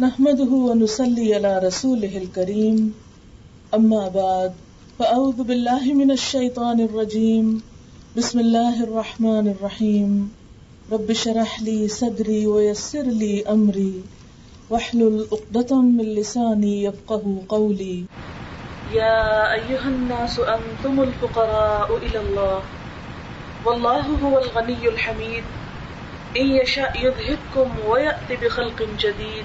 نحمده 0.00 0.52
ونصلي 0.52 1.34
على 1.34 1.58
رسوله 1.58 2.16
الكريم. 2.18 2.94
أما 3.74 4.08
بعد، 4.08 4.52
فأعوذ 4.98 5.42
بالله 5.42 5.94
من 5.94 6.10
الشيطان 6.10 6.80
الرجيم. 6.80 7.62
بسم 8.16 8.38
الله 8.40 8.84
الرحمن 8.84 9.48
الرحيم. 9.48 10.32
رب 10.92 11.12
شرح 11.12 11.62
لي 11.62 11.88
صدري 11.88 12.46
ويسر 12.46 13.02
لي 13.02 13.42
أمري. 13.42 14.02
واحلل 14.70 15.26
عقدة 15.32 15.82
من 15.82 16.04
لساني 16.14 16.82
يفقه 16.82 17.42
قولي. 17.48 18.04
يا 18.94 19.52
أيها 19.52 19.88
الناس، 19.88 20.38
أنتم 20.38 21.02
الفقراء 21.02 21.96
إلى 21.96 22.20
الله. 22.20 22.62
والله 23.66 24.00
هو 24.00 24.38
الغني 24.38 24.88
الحميد. 24.88 25.44
إن 26.36 26.46
يشاء 26.62 26.92
يذهبكم 27.04 27.90
ويأتي 27.90 28.36
بخلق 28.36 28.82
جديد. 28.98 29.44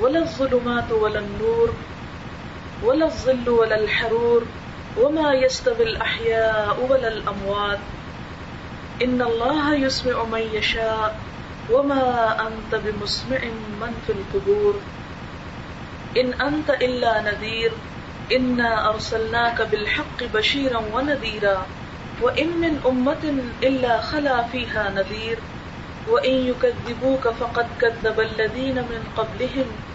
ولا 0.00 0.18
الظلمات 0.18 0.92
ولا 0.92 1.18
النور 1.18 1.74
ولا 2.84 3.06
الظل 3.06 3.48
ولا 3.48 3.76
الحرور 3.76 4.44
وما 4.98 5.32
يستوي 5.32 5.82
الأحياء 5.82 6.86
ولا 6.90 7.08
الأموات. 7.08 7.78
إن 9.02 9.22
الله 9.22 9.74
يسمع 9.74 10.24
من 10.24 10.48
يشاء 10.52 11.20
وما 11.70 12.36
أنت 12.46 12.74
بمسمع 12.74 13.38
من 13.80 13.92
في 14.06 14.12
القبور. 14.12 14.80
إن 16.16 16.32
أنت 16.32 16.70
إلا 16.70 17.20
نذير. 17.20 17.72
إنا 18.32 18.88
أرسلناك 18.88 19.62
بالحق 19.62 20.24
بشيرا 20.34 20.82
ونذيرا. 20.92 21.66
وإن 22.22 22.48
من 22.60 22.80
أمة 22.86 23.24
إلا 23.62 24.00
خلا 24.00 24.42
فيها 24.42 24.90
نذير. 24.90 25.38
وإن 26.08 26.32
يكذبوك 26.32 27.28
فقد 27.28 27.66
كذب 27.80 28.20
الذين 28.20 28.74
من 28.74 29.02
قبلهم. 29.16 29.89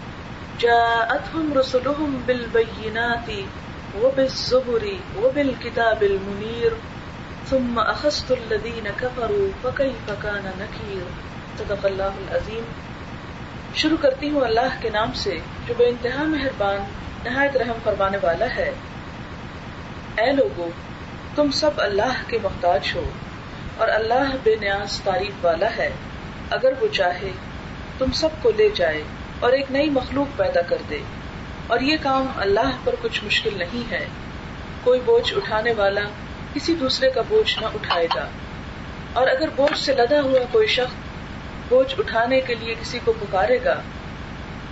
جاءتهم 0.58 1.58
رسلهم 1.58 2.20
بالبينات 2.26 3.30
وبالزبر 3.94 4.84
وبالكتاب 5.16 6.00
المنير، 6.00 6.72
ثم 7.48 7.80
أخذت 7.92 8.32
الذين 8.32 8.86
كفروا 8.96 9.48
فكيف 9.62 10.10
كان 10.22 10.50
نكير؟ 10.58 11.02
صدق 11.58 11.86
اللہ 11.86 12.02
العظیم۔ 12.02 12.62
شروع 13.74 13.96
کرتی 14.00 14.30
ہوں 14.30 14.40
اللہ 14.40 14.80
کے 14.80 14.90
نام 14.90 15.12
سے، 15.12 15.38
جو 15.66 15.74
بے 15.76 15.88
انتہا 15.88 16.22
مہربان، 16.22 16.84
نہایت 17.24 17.56
رحم 17.56 17.78
فرمانے 17.84 18.18
والا 18.22 18.46
ہے۔ 18.56 18.70
اے 20.14 20.32
لوگو، 20.32 20.68
تم 21.34 21.50
سب 21.50 21.70
اللہ 21.76 22.12
کے 22.26 22.38
محتاج 22.42 22.92
ہو، 22.94 23.04
اور 23.78 23.88
اللہ 23.88 24.36
بے 24.42 24.56
نیاز 24.60 25.00
تعریف 25.00 25.44
والا 25.44 25.68
ہے۔ 25.76 25.90
اگر 26.50 26.72
وہ 26.80 26.86
چاہے، 26.94 27.30
تم 27.98 28.12
سب 28.12 28.28
کو 28.42 28.52
لے 28.56 28.68
جائے۔ 28.74 29.02
اور 29.40 29.52
ایک 29.52 29.66
نئی 29.70 29.90
مخلوق 29.90 30.38
پیدا 30.38 30.62
کر 30.62 30.76
دے۔ 30.90 30.98
اور 31.66 31.80
یہ 31.80 31.96
کام 32.02 32.26
اللہ 32.36 32.76
پر 32.84 32.94
کچھ 33.02 33.24
مشکل 33.24 33.58
نہیں 33.58 33.90
ہے۔ 33.90 34.06
کوئی 34.84 35.00
بوجھ 35.04 35.34
اٹھانے 35.34 35.72
والا 35.72 36.00
کسی 36.54 36.74
دوسرے 36.74 37.10
کا 37.10 37.20
بوجھ 37.28 37.58
نہ 37.58 37.66
اٹھائے 37.66 38.06
گا۔ 38.16 38.26
اور 39.12 39.26
اگر 39.26 39.48
بوجھ 39.56 39.78
سے 39.78 39.94
لدا 39.94 40.20
ہوا 40.20 40.38
کوئی 40.52 40.66
شخص 40.66 40.92
بوجھ 41.68 41.94
اٹھانے 41.98 42.40
کے 42.40 42.54
لیے 42.54 42.74
کسی 42.74 42.98
کو 43.04 43.12
پکارے 43.20 43.58
گا، 43.64 43.80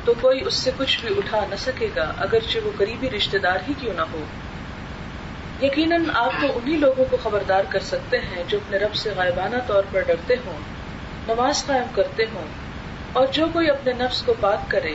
تو 0.05 0.15
کوئی 0.21 0.41
اس 0.45 0.55
سے 0.55 0.71
کچھ 0.77 1.05
بھی 1.05 1.15
اٹھا 1.19 1.47
نہ 1.51 1.55
سکے 1.55 1.89
گا، 1.97 2.13
اگرچہ 2.19 2.59
وہ 2.65 2.71
قریبی 2.79 3.11
رشتے 3.11 3.39
دار 3.39 3.57
ہی 3.69 3.75
کیوں 3.81 3.95
نہ 3.95 4.03
ہو۔ 4.13 4.25
یقیناً 5.63 6.05
آپ 6.15 6.33
تو 6.41 6.47
انہیں 6.55 6.79
لوگوں 6.79 7.05
کو 7.11 7.17
خبردار 7.23 7.65
کر 7.69 7.81
سکتے 7.81 8.19
ہیں 8.19 8.45
جو 8.49 8.59
اپنے 8.59 8.79
رب 8.79 8.95
سے 8.95 9.11
غائبانہ 9.17 9.57
طور 9.67 9.83
پر 9.93 10.01
ڈرتے 10.01 10.35
ہوں، 10.47 10.59
نماز 11.29 11.67
قائم 11.67 11.85
کرتے 11.95 12.23
ہوں 12.35 12.64
اور 13.15 13.27
جو 13.33 13.47
کوئی 13.53 13.71
اپنے 13.71 13.93
نفس 13.93 14.23
کو 14.23 14.35
پاک 14.41 14.71
کرے، 14.71 14.95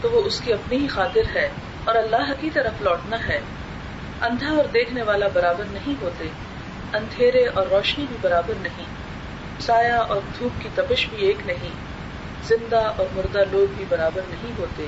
تو 0.00 0.10
وہ 0.10 0.22
اس 0.22 0.40
کی 0.40 0.52
اپنی 0.52 0.76
ہی 0.76 0.88
خاطر 0.88 1.36
ہے 1.36 1.48
اور 1.84 1.94
اللہ 1.94 2.32
کی 2.40 2.50
طرف 2.50 2.82
لوٹنا 2.82 3.16
ہے۔ 3.28 3.40
اندھا 4.20 4.50
اور 4.50 4.64
دیکھنے 4.64 5.02
والا 5.02 5.26
برابر 5.32 5.64
نہیں 5.72 5.94
ہوتے، 6.02 6.28
اندھیرے 6.92 7.46
اور 7.46 7.66
روشنی 7.66 8.06
بھی 8.08 8.16
برابر 8.20 8.54
نہیں۔ 8.62 8.84
سایہ 9.60 9.92
اور 9.92 10.20
دھوپ 10.38 10.62
کی 10.62 10.68
تپش 10.74 11.06
بھی 11.08 11.26
ایک 11.26 11.36
نہیں، 11.46 11.70
زندہ 12.44 12.92
اور 12.96 13.06
مردہ 13.14 13.42
لوگ 13.52 13.72
بھی 13.76 13.84
برابر 13.88 14.20
نہیں 14.28 14.52
ہوتے۔ 14.58 14.86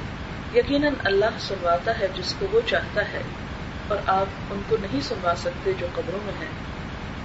یقیناً 0.55 0.95
اللہ 1.05 1.39
سنواتا 1.39 1.99
ہے 1.99 2.07
جس 2.15 2.35
کو 2.39 2.47
وہ 2.53 2.61
چاہتا 2.67 3.03
ہے، 3.13 3.23
اور 3.89 3.99
آپ 4.07 4.27
ان 4.51 4.61
کو 4.69 4.77
نہیں 4.81 5.01
سنوا 5.01 5.35
سکتے 5.37 5.73
جو 5.79 5.87
قبروں 5.95 6.21
میں 6.25 6.35
ہیں۔ 6.41 6.53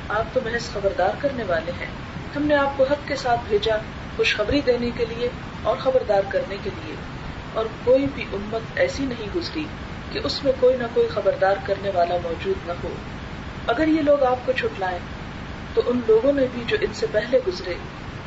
آپ 0.09 0.33
تو 0.33 0.39
محض 0.45 0.73
خبردار 0.73 1.15
کرنے 1.19 1.43
والے 1.43 1.71
ہیں۔ 1.79 1.91
ہم 2.35 2.43
نے 2.43 2.55
آپ 2.55 2.77
کو 2.77 2.83
حق 2.83 3.07
کے 3.07 3.15
ساتھ 3.15 3.39
بھیجا۔ 3.49 3.75
خوشخبری 4.17 4.61
دینے 4.61 4.91
کے 4.97 5.05
لیے 5.05 5.29
اور 5.63 5.77
خبردار 5.77 6.21
کرنے 6.29 6.57
کے 6.63 6.69
لیے۔ 6.75 6.95
اور 7.53 7.65
کوئی 7.83 8.07
بھی 8.15 8.25
امت 8.33 8.61
ایسی 8.75 9.05
نہیں 9.05 9.27
گزری 9.35 9.65
کہ 10.11 10.19
اس 10.23 10.43
میں 10.43 10.53
کوئی 10.59 10.77
نہ 10.77 10.83
کوئی 10.93 11.07
خبردار 11.07 11.55
کرنے 11.63 11.89
والا 11.93 12.15
موجود 12.23 12.67
نہ 12.67 12.73
ہو۔ 12.83 12.89
اگر 13.67 13.87
یہ 13.87 14.01
لوگ 14.01 14.23
آپ 14.23 14.45
کو 14.45 14.51
چھٹلائیں 14.51 14.99
تو 15.73 15.81
ان 15.85 16.01
لوگوں 16.07 16.33
نے 16.33 16.45
بھی 16.53 16.63
جو 16.67 16.77
ان 16.81 16.93
سے 16.93 17.05
پہلے 17.11 17.39
گزرے، 17.47 17.73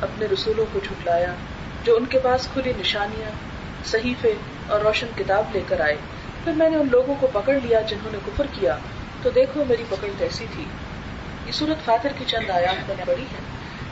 اپنے 0.01 0.25
رسولوں 0.25 0.65
کو 0.71 0.79
چھٹلایا 0.79 1.33
جو 1.83 1.95
ان 1.95 2.05
کے 2.05 2.19
پاس 2.19 2.47
کھلی 2.53 2.73
نشانیاں، 2.77 3.31
صحیفے 3.85 4.33
اور 4.67 4.81
روشن 4.81 5.07
کتاب 5.17 5.43
لے 5.53 5.61
کر 5.67 5.79
آئے۔ 5.79 5.95
پھر 6.43 6.51
میں 6.51 6.69
نے 6.69 6.75
ان 6.75 6.87
لوگوں 6.91 7.15
کو 7.19 7.27
پکڑ 7.33 7.53
لیا 7.63 7.81
جنہوں 7.81 8.11
نے 8.11 8.17
کفر 8.25 8.45
کیا۔ 8.51 8.77
تو 9.21 9.29
دیکھو 9.29 9.63
میری 9.67 9.83
پکڑ 9.89 10.07
کیسی 10.17 10.45
تھی۔ 10.55 10.63
یہ 11.45 11.51
صورت 11.51 11.85
فاتر 11.85 12.09
کی 12.17 12.25
چند 12.27 12.49
آیات 12.49 12.87
میں 12.87 12.95
نے 12.97 13.03
پڑھی 13.05 13.23
ہے۔ 13.23 13.48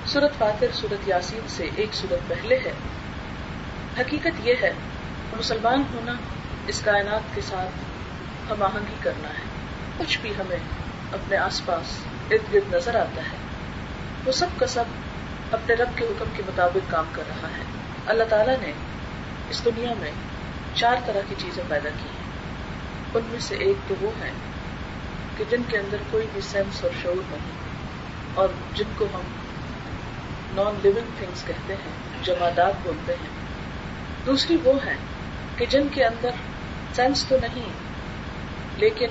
سورت 0.07 0.38
فاتر، 0.38 0.68
سورت 0.73 1.07
یاسین 1.07 1.47
سے 1.47 1.69
ایک 1.75 1.94
سورت 1.94 2.29
پہلے 2.29 2.57
ہے۔ 2.66 2.72
حقیقت 4.00 4.40
یہ 4.44 4.53
ہے، 4.62 4.72
مسلمان 5.38 5.84
ہونا 5.94 6.13
اس 6.68 6.81
کائنات 6.81 7.35
کے 7.35 7.41
ساتھ 7.41 8.51
ہم 8.51 8.63
آہنگی 8.63 8.95
کرنا 9.01 9.29
ہے۔ 9.29 9.44
کچھ 9.97 10.19
بھی 10.22 10.31
ہمیں 10.31 10.57
اپنے 11.12 11.38
آس 11.38 11.66
پاس 11.66 11.97
ارد 12.31 12.53
گرد 12.53 12.73
نظر 12.73 12.95
آتا 12.95 13.22
ہے۔ 13.22 13.38
وہ 14.25 14.31
سب 14.31 14.47
کا 14.57 14.68
سب 14.68 14.84
اپنے 15.51 15.75
رب 15.75 15.90
کے 15.95 16.06
حکم 16.06 16.29
کے 16.35 16.44
مطابق 16.47 16.91
کام 16.91 17.06
کر 17.12 17.24
رہا 17.28 17.47
ہے۔ 17.57 17.63
اللہ 18.06 18.24
تعالیٰ 18.29 18.56
نے 18.62 18.72
اس 19.50 19.66
دنیا 19.66 19.94
میں 20.00 20.12
چار 20.75 20.95
طرح 21.06 21.28
کی 21.29 21.35
چیزیں 21.38 21.63
پیدا 21.68 21.89
کی 21.89 22.07
ہیں۔ 22.07 22.25
ان 23.13 23.28
میں 23.29 23.39
سے 23.39 23.56
ایک 23.56 23.89
تو 23.89 23.95
وہ 24.01 24.12
ہے 24.22 24.31
کہ 25.38 25.44
جن 25.50 25.62
کے 25.68 25.78
اندر 25.78 25.97
کوئی 26.12 26.28
بھی 26.34 26.41
سینس 26.41 26.84
اور 26.84 26.91
شعور 27.01 27.22
نہیں، 27.31 27.51
اور 28.34 28.50
جن 28.74 28.95
کو 28.97 29.06
ہم 29.13 29.22
نان 30.57 30.79
لونگ 30.84 31.09
تھنگس 31.18 31.44
کہتے 31.47 31.73
ہیں، 31.73 32.23
جمادات 32.23 32.73
بولتے 32.84 33.13
ہیں۔ 33.13 33.29
دوسری 34.25 34.57
وہ 34.63 34.73
ہے 34.85 34.95
کہ 35.57 35.66
جن 35.66 35.88
کے 35.91 36.06
اندر 36.06 36.29
سینس 36.95 37.25
تو 37.28 37.38
نہیں، 37.41 37.69
لیکن 38.78 39.07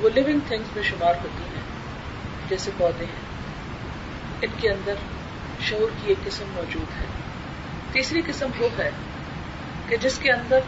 وہ 0.00 0.08
لونگ 0.14 0.38
تھنگس 0.48 0.76
میں 0.76 0.82
شمار 0.82 1.14
ہوتی 1.14 1.42
ہیں، 1.42 1.62
جیسے 2.48 2.70
پودے 2.78 3.04
ہیں۔ 3.04 3.30
ان 4.42 4.50
کے 4.60 4.70
اندر 4.70 4.94
شعور 5.60 5.90
کی 6.02 6.08
ایک 6.08 6.24
قسم 6.24 6.44
موجود 6.54 7.00
ہے۔ 7.00 7.06
تیسری 7.92 8.22
قسم 8.26 8.50
وہ 8.58 8.68
ہے 8.78 8.90
کہ 9.88 9.96
جس 9.96 10.18
کے 10.18 10.32
اندر 10.32 10.60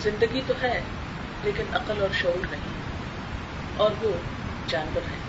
زندگی 0.00 0.40
تو 0.46 0.54
ہے، 0.62 0.80
لیکن 1.44 1.64
عقل 1.72 2.00
اور 2.00 2.14
شعور 2.14 2.46
نہیں، 2.50 2.70
اور 3.76 3.90
وہ 4.02 4.10
جانور 4.66 5.00
ہے۔ 5.10 5.28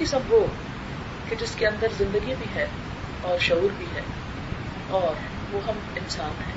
قسم 0.00 0.18
وہ 0.28 0.46
کہ 1.28 1.36
جس 1.36 1.54
کے 1.56 1.66
اندر 1.66 1.86
زندگی 1.98 2.34
بھی 2.38 2.46
ہے 2.54 2.66
اور 3.20 3.38
شعور 3.38 3.68
بھی 3.78 3.86
ہے 3.94 4.00
اور 4.88 5.14
وہ 5.54 5.60
ہم 5.68 5.78
انسان 5.96 6.42
ہیں۔ 6.46 6.54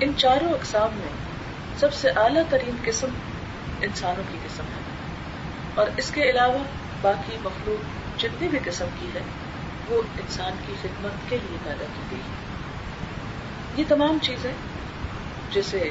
ان 0.00 0.12
چاروں 0.16 0.50
اقسام 0.50 0.88
میں 0.94 1.12
سب 1.78 1.94
سے 1.94 2.10
اعلیٰ 2.10 2.42
ترین 2.48 2.76
قسم 2.84 3.08
انسانوں 3.80 4.22
کی 4.32 4.38
قسم 4.44 4.62
ہے۔ 4.62 4.80
اور 5.74 5.86
اس 5.96 6.10
کے 6.10 6.22
علاوہ 6.22 6.58
باقی 7.00 7.36
مخلوق 7.44 7.84
جتنی 8.20 8.48
بھی 8.48 8.58
قسم 8.64 8.86
کی 9.00 9.08
ہے، 9.14 9.20
وہ 9.88 10.02
انسان 10.18 10.52
کی 10.66 10.72
خدمت 10.82 11.30
کے 11.30 11.38
لیے 11.42 11.58
پیدا 11.64 11.84
کی 11.94 12.02
گئی۔ 12.10 12.20
یہ 13.76 13.84
تمام 13.88 14.18
چیزیں 14.22 14.52
جیسے 15.50 15.90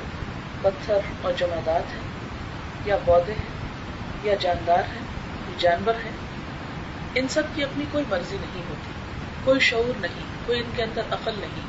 پتھر 0.62 0.98
اور 1.22 1.34
جمادات 1.38 1.94
ہیں، 1.94 2.02
یا 2.86 2.98
پودے 3.06 3.32
ہیں، 3.32 3.56
یا 4.24 4.36
جاندار 4.40 4.80
ہیں، 4.80 5.02
یا 5.48 5.56
جانور 5.60 5.94
ہیں 6.06 6.25
ان 7.16 7.28
سب 7.28 7.44
کی 7.56 7.64
اپنی 7.64 7.86
کوئی 7.92 8.04
مرضی 8.10 8.38
نہیں 8.42 8.64
ہوتی، 8.70 8.92
کوئی 9.44 9.60
شعور 9.60 10.00
نہیں، 10.02 10.24
کوئی 10.46 10.60
ان 10.60 10.70
کے 10.76 10.84
اندر 10.84 11.02
عقل 11.12 11.32
نہیں۔ 11.38 11.62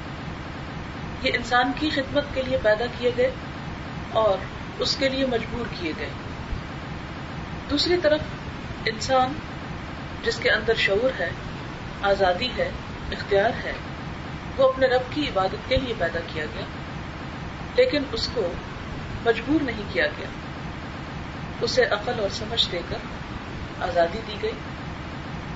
یہ 1.23 1.31
انسان 1.35 1.73
کی 1.77 1.91
خدمت 1.91 2.25
کے 2.35 2.43
لیے 2.43 2.59
پیدا 2.63 2.85
کیے 2.99 3.11
گئے 3.17 3.31
اور 4.13 4.39
اس 4.79 4.97
کے 4.97 5.09
لیے 5.09 5.27
مجبور 5.27 5.67
کیے 5.81 5.93
گئے۔ 5.99 6.09
دوسری 7.71 7.97
طرف، 8.03 8.21
انسان 8.87 9.33
جس 10.25 10.37
کے 10.37 10.51
اندر 10.51 10.75
شعور 10.75 11.21
ہے، 11.21 11.31
آزادی 12.03 12.49
ہے، 12.59 12.71
اختیار 13.13 13.51
ہے، 13.65 13.73
وہ 14.57 14.69
اپنے 14.69 14.87
رب 14.87 15.03
کی 15.11 15.29
عبادت 15.29 15.69
کے 15.69 15.77
لیے 15.77 15.95
پیدا 15.99 16.21
کیا 16.27 16.45
گیا، 16.45 16.65
لیکن 17.77 18.03
اس 18.13 18.29
کو 18.35 18.53
مجبور 19.27 19.63
نہیں 19.63 19.83
کیا 19.93 20.07
گیا۔ 20.07 20.29
اسے 21.61 21.85
عقل 21.85 22.21
اور 22.21 22.29
سمجھ 22.31 22.69
دے 22.73 22.81
کر 22.89 22.97
آزادی 23.81 24.19
دی 24.29 24.35
گئی۔ 24.43 24.53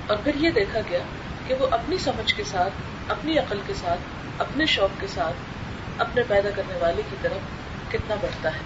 اور 0.07 0.17
پھر 0.23 0.35
یہ 0.35 0.49
دیکھا 0.49 0.79
گیا 0.89 0.99
کہ 1.47 1.53
وہ 1.53 1.67
اپنی 1.71 1.97
سمجھ 1.97 2.35
کے 2.35 2.43
ساتھ، 2.43 2.73
اپنی 3.11 3.37
عقل 3.37 3.59
کے 3.67 3.73
ساتھ، 3.73 3.99
اپنے 4.37 4.65
شوق 4.65 5.01
کے 5.01 5.07
ساتھ 5.07 5.35
اپنے 5.97 6.21
پیدا 6.27 6.49
کرنے 6.55 6.73
والے 6.79 7.01
کی 7.09 7.15
طرف 7.21 7.37
کتنا 7.91 8.15
بڑھتا 8.15 8.53
ہے۔ 8.53 8.59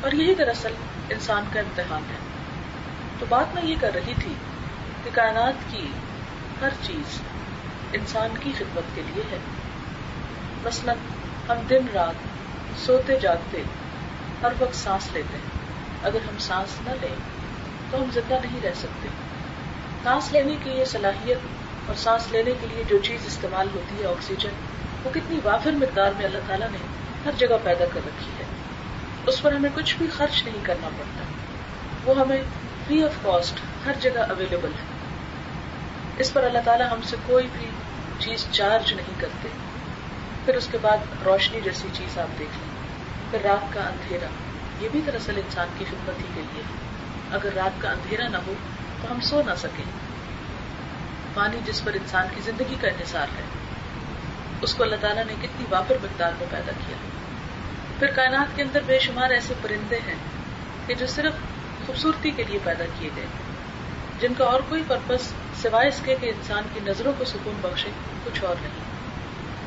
اور 0.00 0.12
یہی 0.12 0.34
دراصل 0.34 0.72
انسان 1.10 1.44
کا 1.52 1.60
امتحان 1.60 2.02
ہے۔ 2.10 2.16
تو 3.18 3.26
بات 3.28 3.54
میں 3.54 3.62
یہ 3.64 3.74
کر 3.80 3.94
رہی 3.94 4.14
تھی 4.22 4.34
کہ 5.04 5.10
کائنات 5.12 5.70
کی 5.70 5.86
ہر 6.60 6.68
چیز 6.82 7.20
انسان 7.92 8.30
کی 8.40 8.52
خدمت 8.58 8.96
کے 8.96 9.02
لیے 9.06 9.22
ہے۔ 9.32 9.38
مثلا 10.64 10.92
ہم 11.48 11.56
دن 11.70 11.86
رات 11.94 12.14
سوتے 12.78 13.18
جاگتے، 13.18 13.62
ہر 14.42 14.52
وقت 14.60 14.76
سانس 14.76 15.08
لیتے۔ 15.12 15.36
ہیں 15.36 15.60
اگر 16.02 16.18
ہم 16.28 16.38
سانس 16.38 16.68
نہ 16.86 16.90
لیں 17.00 17.14
تو 17.90 17.98
ہم 17.98 18.04
زندہ 18.14 18.34
نہیں 18.34 18.60
رہ 18.62 18.72
سکتے۔ 18.74 19.08
سانس 20.04 20.32
لینے 20.32 20.56
کی 20.62 20.70
یہ 20.70 20.84
صلاحیت 20.84 21.38
اور 21.86 21.94
سانس 21.94 22.26
لینے 22.30 22.50
کے 22.60 22.66
لیے 22.66 22.84
جو 22.88 22.98
چیز 22.98 23.20
استعمال 23.26 23.68
ہوتی 23.74 24.02
ہے 24.02 24.08
آکسیجن، 24.08 24.48
وہ 25.04 25.10
کتنی 25.14 25.40
وافر 25.44 25.72
مقدار 25.72 26.10
میں 26.16 26.26
اللہ 26.26 26.38
تعالیٰ 26.46 26.70
نے 26.70 26.78
ہر 27.24 27.30
جگہ 27.38 27.56
پیدا 27.62 27.84
کر 27.84 28.00
رکھی 28.06 28.30
ہے۔ 28.38 28.44
اس 29.26 29.42
پر 29.42 29.52
ہمیں 29.52 29.70
کچھ 29.74 29.96
بھی 29.96 30.06
خرچ 30.06 30.44
نہیں 30.44 30.58
کرنا 30.62 30.88
پڑتا۔ 30.88 31.24
وہ 32.04 32.20
ہمیں 32.20 32.42
فری 32.86 33.04
آف 33.04 33.10
کاسٹ 33.22 33.60
ہر 33.86 33.92
جگہ 34.00 34.20
اویلیبل 34.20 34.68
ہے۔ 34.68 34.84
اس 36.18 36.32
پر 36.32 36.42
اللہ 36.44 36.58
تعالیٰ 36.64 36.92
ہم 36.92 37.02
سے 37.02 37.16
کوئی 37.26 37.46
بھی 37.52 37.66
چیز 38.18 38.46
چارج 38.50 38.92
نہیں 38.92 39.20
کرتے۔ 39.20 39.48
پھر 40.44 40.54
اس 40.54 40.68
کے 40.70 40.78
بعد 40.82 40.98
روشنی 41.24 41.60
جیسی 41.60 41.88
چیز 41.92 42.18
آپ 42.18 42.38
دیکھ 42.38 42.58
لیں۔ 42.58 42.80
پھر 43.30 43.48
رات 43.48 43.72
کا 43.72 43.80
اندھیرا، 43.80 44.26
یہ 44.80 44.88
بھی 44.92 45.00
دراصل 45.06 45.36
انسان 45.36 45.68
کی 45.78 45.84
خدمت 45.90 46.18
ہی 46.18 46.24
کے 46.34 46.40
لیے 46.52 46.62
اگر 47.30 47.48
رات 47.54 47.82
کا 47.82 47.90
اندھیرا 47.90 48.28
نہ 48.28 48.36
ہو 48.46 48.54
تو 49.02 49.12
ہم 49.14 49.20
سو 49.20 49.42
نہ 49.46 49.54
سکیں۔ 49.56 49.84
پانی 51.34 51.56
جس 51.64 51.84
پر 51.84 51.92
انسان 51.94 52.26
کی 52.34 52.40
زندگی 52.40 52.74
کا 52.80 52.88
انحصار 52.88 53.26
ہے، 53.38 53.42
اس 54.62 54.74
کو 54.74 54.82
اللہ 54.82 54.96
تعالیٰ 55.00 55.24
نے 55.24 55.34
کتنی 55.42 55.64
وافر 55.70 55.94
مقدار 56.02 56.32
میں 56.38 56.46
پیدا 56.50 56.72
کیا۔ 56.86 56.96
پھر 57.98 58.06
کائنات 58.06 58.56
کے 58.56 58.62
اندر 58.62 58.80
بے 58.86 58.98
شمار 58.98 59.30
ایسے 59.30 59.54
پرندے 59.62 59.96
ہیں 59.96 60.14
کہ 60.86 60.94
جو 60.94 61.06
صرف 61.06 61.32
خوبصورتی 61.86 62.30
کے 62.30 62.44
لیے 62.48 62.58
پیدا 62.64 62.84
کیے 62.98 63.10
گئے۔ 63.16 63.26
جن 64.20 64.34
کا 64.34 64.44
اور 64.44 64.60
کوئی 64.68 64.82
پرپز 64.88 65.32
سوائے 65.62 65.88
اس 65.88 66.00
کے 66.04 66.14
کہ 66.20 66.26
انسان 66.26 66.62
کی 66.74 66.80
نظروں 66.86 67.12
کو 67.18 67.24
سکون 67.24 67.54
بخشے، 67.60 67.90
کچھ 68.24 68.44
اور 68.44 68.56
نہیں۔ 68.62 68.84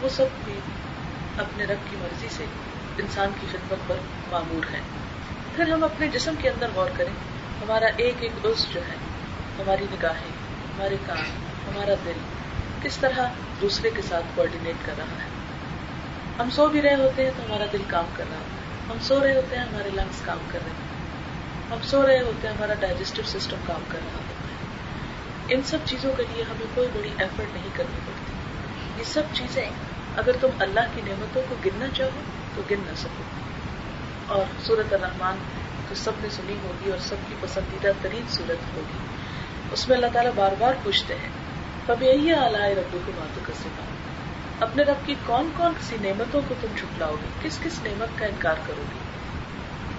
وہ 0.02 0.10
سب 0.10 0.26
بھی 0.46 0.60
اپنے 1.38 1.64
رب 1.64 1.92
کی 1.92 1.98
مرضی 2.00 2.28
سے 2.32 2.46
انسان 2.98 3.30
کی 3.42 3.48
خدمت 3.52 3.88
پر 3.88 3.96
معمور 4.32 4.74
ہیں۔ 4.74 4.82
پھر 5.56 5.72
ہم 5.72 5.84
اپنے 5.84 6.08
جسم 6.08 6.36
کے 6.42 6.50
اندر 6.50 6.68
غور 6.76 6.90
کریں، 6.98 7.14
ہمارا 7.62 7.88
ایک 7.98 8.16
ایک 8.20 8.46
عز 8.46 8.66
جو 8.74 8.80
ہے 8.80 9.13
ہماری 9.60 9.86
نگاہیں، 9.92 10.32
ہمارے 10.78 10.96
کام 11.06 11.18
ہمارا 11.68 11.94
دل 12.06 12.12
کس 12.82 12.98
طرح 12.98 13.20
دوسرے 13.62 13.90
کے 13.90 14.02
ساتھ 14.02 14.26
کوآڈینیٹ 14.36 14.76
کر 14.86 14.94
رہا 14.98 15.06
ہے؟ 15.06 15.30
ہم 16.40 16.50
سو 16.50 16.68
بھی 16.68 16.82
رہے 16.82 16.96
ہوتے 16.96 17.24
ہیں 17.24 17.32
تو 17.38 17.44
ہمارا 17.46 17.64
دل 17.74 17.82
کام 17.88 18.06
کر 18.16 18.24
رہا 18.30 18.38
ہے۔ 18.38 18.46
ہم 18.90 18.98
سو 19.02 19.24
رہے 19.24 19.36
ہوتے 19.36 19.56
ہیں، 19.56 19.64
ہمارے 19.64 19.90
لنگس 19.94 20.22
کام 20.26 20.38
کر 20.52 20.60
رہے 20.64 20.72
ہیں۔ 20.72 20.94
ہم 21.72 21.78
سو 21.84 22.08
رہے 22.08 22.20
ہوتے 22.20 22.48
ہیں، 22.48 22.56
ہمارا 22.56 22.74
ڈائجسٹو 22.74 23.22
سسٹم 23.26 23.58
کام 23.68 23.82
کر 23.88 24.00
رہا 24.06 24.18
ہوتا 24.18 24.48
ہے۔ 24.48 24.54
ان 25.56 25.62
سب 25.62 25.78
چیزوں 25.86 26.12
کے 26.18 26.24
لیے 26.34 26.44
ہمیں 26.44 26.66
کوئی 26.76 26.88
بڑی 26.94 27.10
ایفرٹ 27.18 27.54
نہیں 27.54 27.70
کرنی 27.74 28.00
پڑتی۔ 28.06 28.34
یہ 28.98 29.04
سب 29.04 29.22
چیزیں 29.34 29.70
اگر 30.18 30.32
تم 30.42 30.48
اللہ 30.60 30.80
کی 30.96 31.02
نعمتوں 31.06 31.42
کو 31.50 31.56
گننا 31.66 31.86
چاہو 31.94 32.22
تو 32.56 32.62
گن 32.72 32.80
نہ 32.80 32.96
سکو۔ 32.98 33.24
اور 34.28 34.46
سورت 34.64 34.94
الرحمان 34.94 35.38
تو 35.90 35.96
سب 35.96 36.12
نے 36.22 36.30
سنی 36.30 36.56
ہوگی 36.64 36.90
اور 36.90 37.00
سب 37.00 37.16
کی 37.30 37.36
پسندیدہ 37.42 37.92
ترین 38.02 38.22
صورت 38.30 38.76
ہوگی۔ 38.76 38.98
اس 39.74 39.90
میں 39.90 39.96
اللہ 39.96 40.08
تعالیٰ 40.14 40.32
بار 40.36 40.52
بار 40.60 40.74
پوچھتے 40.84 41.16
ہیں 41.16 41.30
کب 41.88 42.04
یہی 42.04 42.34
اعلی 42.34 42.76
ربو 42.76 42.98
کو 43.06 43.12
باتوں 43.16 43.44
کا 43.48 43.54
سکھا 43.54 43.84
اپنے 44.66 44.84
رب 44.84 45.06
کی 45.06 45.16
کون 45.26 45.52
کون 45.58 45.74
سی 45.82 45.98
نعمتوں 46.02 46.42
کو 46.48 46.56
تم 46.62 46.68
چھپلاؤ 46.80 47.12
گے؟ 47.12 47.50
کس 47.50 47.60
کس 47.64 47.84
نعمت 47.84 48.20
کا 48.20 48.26
انکار 48.26 48.56
کرو 48.68 48.84
گی 48.94 49.00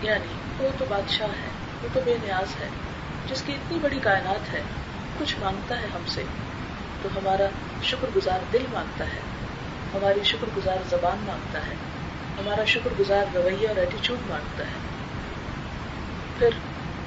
یعنی 0.06 0.62
وہ 0.64 0.68
تو 0.78 0.84
بادشاہ 0.88 1.28
ہے، 1.28 1.48
وہ 1.82 1.88
تو 1.92 2.00
بے 2.04 2.16
نیاز 2.22 2.60
ہے، 2.60 2.68
جس 3.30 3.42
کی 3.46 3.52
اتنی 3.52 3.78
بڑی 3.82 3.98
کائنات 3.98 4.54
ہے، 4.54 4.60
کچھ 5.18 5.36
مانگتا 5.40 5.80
ہے 5.80 5.86
ہم 5.94 6.00
سے۔ 6.06 6.22
تو 7.02 7.08
ہمارا 7.16 7.46
شکر 7.82 8.06
گزار 8.16 8.38
دل 8.52 8.64
مانگتا 8.72 9.04
ہے، 9.04 9.20
ہماری 9.94 10.20
شکر 10.24 10.46
گزار 10.56 10.76
زبان 10.90 11.18
مانگتا 11.26 11.58
ہے، 11.58 11.74
ہمارا 12.38 12.64
شکر 12.64 12.90
گزار 13.00 13.36
رویہ 13.36 13.68
اور 13.68 13.76
ایٹیچیوڈ 13.76 14.18
مانگتا 14.30 14.64
ہے۔ 14.64 14.78
پھر 16.38 16.48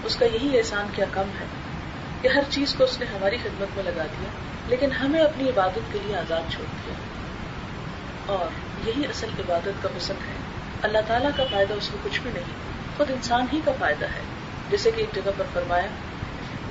اس 0.03 0.15
کا 0.15 0.25
یہی 0.25 0.57
احسان 0.57 0.87
کیا 0.95 1.05
کم 1.11 1.29
ہے؟ 1.39 1.45
کہ 2.21 2.27
ہر 2.27 2.43
چیز 2.49 2.75
کو 2.75 2.83
اس 2.83 2.99
نے 2.99 3.05
ہماری 3.05 3.37
خدمت 3.37 3.75
میں 3.75 3.83
لگا 3.83 4.03
دیا، 4.03 4.29
لیکن 4.67 4.91
ہمیں 4.91 5.21
اپنی 5.21 5.49
عبادت 5.49 5.93
کے 5.93 5.99
لیے 6.05 6.17
آزاد 6.17 6.51
چھوڑ 6.51 6.65
دیا۔ 6.65 6.93
اور 8.25 8.45
یہی 8.87 9.05
اصل 9.05 9.27
عبادت 9.39 9.83
کا 9.83 9.89
حسن 9.97 10.13
ہے۔ 10.13 10.33
اللہ 10.81 10.97
تعالیٰ 11.07 11.29
کا 11.35 11.43
فائدہ 11.51 11.73
اس 11.73 11.89
کو 11.89 11.97
کچھ 12.03 12.21
بھی 12.21 12.31
نہیں، 12.33 12.43
خود 12.97 13.11
انسان 13.11 13.45
ہی 13.53 13.61
کا 13.65 13.71
فائدہ 13.79 14.05
ہے۔ 14.05 14.21
جیسے 14.69 14.91
کہ 14.91 15.01
ایک 15.01 15.15
جگہ 15.15 15.31
پر 15.37 15.43
فرمایا 15.53 15.87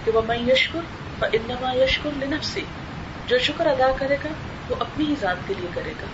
کہ 0.05 0.11
وہ 0.11 0.23
میں 0.27 0.39
یشکر 0.39 0.81
انما 1.33 1.73
یشکر 1.73 2.11
لنفسی 2.17 2.65
جو 3.27 3.39
شکر 3.39 3.67
ادا 3.67 3.87
کرے 3.99 4.17
گا، 4.25 4.29
وہ 4.69 4.77
اپنی 4.81 5.07
ہی 5.07 5.15
ذات 5.21 5.37
کے 5.47 5.55
لیے 5.59 5.69
کرے 5.75 5.91
گا۔ 5.91 6.07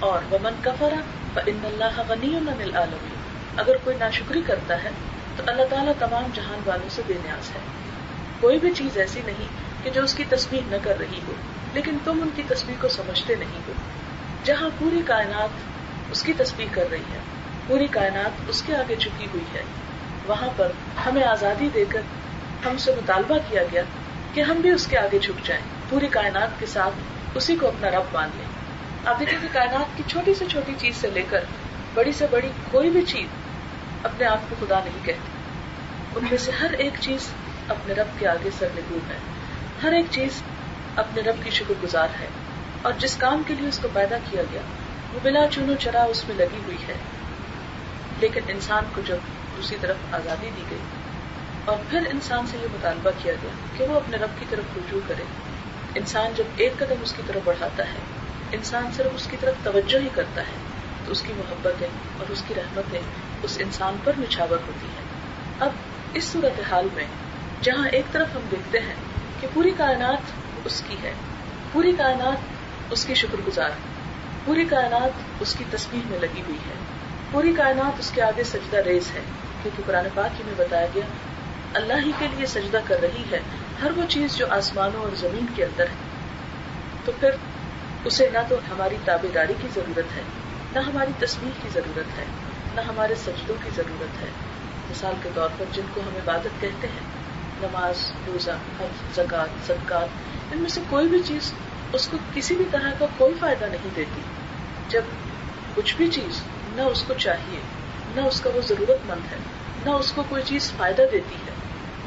اور 0.00 0.18
وہ 0.30 0.38
من 0.42 0.54
کفرا 0.62 1.40
ان 1.46 1.58
اللہ 1.64 2.00
غنی 2.08 2.36
العالمین 2.36 3.14
اگر 3.56 3.76
کوئی 3.84 3.96
ناشکری 3.96 4.42
کرتا 4.46 4.82
ہے، 4.82 4.90
تو 5.36 5.42
اللہ 5.46 5.62
تعالیٰ 5.70 5.92
تمام 5.98 6.24
جہان 6.34 6.60
والوں 6.66 6.88
سے 6.88 7.02
بے 7.06 7.14
نیاز 7.22 7.50
ہے۔ 7.54 7.60
کوئی 8.42 8.58
بھی 8.58 8.70
چیز 8.74 8.98
ایسی 8.98 9.20
نہیں 9.26 9.46
کہ 9.82 9.90
جو 9.90 10.04
اس 10.04 10.14
کی 10.14 10.24
تصویر 10.28 10.60
نہ 10.66 10.76
کر 10.82 10.98
رہی 10.98 11.20
ہو، 11.28 11.32
لیکن 11.74 11.96
تم 12.04 12.18
ان 12.22 12.28
کی 12.36 12.42
تصویر 12.48 12.76
کو 12.80 12.88
سمجھتے 12.88 13.34
نہیں 13.34 13.60
ہو۔ 13.68 13.72
جہاں 14.44 14.68
پوری 14.78 15.02
کائنات 15.06 15.48
اس 16.10 16.22
کی 16.22 16.32
تصویر 16.32 16.66
کر 16.70 16.84
رہی 16.90 17.08
ہے، 17.12 17.18
پوری 17.66 17.86
کائنات 17.86 18.30
اس 18.48 18.62
کے 18.62 18.76
آگے 18.76 18.96
چکی 18.98 19.24
ہوئی 19.24 19.44
ہے۔ 19.54 19.62
وہاں 20.26 20.48
پر 20.56 20.70
ہمیں 21.06 21.22
آزادی 21.22 21.68
دے 21.74 21.84
کر 21.88 22.00
ہم 22.66 22.76
سے 22.78 22.92
مطالبہ 22.92 23.38
کیا 23.50 23.62
گیا 23.72 23.82
کہ 24.34 24.40
ہم 24.40 24.56
بھی 24.56 24.70
اس 24.70 24.86
کے 24.86 24.98
آگے 24.98 25.18
جھک 25.18 25.46
جائیں۔ 25.46 25.62
پوری 25.88 26.08
کائنات 26.08 26.48
کے 26.58 26.66
ساتھ 26.66 26.94
اسی 27.34 27.56
کو 27.56 27.68
اپنا 27.68 27.90
رب 27.90 28.14
مان 28.14 28.28
لیں۔ 28.36 28.46
آپ 29.04 29.20
دیکھیں 29.20 29.38
کہ 29.42 29.48
کائنات 29.52 29.96
کی 29.96 30.02
چھوٹی 30.06 30.34
سے 30.34 30.44
چھوٹی 30.50 30.72
چیز 30.78 30.96
سے 30.96 31.10
لے 31.10 31.22
کر 31.30 31.44
بڑی 31.94 32.12
سے 32.12 32.26
بڑی 32.30 32.48
کوئی 32.70 32.90
بھی 32.90 33.02
چیز 33.02 33.26
اپنے 34.02 34.26
آپ 34.26 34.38
کو 34.48 34.56
خدا 34.60 34.78
نہیں 34.78 35.06
کہتی۔ 35.06 35.28
ان 36.16 36.24
میں 36.30 36.38
سے 36.38 36.52
ہر 36.60 36.72
ایک 36.72 36.92
چیز 37.00 37.28
اپنے 37.68 37.94
رب 37.94 38.06
کے 38.18 38.28
آگے 38.28 38.50
سر 38.58 38.66
نگو 38.74 38.98
ہے۔ 39.10 39.16
ہر 39.82 39.92
ایک 39.92 40.06
چیز 40.10 40.42
اپنے 40.96 41.22
رب 41.22 41.44
کی 41.44 41.50
شکر 41.50 41.74
گزار 41.82 42.08
ہے۔ 42.20 42.26
اور 42.82 42.92
جس 42.98 43.16
کام 43.16 43.42
کے 43.46 43.54
لیے 43.54 43.68
اس 43.68 43.78
کو 43.78 43.88
پیدا 43.92 44.16
کیا 44.30 44.42
گیا، 44.52 44.60
وہ 45.14 45.20
بلا 45.22 45.46
چونو 45.50 45.72
چرا 45.78 46.02
اس 46.02 46.28
میں 46.28 46.36
لگی 46.36 46.58
ہوئی 46.66 46.76
ہے۔ 46.88 46.94
لیکن 48.20 48.40
انسان 48.48 48.84
کو 48.94 49.00
جب 49.06 49.16
دوسری 49.56 49.76
طرف 49.80 49.96
آزادی 50.12 50.50
دی 50.56 50.62
گئی 50.70 50.78
اور 51.64 51.76
پھر 51.90 52.00
انسان 52.12 52.46
سے 52.46 52.56
یہ 52.62 52.66
مطالبہ 52.72 53.10
کیا 53.22 53.32
گیا 53.42 53.50
کہ 53.76 53.84
وہ 53.84 53.96
اپنے 53.96 54.16
رب 54.16 54.30
کی 54.38 54.46
طرف 54.50 54.64
رجوع 54.76 55.00
کرے، 55.08 55.22
انسان 55.94 56.32
جب 56.36 56.44
ایک 56.56 56.72
قدم 56.78 56.94
اس 57.02 57.12
کی 57.16 57.22
طرف 57.26 57.40
بڑھاتا 57.44 57.84
ہے، 57.86 57.98
انسان 58.52 58.90
صرف 58.96 59.10
اس 59.14 59.28
کی 59.30 59.36
طرف 59.40 59.54
توجہ 59.64 59.98
ہی 59.98 60.08
کرتا 60.14 60.40
ہے، 60.40 60.56
تو 61.04 61.12
اس 61.12 61.22
کی 61.22 61.32
محبتیں 61.36 61.88
اور 62.18 62.32
اس 62.32 62.42
کی 62.48 62.54
رحمتیں 62.54 63.00
اس 63.42 63.56
انسان 63.60 63.96
پر 64.04 64.12
نچھاور 64.18 64.56
ہوتی 64.66 64.86
ہیں۔ 64.86 65.04
اب 65.60 65.70
اس 66.14 66.24
صورت 66.24 66.72
حال 66.72 66.88
میں 66.94 67.06
جہاں 67.62 67.88
ایک 67.88 68.12
طرف 68.12 68.28
ہم 68.34 68.40
دیکھتے 68.50 68.80
ہیں 68.80 68.94
کہ 69.40 69.46
پوری 69.52 69.70
کائنات 69.76 70.32
اس 70.64 70.82
کی 70.88 70.96
ہے، 71.02 71.12
پوری 71.72 71.92
کائنات 71.98 72.92
اس 72.92 73.04
کی 73.04 73.14
شکر 73.14 73.40
گزار 73.46 73.70
پوری 74.44 74.64
کائنات 74.64 75.10
اس 75.40 75.54
کی 75.54 75.64
تصویر 75.70 76.06
میں 76.10 76.18
لگی 76.18 76.40
ہوئی 76.40 76.58
ہے، 76.58 76.74
پوری 77.30 77.52
کائنات 77.52 77.98
اس 77.98 78.10
کے 78.10 78.22
آگے 78.22 78.44
سجدہ 78.44 78.76
ریز 78.76 79.10
ہے، 79.14 79.20
کیونکہ 79.62 79.82
قرآن 79.86 80.04
پاک 80.14 80.38
ہی 80.38 80.44
میں 80.46 80.54
بتایا 80.56 80.86
گیا، 80.94 81.02
اللہ 81.74 81.92
ہی 82.04 82.12
کے 82.18 82.26
لیے 82.36 82.46
سجدہ 82.46 82.78
کر 82.84 82.96
رہی 83.02 83.22
ہے، 83.30 83.40
ہر 83.82 83.90
وہ 83.96 84.02
چیز 84.08 84.36
جو 84.36 84.46
آسمانوں 84.50 85.00
اور 85.02 85.16
زمین 85.16 85.46
کے 85.54 85.64
اندر 85.64 85.82
ہے۔ 85.82 86.10
تو 87.04 87.12
پھر 87.20 87.30
اسے 88.04 88.30
نہ 88.32 88.38
تو 88.48 88.56
ہماری 88.56 88.96
تابے 89.04 89.28
داری 89.34 89.54
کی 89.62 89.68
ضرورت 89.74 90.16
ہے، 90.16 90.22
نہ 90.74 90.78
ہماری 90.78 91.12
تصویر 91.18 91.62
کی 91.62 91.68
ضرورت 91.72 92.18
ہے، 92.18 92.24
نہ 92.74 92.80
ہمارے 92.80 93.14
سجدوں 93.14 93.54
کی 93.64 93.70
ضرورت 93.74 94.22
ہے۔ 94.22 94.28
مثال 94.90 95.14
کے 95.22 95.28
طور 95.34 95.48
پر 95.58 95.64
جن 95.72 95.82
کو 95.94 96.00
ہم 96.00 96.16
عبادت 96.16 96.60
کہتے 96.60 96.86
ہیں 96.86 97.21
نماز، 97.62 98.12
روزہ، 98.26 98.50
حج 98.50 99.16
زکات 99.16 99.66
صدقات، 99.66 100.08
ان 100.52 100.58
میں 100.58 100.70
سے 100.70 100.80
کوئی 100.90 101.08
بھی 101.08 101.22
چیز 101.24 101.52
اس 101.92 102.08
کو 102.08 102.16
کسی 102.34 102.54
بھی 102.56 102.64
طرح 102.70 102.90
کا 102.98 103.06
کوئی 103.18 103.34
فائدہ 103.40 103.64
نہیں 103.64 103.90
دیتی۔ 103.94 104.20
جب 104.88 105.02
کچھ 105.74 105.96
بھی 105.96 106.08
چیز 106.08 106.40
نہ 106.76 106.82
اس 106.82 107.02
کو 107.02 107.14
چاہیے، 107.18 107.60
نہ 108.14 108.20
اس 108.20 108.40
کا 108.40 108.50
وہ 108.54 108.60
ضرورت 108.60 109.06
مند 109.06 109.32
ہے، 109.32 109.38
نہ 109.84 109.90
اس 109.90 110.12
کو 110.12 110.22
کوئی 110.28 110.42
چیز 110.46 110.72
فائدہ 110.76 111.02
دیتی 111.12 111.34
ہے، 111.34 111.52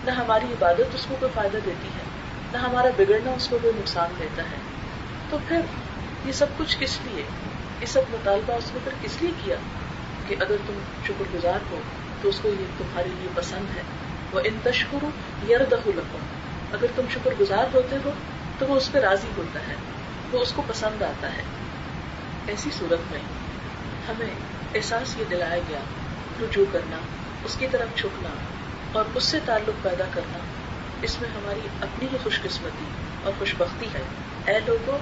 نہ 0.05 0.11
ہماری 0.11 0.45
عبادت 0.45 0.95
اس 0.95 1.05
کو 1.09 1.15
کوئی 1.19 1.31
فائدہ 1.35 1.57
دیتی 1.65 1.87
ہے، 1.87 2.03
نہ 2.53 2.57
ہمارا 2.57 2.89
بگڑنا 2.97 3.31
اس 3.31 3.47
کو 3.47 3.57
کوئی 3.61 3.73
نقصان 3.77 4.09
دیتا 4.19 4.43
ہے۔ 4.43 4.57
تو 5.29 5.37
پھر 5.47 5.59
یہ 6.25 6.31
سب 6.31 6.45
کچھ 6.57 6.77
کس 6.79 6.99
لیے؟ 7.05 7.23
یہ 7.81 7.85
سب 7.85 8.01
مطالبہ 8.09 8.53
اس 8.53 8.71
نے 8.73 8.79
پھر 8.83 8.91
کس 9.01 9.21
لیے 9.21 9.31
کیا 9.43 9.55
کہ 10.27 10.35
اگر 10.39 10.55
تم 10.67 10.73
شکر 11.07 11.23
گزار 11.33 11.59
ہو 11.71 11.79
تو 12.21 12.29
اس 12.29 12.39
کو 12.39 12.49
یہ 12.49 12.65
تمہارے 12.77 13.09
لیے 13.09 13.27
پسند 13.35 13.77
ہے؟ 13.77 13.81
وہ 14.31 14.39
ان 14.43 14.57
تشکر 14.63 15.05
یرد 15.49 15.73
اگر 16.71 16.87
تم 16.95 17.01
شکر 17.13 17.31
گزار 17.39 17.75
ہوتے 17.75 17.97
ہو، 18.05 18.11
تو 18.59 18.67
وہ 18.67 18.75
اس 18.75 18.91
پہ 18.91 18.99
راضی 18.99 19.27
ہوتا 19.37 19.59
ہے، 19.59 19.75
وہ 20.31 20.39
اس 20.39 20.53
کو 20.53 20.61
پسند 20.67 21.01
آتا 21.01 21.33
ہے۔ 21.33 21.41
ایسی 22.47 22.69
صورت 22.71 23.11
میں 23.11 23.19
ہمیں 24.09 24.29
احساس 24.75 25.17
یہ 25.17 25.23
دلایا 25.29 25.59
گیا، 25.69 25.79
رجوع 26.41 26.65
کرنا، 26.71 26.97
اس 27.43 27.55
کی 27.59 27.67
طرف 27.71 27.97
چھکنا 27.97 28.29
اور 28.91 29.05
اس 29.15 29.23
سے 29.23 29.39
تعلق 29.45 29.83
پیدا 29.83 30.03
کرنا، 30.13 30.39
اس 31.01 31.21
میں 31.21 31.29
ہماری 31.29 31.59
اپنی 31.81 32.07
ہی 32.13 32.17
خوش 32.23 32.41
قسمتی 32.41 32.85
اور 33.23 33.33
خوش 33.39 33.55
بختی 33.57 33.85
ہے۔ 33.85 34.01
اے 34.45 34.59
لوگوں، 34.65 34.97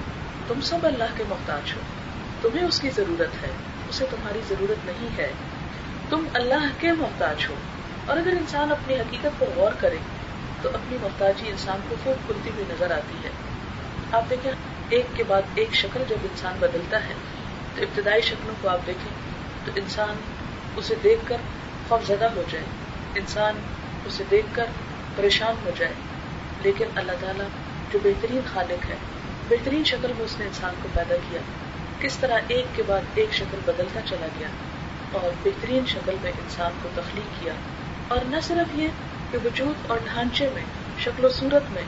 تم 0.47 0.61
سب 0.61 0.77
اللہ 0.83 1.03
کے 1.17 1.23
محتاج 1.29 1.73
ہو۔ 1.75 1.81
تمہیں 2.41 2.67
اس 2.67 2.79
کی 2.79 2.89
ضرورت 2.89 3.43
ہے، 3.43 3.49
اسے 3.89 4.05
تمہاری 4.09 4.41
ضرورت 4.49 4.85
نہیں 4.85 5.09
ہے۔ 5.17 5.31
تم 6.09 6.25
اللہ 6.33 6.67
کے 6.77 6.91
محتاج 6.91 7.45
ہو۔ 7.49 7.55
اور 8.05 8.17
اگر 8.17 8.29
انسان 8.29 8.71
اپنی 8.71 8.95
حقیقت 8.95 9.39
پر 9.39 9.45
غور 9.55 9.71
کرے، 9.71 9.97
تو 10.61 10.69
اپنی 10.73 10.97
محتاجی 11.01 11.49
انسان 11.49 11.79
کو 11.89 11.95
خوب 12.03 12.25
کھلتی 12.25 12.49
ہوئی 12.49 12.65
نظر 12.69 12.91
آتی 12.91 13.15
ہے۔ 13.23 13.29
آپ 14.11 14.29
دیکھیں، 14.29 14.51
ایک 14.89 15.05
کے 15.15 15.23
بعد 15.23 15.41
ایک 15.55 15.73
شکل 15.73 16.03
جب 16.09 16.15
انسان 16.23 16.53
بدلتا 16.59 17.07
ہے، 17.07 17.13
تو 17.75 17.81
ابتدائی 17.81 18.21
شکلوں 18.21 18.55
کو 18.61 18.69
آپ 18.69 18.87
دیکھیں، 18.87 19.11
تو 19.65 19.71
انسان 19.75 20.15
اسے 20.75 20.95
دیکھ 21.03 21.21
کر 21.25 21.35
خوف 21.87 22.07
زدہ 22.07 22.27
ہو 22.35 22.43
جائے۔ 22.51 22.65
انسان 23.15 23.55
اسے 24.05 24.23
دیکھ 24.31 24.47
کر 24.51 24.65
پریشان 25.15 25.55
ہو 25.65 25.71
جائے۔ 25.77 25.93
لیکن 26.59 26.85
اللہ 26.95 27.11
تعالیٰ 27.19 27.47
جو 27.93 27.99
بہترین 28.03 28.41
خالق 28.53 28.89
ہے، 28.89 28.95
بہترین 29.49 29.83
شکل 29.83 30.13
میں 30.17 30.25
اس 30.25 30.39
نے 30.39 30.45
انسان 30.45 30.75
کو 30.81 30.89
پیدا 30.93 31.15
کیا۔ 31.29 31.41
کس 31.99 32.17
طرح 32.17 32.39
ایک 32.47 32.65
کے 32.75 32.83
بعد 32.87 33.01
ایک 33.13 33.33
شکل 33.33 33.57
بدلتا 33.65 34.01
چلا 34.01 34.27
گیا 34.39 34.47
اور 35.11 35.31
بہترین 35.43 35.85
شکل 35.85 36.15
میں 36.21 36.31
انسان 36.31 36.71
کو 36.81 36.89
تخلیق 36.95 37.41
کیا۔ 37.41 37.53
اور 38.13 38.21
نہ 38.27 38.35
صرف 38.43 38.79
یہ 38.79 38.87
کہ 39.31 39.37
وجود 39.45 39.91
اور 39.91 39.97
ڈھانچے 40.05 40.49
میں، 40.53 40.63
شکل 40.99 41.25
و 41.25 41.29
صورت 41.29 41.71
میں 41.71 41.81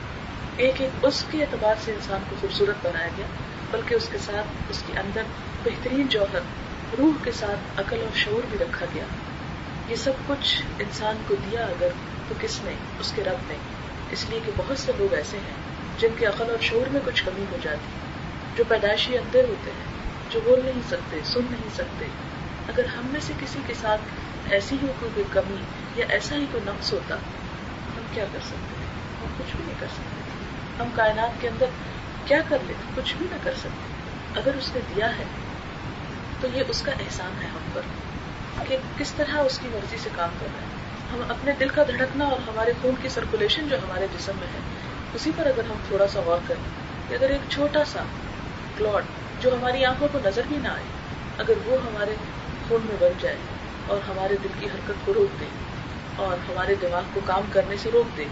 ایک 0.56 0.80
ایک 0.80 0.90
اس 1.02 1.24
کے 1.30 1.42
اعتبار 1.42 1.74
سے 1.84 1.92
انسان 1.92 2.20
کو 2.30 2.36
خوبصورت 2.40 2.86
بنایا 2.86 3.08
گیا، 3.16 3.26
بلکہ 3.70 3.94
اس 3.94 4.08
کے 4.12 4.18
ساتھ 4.18 4.46
اس 4.70 4.82
کے 4.86 4.92
اندر 4.98 5.22
بہترین 5.64 6.06
جوہر، 6.06 6.38
روح 6.98 7.24
کے 7.24 7.32
ساتھ 7.32 7.80
عقل 7.80 8.00
اور 8.00 8.16
شعور 8.16 8.46
بھی 8.50 8.58
رکھا 8.60 8.86
گیا۔ 8.94 9.04
یہ 9.88 9.96
سب 9.96 10.10
کچھ 10.26 10.62
انسان 10.78 11.16
کو 11.28 11.34
دیا 11.34 11.60
اگر 11.60 11.88
تو 12.28 12.34
کس 12.40 12.60
نے؟ 12.64 12.72
اس 13.00 13.12
کے 13.12 13.22
رب 13.24 13.38
نے۔ 13.48 13.54
اس 14.10 14.26
لیے 14.30 14.40
کہ 14.46 14.52
بہت 14.56 14.78
سے 14.78 14.92
لوگ 14.98 15.14
ایسے 15.14 15.36
ہیں 15.36 15.54
جن 15.98 16.08
کے 16.18 16.26
عقل 16.26 16.50
اور 16.50 16.58
شور 16.60 16.88
میں 16.92 17.00
کچھ 17.04 17.24
کمی 17.24 17.44
ہو 17.52 17.56
جاتی، 17.62 17.96
جو 18.56 18.64
پیدائشی 18.68 19.18
اندر 19.18 19.44
ہوتے 19.48 19.70
ہیں، 19.70 19.86
جو 20.30 20.40
بول 20.44 20.60
نہیں 20.64 20.82
سکتے، 20.88 21.20
سن 21.24 21.40
نہیں 21.50 21.74
سکتے۔ 21.74 22.06
اگر 22.68 22.84
ہم 22.84 23.06
میں 23.06 23.20
سے 23.20 23.32
کسی 23.40 23.58
کے 23.66 23.74
ساتھ 23.80 24.00
ایسی 24.50 24.76
ہی 24.82 24.86
کوئی 25.00 25.24
کمی 25.30 25.56
یا 25.96 26.06
ایسا 26.08 26.36
ہی 26.36 26.46
کوئی 26.52 26.62
نقص 26.66 26.92
ہوتا، 26.92 27.14
ہم 27.96 28.02
کیا 28.14 28.24
کر 28.32 28.38
سکتے 28.46 28.74
ہم 29.20 29.26
کچھ 29.38 29.56
بھی 29.56 29.64
نہیں 29.66 29.80
کر 29.80 29.86
سکتے۔ 29.86 30.82
ہم 30.82 30.88
کائنات 30.94 31.40
کے 31.40 31.48
اندر 31.48 31.66
کیا 32.24 32.40
کر 32.48 32.58
لیتے 32.66 33.02
کچھ 33.02 33.14
بھی 33.16 33.26
نہ 33.30 33.36
کر 33.42 33.52
سکتے۔ 33.58 34.40
اگر 34.40 34.50
اس 34.58 34.70
نے 34.74 34.80
دیا 34.94 35.18
ہے، 35.18 35.24
تو 36.40 36.48
یہ 36.54 36.62
اس 36.68 36.82
کا 36.82 36.92
احسان 36.92 37.42
ہے 37.42 37.48
ہم 37.48 37.68
پر 37.72 37.80
کہ 38.68 38.76
کس 38.98 39.12
طرح 39.12 39.38
اس 39.38 39.58
کی 39.58 39.68
مرضی 39.72 39.96
سے 39.96 40.08
کام 40.16 40.28
کر 40.40 40.46
رہے 40.56 40.64
ہیں 40.64 40.74
ہم 41.12 41.30
اپنے 41.30 41.52
دل 41.60 41.68
کا 41.68 41.82
دھڑکنا 41.88 42.24
اور 42.24 42.38
ہمارے 42.48 42.72
خون 42.82 42.94
کی 43.02 43.08
سرکولیشن 43.08 43.68
جو 43.68 43.76
ہمارے 43.76 44.06
جسم 44.18 44.32
میں 44.40 44.48
ہے، 44.54 44.58
اسی 45.14 45.30
پر 45.36 45.46
اگر 45.46 45.70
ہم 45.70 45.76
تھوڑا 45.88 46.06
سا 46.06 46.20
غور 46.24 46.38
کریں 46.46 46.62
کہ 47.08 47.14
اگر 47.14 47.30
ایک 47.30 47.50
چھوٹا 47.50 47.84
سا 47.84 48.02
کلاٹ 48.78 49.02
جو 49.42 49.54
ہماری 49.54 49.84
آنکھوں 49.84 50.08
کو 50.12 50.18
نظر 50.24 50.42
بھی 50.48 50.56
نہ 50.62 50.68
آئے، 50.68 50.82
اگر 51.38 51.54
وہ 51.64 51.76
ہمارے 51.80 52.14
خون 52.68 52.80
میں 52.84 52.96
بن 53.00 53.12
جائے 53.20 53.36
اور 53.86 53.98
ہمارے 54.08 54.36
دل 54.42 54.48
کی 54.60 54.66
حرکت 54.66 55.04
کو 55.04 55.14
روک 55.14 55.40
دے 55.40 55.44
اور 56.16 56.50
ہمارے 56.50 56.74
دماغ 56.74 57.02
کو 57.12 57.20
کام 57.24 57.42
کرنے 57.52 57.76
سے 57.76 57.90
روک 57.90 58.16
دے، 58.16 58.24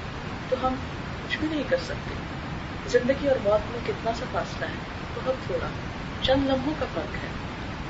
تو 0.49 0.57
ہم 0.63 0.75
کچھ 1.23 1.39
بھی 1.39 1.49
نہیں 1.49 1.63
کر 1.69 1.77
سکتے۔ 1.77 2.15
زندگی 2.89 3.29
اور 3.29 3.37
موت 3.45 3.71
میں 3.71 3.81
کتنا 3.87 4.13
سا 4.19 4.25
فاصلہ 4.33 4.65
ہے؟ 4.65 4.77
بہت 5.15 5.35
تھوڑا۔ 5.47 5.67
چند 6.23 6.51
لمحوں 6.51 6.75
کا 6.79 6.87
فرق 6.95 7.25
ہے۔ 7.25 7.29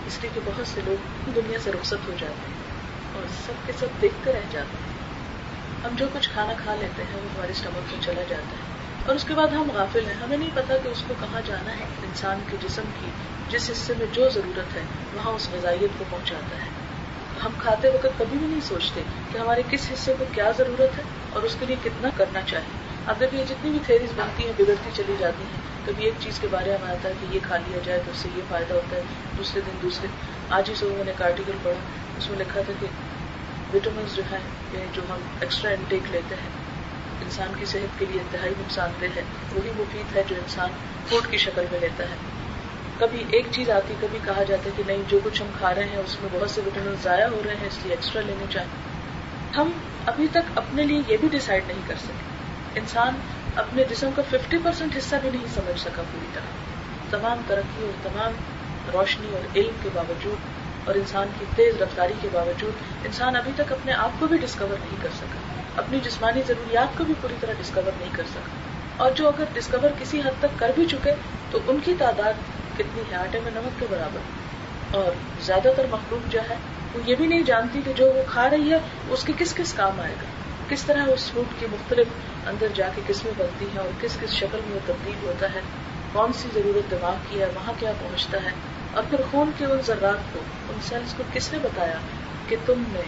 اس 0.06 0.18
لیے 0.22 0.30
کہ 0.34 0.40
بہت 0.44 0.66
سے 0.66 0.80
لوگ 0.84 1.30
دنیا 1.34 1.58
سے 1.64 1.72
رخصت 1.72 2.08
ہو 2.08 2.12
جاتے 2.20 2.46
ہیں 2.46 2.70
اور 3.12 3.22
سب 3.46 3.52
کے 3.66 3.72
سب 3.78 3.86
دیکھتے 4.00 4.32
رہ 4.32 4.46
جاتے 4.50 4.76
ہیں۔ 4.76 4.94
ہم 5.84 5.96
جو 5.96 6.06
کچھ 6.12 6.30
کھانا 6.30 6.52
کھا 6.64 6.74
لیتے 6.74 7.02
ہیں، 7.02 7.16
وہ 7.16 7.28
ہمارے 7.34 7.52
اسٹمک 7.52 7.94
میں 7.94 8.02
چلا 8.02 8.22
جاتا 8.28 8.56
ہے۔ 8.56 8.73
اور 9.06 9.14
اس 9.14 9.24
کے 9.24 9.34
بعد 9.34 9.48
ہم 9.48 9.68
غافل 9.74 10.06
ہیں۔ 10.06 10.14
ہمیں 10.14 10.36
نہیں 10.36 10.50
پتا 10.54 10.76
کہ 10.82 10.88
اس 10.88 11.02
کو 11.08 11.14
کہاں 11.20 11.40
جانا 11.46 11.78
ہے، 11.78 11.84
انسان 11.84 12.38
کے 12.50 12.56
جسم 12.62 12.82
کی، 13.00 13.06
جس 13.48 13.70
حصے 13.70 13.94
میں 13.98 14.06
جو 14.12 14.28
ضرورت 14.28 14.76
ہے، 14.76 14.82
وہاں 15.14 15.32
اس 15.32 15.48
غذائیت 15.52 15.98
کو 15.98 16.04
پہنچاتا 16.10 16.56
ہے۔ 16.56 16.70
ہم 17.44 17.50
کھاتے 17.58 17.88
وقت 17.88 18.18
کبھی 18.18 18.38
بھی 18.38 18.46
نہیں 18.46 18.60
سوچتے 18.60 19.02
کہ 19.32 19.38
ہمارے 19.38 19.62
کس 19.70 19.90
حصے 19.92 20.14
کو 20.18 20.24
کیا 20.32 20.50
ضرورت 20.58 20.98
ہے 20.98 21.02
اور 21.30 21.42
اس 21.42 21.56
کے 21.60 21.66
لیے 21.66 21.76
کتنا 21.84 22.08
کرنا 22.16 22.40
چاہیے۔ 22.46 22.78
اب 23.06 23.20
دیکھیے 23.20 23.44
جتنی 23.48 23.70
بھی 23.70 23.78
تھیریز 23.86 24.12
بنتی 24.16 24.44
ہیں، 24.44 24.52
بگڑتی 24.56 24.90
چلی 24.94 25.16
جاتی 25.18 25.42
ہیں، 25.42 25.86
کبھی 25.86 26.04
ایک 26.04 26.14
چیز 26.20 26.38
کے 26.40 26.46
بارے 26.50 26.76
میں 26.82 26.90
آتا 26.90 27.08
ہے 27.08 27.14
کہ 27.20 27.34
یہ 27.34 27.40
کھا 27.42 27.56
لیا 27.56 27.78
جائے 27.84 27.98
تو 28.04 28.10
اس 28.10 28.18
سے 28.18 28.28
یہ 28.36 28.42
فائدہ 28.48 28.74
ہوتا 28.74 28.96
ہے، 28.96 29.02
دوسرے 29.38 29.60
دن 29.66 29.78
دوسرے۔ 29.82 30.08
آج 30.50 30.70
ہی 30.70 30.74
صبح 30.74 30.96
میں 30.96 31.04
نے 31.04 31.10
ایک 31.10 31.22
آرٹیکل 31.22 31.58
پڑھا، 31.62 31.78
اس 32.18 32.30
میں 32.30 32.38
لکھا 32.38 32.60
تھا 32.66 32.72
کہ 32.80 32.86
وٹامنس 33.76 34.16
جو 34.16 34.22
ہے 34.30 34.38
یعنی 34.72 34.86
جو 34.92 35.02
ہم 35.10 35.18
ایکسٹرا 35.40 35.70
انٹیک 35.70 36.10
لیتے 36.10 36.34
ہیں 36.34 36.63
انسان 37.24 37.52
کی 37.58 37.64
صحت 37.64 37.98
کے 37.98 38.06
لیے 38.10 38.20
انتہائی 38.20 38.54
نقصان 38.60 38.90
دہ 39.00 39.06
ہے۔ 39.16 39.22
وہی 39.54 39.70
مفید 39.78 40.16
ہے 40.16 40.22
جو 40.28 40.36
انسان 40.36 40.70
فوڈ 41.08 41.26
کی 41.30 41.36
شکل 41.36 41.64
میں 41.70 41.80
لیتا 41.80 42.04
ہے۔ 42.04 42.14
کبھی 42.98 43.24
ایک 43.30 43.46
چیز 43.50 43.70
آتی، 43.70 43.94
کبھی 44.00 44.18
کہا 44.24 44.42
جاتا 44.42 44.64
ہے 44.64 44.70
کہ 44.76 44.82
نہیں، 44.86 45.02
جو 45.08 45.18
کچھ 45.24 45.42
ہم 45.42 45.48
کھا 45.58 45.74
رہے 45.74 45.84
ہیں، 45.84 45.96
اس 45.96 46.16
میں 46.20 46.28
بہت 46.32 46.50
سے 46.50 46.60
وٹامن 46.66 46.94
ضائع 47.02 47.26
ہو 47.26 47.42
رہے 47.44 47.54
ہیں، 47.54 47.66
اس 47.66 47.78
لیے 47.82 47.92
ایکسٹرا 47.92 48.22
لینے 48.22 48.44
چاہیے 48.50 48.84
ہم 49.56 49.70
ابھی 50.06 50.26
تک 50.30 50.58
اپنے 50.58 50.82
لیے 50.82 51.00
یہ 51.08 51.16
بھی 51.16 51.28
ڈسائڈ 51.28 51.64
نہیں 51.66 51.80
کر 51.86 51.94
سکے۔ 52.02 52.34
انسان 52.80 53.14
اپنے 53.56 53.84
جسم 53.90 54.10
کا 54.16 54.22
ففٹی 54.30 54.56
پرسینٹ 54.62 54.96
حصہ 54.96 55.16
بھی 55.22 55.30
نہیں 55.30 55.46
سمجھ 55.54 55.80
سکا 55.80 56.02
پوری 56.12 56.26
طرح۔ 56.34 56.64
تمام 57.10 57.38
ترقی 57.46 57.82
اور 57.82 57.92
تمام 58.02 58.32
روشنی 58.92 59.26
اور 59.32 59.56
علم 59.56 59.72
کے 59.82 59.88
باوجود 59.92 60.36
اور 60.84 60.94
انسان 60.94 61.28
کی 61.38 61.44
تیز 61.56 61.82
رفتاری 61.82 62.12
کے 62.20 62.28
باوجود 62.32 62.72
انسان 63.04 63.36
ابھی 63.36 63.52
تک 63.56 63.72
اپنے 63.72 63.92
آپ 63.92 64.10
کو 64.18 64.26
بھی 64.26 64.38
ڈسکور 64.38 64.68
نہیں 64.68 64.96
کر 65.02 65.08
سکا۔ 65.16 65.38
اپنی 65.76 66.00
جسمانی 66.04 66.42
ضروریات 66.46 66.98
کو 66.98 67.04
بھی 67.04 67.14
پوری 67.20 67.34
طرح 67.40 67.52
ڈسکور 67.52 67.90
نہیں 67.98 68.10
کر 68.12 68.22
سکا۔ 68.30 68.74
اور 68.96 69.10
جو 69.10 69.28
اگر 69.28 69.44
ڈسکور 69.52 69.88
کسی 69.98 70.20
حد 70.20 70.30
تک 70.38 70.58
کر 70.58 70.70
بھی 70.74 70.86
چکے، 70.86 71.12
تو 71.50 71.58
ان 71.66 71.78
کی 71.84 71.94
تعداد 71.98 72.32
کتنی 72.78 73.02
ہے 73.10 73.16
آٹے 73.16 73.40
میں 73.44 73.50
نمک 73.54 73.80
کے 73.80 73.86
برابر۔ 73.90 74.18
اور 74.96 75.12
زیادہ 75.42 75.68
تر 75.76 75.86
مخلوق 75.90 76.32
جو 76.32 76.40
ہے، 76.50 76.56
وہ 76.94 77.00
یہ 77.06 77.14
بھی 77.14 77.26
نہیں 77.26 77.42
جانتی 77.42 77.80
کہ 77.84 77.92
جو 77.96 78.12
وہ 78.12 78.22
کھا 78.26 78.50
رہی 78.50 78.70
ہے، 78.70 78.78
اس 79.10 79.24
کے 79.24 79.32
کس 79.38 79.54
کس 79.54 79.72
کام 79.72 80.00
آئے 80.00 80.12
گا۔ 80.12 80.26
کس 80.68 80.82
طرح 80.82 81.02
اس 81.08 81.30
فروٹ 81.30 81.60
کی 81.60 81.66
مختلف 81.72 82.06
اندر 82.46 82.66
جا 82.74 82.88
کے 82.94 83.02
قسمیں 83.06 83.32
بنتی 83.38 83.64
ہیں 83.64 83.78
اور 83.78 83.88
کس 84.00 84.18
کس 84.20 84.30
شکل 84.30 84.58
میں 84.66 84.74
وہ 84.74 84.80
تبدیل 84.86 85.14
ہوتا 85.22 85.52
ہے، 85.54 85.60
کون 86.12 86.32
سی 86.32 86.48
ضرورت 86.54 86.90
دماغ 86.90 87.14
کی 87.30 87.40
ہے، 87.40 87.46
وہاں 87.46 87.72
کیا 87.78 87.92
پہنچتا 88.00 88.38
ہے، 88.44 88.50
اور 88.92 89.02
پھر 89.10 89.20
خون 89.30 89.50
کے 89.58 89.64
ان 89.64 89.78
ذرات 89.86 90.34
کو، 90.34 90.40
ان 90.68 90.78
سیلس 90.82 91.14
کو 91.14 91.22
کس 91.32 91.52
نے 91.52 91.58
بتایا 91.62 91.98
کہ 92.48 92.56
تم 92.66 92.82
نے 92.92 93.00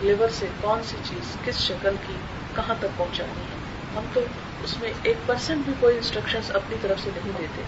لیور 0.00 0.28
سے 0.28 0.46
کون 0.60 0.82
سی 0.82 0.96
چیز 1.04 1.36
کس 1.44 1.58
شکل 1.58 1.94
کی 2.06 2.12
کہاں 2.54 2.74
تک 2.78 2.86
پہنچانی 2.96 3.40
ہے؟ 3.40 3.56
ہم 3.96 4.04
تو 4.12 4.20
اس 4.64 4.80
میں 4.80 4.92
ایک 5.02 5.16
پرسینٹ 5.26 5.64
بھی 5.64 5.72
کوئی 5.80 5.96
انسٹرکشن 5.96 6.38
اپنی 6.48 6.76
طرف 6.82 7.00
سے 7.00 7.10
نہیں 7.16 7.32
دیتے 7.38 7.62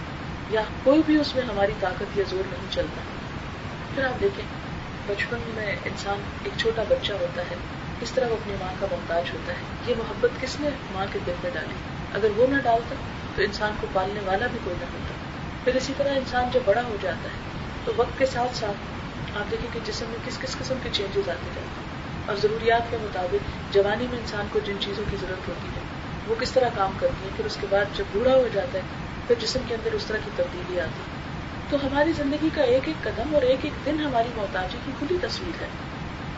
یا 0.49 0.61
کوئی 0.83 1.01
بھی 1.05 1.15
اس 1.15 1.35
میں 1.35 1.43
ہماری 1.43 1.71
طاقت 1.79 2.17
یا 2.17 2.23
زور 2.29 2.43
نہیں 2.49 2.71
چلتا۔ 2.71 3.01
پھر 3.95 4.03
آپ 4.03 4.21
دیکھیں، 4.21 4.45
بچپن 5.07 5.37
میں 5.55 5.75
انسان 5.85 6.17
ایک 6.43 6.59
چھوٹا 6.59 6.83
بچہ 6.89 7.13
ہوتا 7.13 7.41
ہے، 7.41 7.55
اس 8.01 8.11
طرح 8.11 8.25
وہ 8.27 8.33
اپنی 8.33 8.53
ماں 8.59 8.73
کا 8.79 8.87
محتاج 8.91 9.23
ہوتا 9.33 9.53
ہے۔ 9.53 9.57
یہ 9.87 9.95
محبت 9.97 10.41
کس 10.41 10.59
نے 10.59 10.69
ماں 10.91 11.05
کے 11.13 11.19
دل 11.25 11.33
میں 11.43 11.51
ڈالی؟ 11.53 11.75
اگر 12.13 12.27
وہ 12.35 12.47
نہ 12.47 12.57
ڈالتا 12.63 12.95
تو 13.35 13.41
انسان 13.41 13.71
کو 13.81 13.87
پالنے 13.93 14.19
والا 14.25 14.47
بھی 14.47 14.59
کوئی 14.63 14.75
نہ 14.79 14.85
ہوتا۔ 14.85 15.13
پھر 15.63 15.75
اسی 15.75 15.93
طرح 15.97 16.09
انسان 16.09 16.49
جب 16.53 16.59
بڑا 16.65 16.83
ہو 16.83 16.97
جاتا 17.01 17.29
ہے 17.29 17.37
تو 17.85 17.91
وقت 17.95 18.19
کے 18.19 18.25
ساتھ 18.25 18.57
ساتھ 18.57 18.77
آپ 19.37 19.51
دیکھیں 19.51 19.69
کہ 19.73 19.79
جسم 19.85 20.05
میں 20.09 20.19
کس 20.25 20.39
کس 20.39 20.57
قسم 20.57 20.75
کے 20.83 20.89
چینجز 20.91 21.29
آتے 21.29 21.49
جاتے 21.55 21.61
ہیں۔ 21.61 21.92
اور 22.25 22.35
ضروریات 22.35 22.91
کے 22.91 22.97
مطابق 23.01 23.73
جوانی 23.73 24.07
میں 24.11 24.19
انسان 24.19 24.47
کو 24.51 24.59
جن 24.59 24.75
چیزوں 24.79 25.03
کی 25.11 25.17
ضرورت 25.21 25.47
ہوتی 25.47 25.67
ہے، 25.67 25.81
وہ 26.27 26.35
کس 26.39 26.51
طرح 26.51 26.67
کام 26.75 26.91
کرتی 26.99 27.25
ہے 27.25 27.29
پھر 27.35 27.45
اس 27.45 27.57
کے 27.61 27.67
بعد 27.69 27.97
جب 27.97 28.03
بوڑھا 28.13 28.35
ہو 28.35 28.47
جاتا 28.53 28.77
ہے، 28.77 28.83
پھر 29.27 29.35
جسم 29.39 29.59
کے 29.67 29.75
اندر 29.75 29.91
اس 29.91 30.05
طرح 30.05 30.17
کی 30.25 30.31
تبدیلی 30.35 30.79
آتی 30.79 30.99
ہے۔ 30.99 31.23
تو 31.69 31.87
ہماری 31.87 32.11
زندگی 32.11 32.49
کا 32.53 32.61
ایک 32.61 32.87
ایک 32.87 33.03
قدم 33.03 33.33
اور 33.33 33.41
ایک 33.41 33.59
ایک 33.63 33.85
دن 33.85 33.99
ہماری 33.99 34.29
محتاجی 34.35 34.77
کی 34.85 34.91
کھلی 34.99 35.17
تصویر 35.21 35.61
ہے۔ 35.61 35.67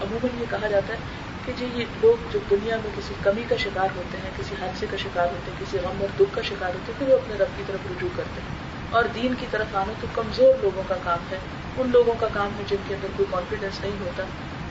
عموماً 0.02 0.42
یہ 0.42 0.46
کہا 0.50 0.68
جاتا 0.68 0.94
ہے 0.94 0.98
کہ 1.46 1.52
جی 1.58 1.68
یہ 1.74 1.86
لوگ 2.02 2.28
جو 2.32 2.40
دنیا 2.50 2.76
میں 2.76 2.92
کسی 2.98 3.14
کمی 3.24 3.44
کا 3.50 3.56
شکار 3.56 3.88
ہوتے 3.96 4.18
ہیں، 4.18 4.30
کسی 4.38 4.56
حادثے 4.62 4.86
کا 4.92 4.98
شکار 4.98 5.28
ہوتے 5.28 5.52
ہیں، 5.52 5.66
کسی 5.66 5.78
غم 5.78 5.98
اور 6.00 6.08
دکھ 6.20 6.36
کا 6.36 6.42
شکار 6.42 6.70
ہوتے 6.70 6.92
ہیں، 6.92 7.00
پھر 7.00 7.08
وہ 7.08 7.16
اپنے 7.16 7.36
رب 7.36 7.58
کی 7.58 7.64
طرف 7.68 7.80
رجوع 7.92 8.10
کرتے 8.16 8.42
ہیں۔ 8.42 8.56
اور 8.90 9.04
دین 9.16 9.34
کی 9.40 9.46
طرف 9.52 9.76
آنا 9.76 9.94
تو 10.02 10.08
کمزور 10.14 10.54
لوگوں 10.62 10.84
کا 10.88 10.96
کام 11.04 11.20
ہے۔ 11.32 11.38
ان 11.78 11.90
لوگوں 11.94 12.14
کا 12.20 12.28
کام 12.34 12.50
ہے 12.58 12.64
جن 12.68 12.76
کے 12.88 12.96
اندر 12.96 13.08
کوئی 13.18 13.28
کانفیڈینس 13.32 13.82
نہیں 13.82 14.00
ہوتا، 14.00 14.24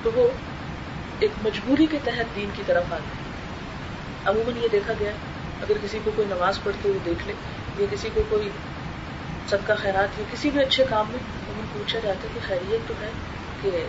تو 0.02 0.10
وہ 0.14 0.28
ایک 1.20 1.30
مجبوری 1.42 1.86
کے 1.86 1.98
تحت 2.04 2.36
دین 2.36 2.50
کی 2.54 2.62
طرف 2.66 2.92
آتے 2.92 3.02
ہیں 3.02 3.32
عموماً 4.26 4.62
یہ 4.62 4.68
دیکھا 4.72 4.92
گیا، 5.00 5.10
اگر 5.62 5.74
کسی 5.82 5.98
کو 6.04 6.10
کوئی 6.16 6.28
نماز 6.28 6.62
پڑھتے 6.62 6.88
ہوئے 6.88 6.98
دیکھ 7.04 7.26
لے، 7.26 7.32
یا 7.78 7.86
کسی 7.90 8.08
کو 8.14 8.22
کوئی 8.28 8.48
سب 9.48 9.58
کا 9.66 9.74
خیرات، 9.74 10.18
یا 10.18 10.24
کسی 10.32 10.50
بھی 10.50 10.60
اچھے 10.60 10.84
کام 10.90 11.06
میں 11.08 11.18
عموماً 11.18 11.66
پوچھا 11.72 11.98
جاتا 12.02 12.22
ہے 12.22 12.28
کہ 12.34 12.40
خیریت 12.48 12.88
تو 12.88 12.94
ہے 13.02 13.10
کہ 13.62 13.86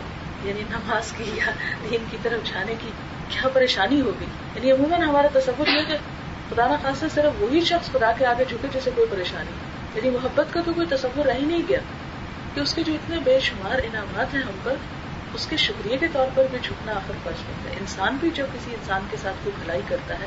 یعنی 0.47 0.61
نماز 0.69 1.11
کی 1.17 1.23
یا 1.33 1.51
دین 1.89 2.03
کی 2.11 2.17
طرف 2.23 2.53
جانے 2.53 2.75
کی 2.79 2.89
کیا 3.29 3.49
پریشانی 3.53 4.01
ہوگی؟ 4.01 4.25
یعنی 4.55 4.71
عموماً 4.71 5.01
ہمارا 5.01 5.27
تصور 5.33 5.67
یہ 5.67 5.81
کہ 5.87 5.97
خدا 6.49 6.67
نا 6.67 6.75
خاصا 6.83 7.07
صرف 7.13 7.41
وہی 7.41 7.61
شخص 7.61 7.91
خدا 7.91 8.11
کے 8.17 8.25
آگے 8.25 8.43
جھکے 8.49 8.67
جسے 8.73 8.91
کوئی 8.95 9.07
پریشانی 9.11 9.51
یعنی 9.95 10.09
محبت 10.09 10.53
کا 10.53 10.61
تو 10.65 10.73
کوئی 10.73 10.87
تصور 10.87 11.25
رہ 11.25 11.33
ہی 11.33 11.45
نہیں 11.45 11.61
گیا 11.67 11.79
کہ 12.53 12.59
اس 12.59 12.73
کے 12.73 12.83
جو 12.83 12.93
اتنے 12.93 13.17
بے 13.23 13.39
شمار 13.39 13.79
انعامات 13.83 14.33
ہیں 14.33 14.41
ہم 14.41 14.57
پر 14.63 14.75
اس 15.35 15.47
کے 15.47 15.57
شکریہ 15.57 15.97
کے 15.97 16.07
طور 16.13 16.27
پر 16.33 16.43
بھی 16.51 16.59
جھکنا 16.61 16.91
آخر 16.91 17.13
فرض 17.23 17.41
بنتا 17.47 17.69
ہے۔ 17.69 17.75
انسان 17.79 18.17
بھی 18.19 18.29
جب 18.29 18.45
کسی 18.53 18.71
انسان 18.71 19.01
کے 19.09 19.17
ساتھ 19.21 19.35
کوئی 19.43 19.55
بھلائی 19.59 19.81
کرتا 19.87 20.19
ہے، 20.19 20.25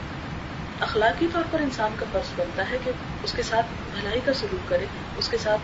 اخلاقی 0.80 1.26
طور 1.32 1.42
پر 1.50 1.60
انسان 1.60 1.92
کا 1.98 2.06
فرض 2.12 2.32
بنتا 2.36 2.70
ہے 2.70 2.76
کہ 2.84 2.90
اس 3.22 3.32
کے 3.32 3.42
ساتھ 3.42 3.66
بھلائی 4.00 4.20
کا 4.24 4.32
سلوک 4.32 4.68
کرے، 4.68 4.86
اس 5.16 5.28
کے 5.28 5.38
ساتھ 5.38 5.60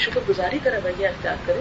شکر 0.00 0.20
گزاری 0.28 0.58
کا 0.58 0.70
رویہ 0.70 1.08
اختیار 1.08 1.36
کرے۔ 1.46 1.60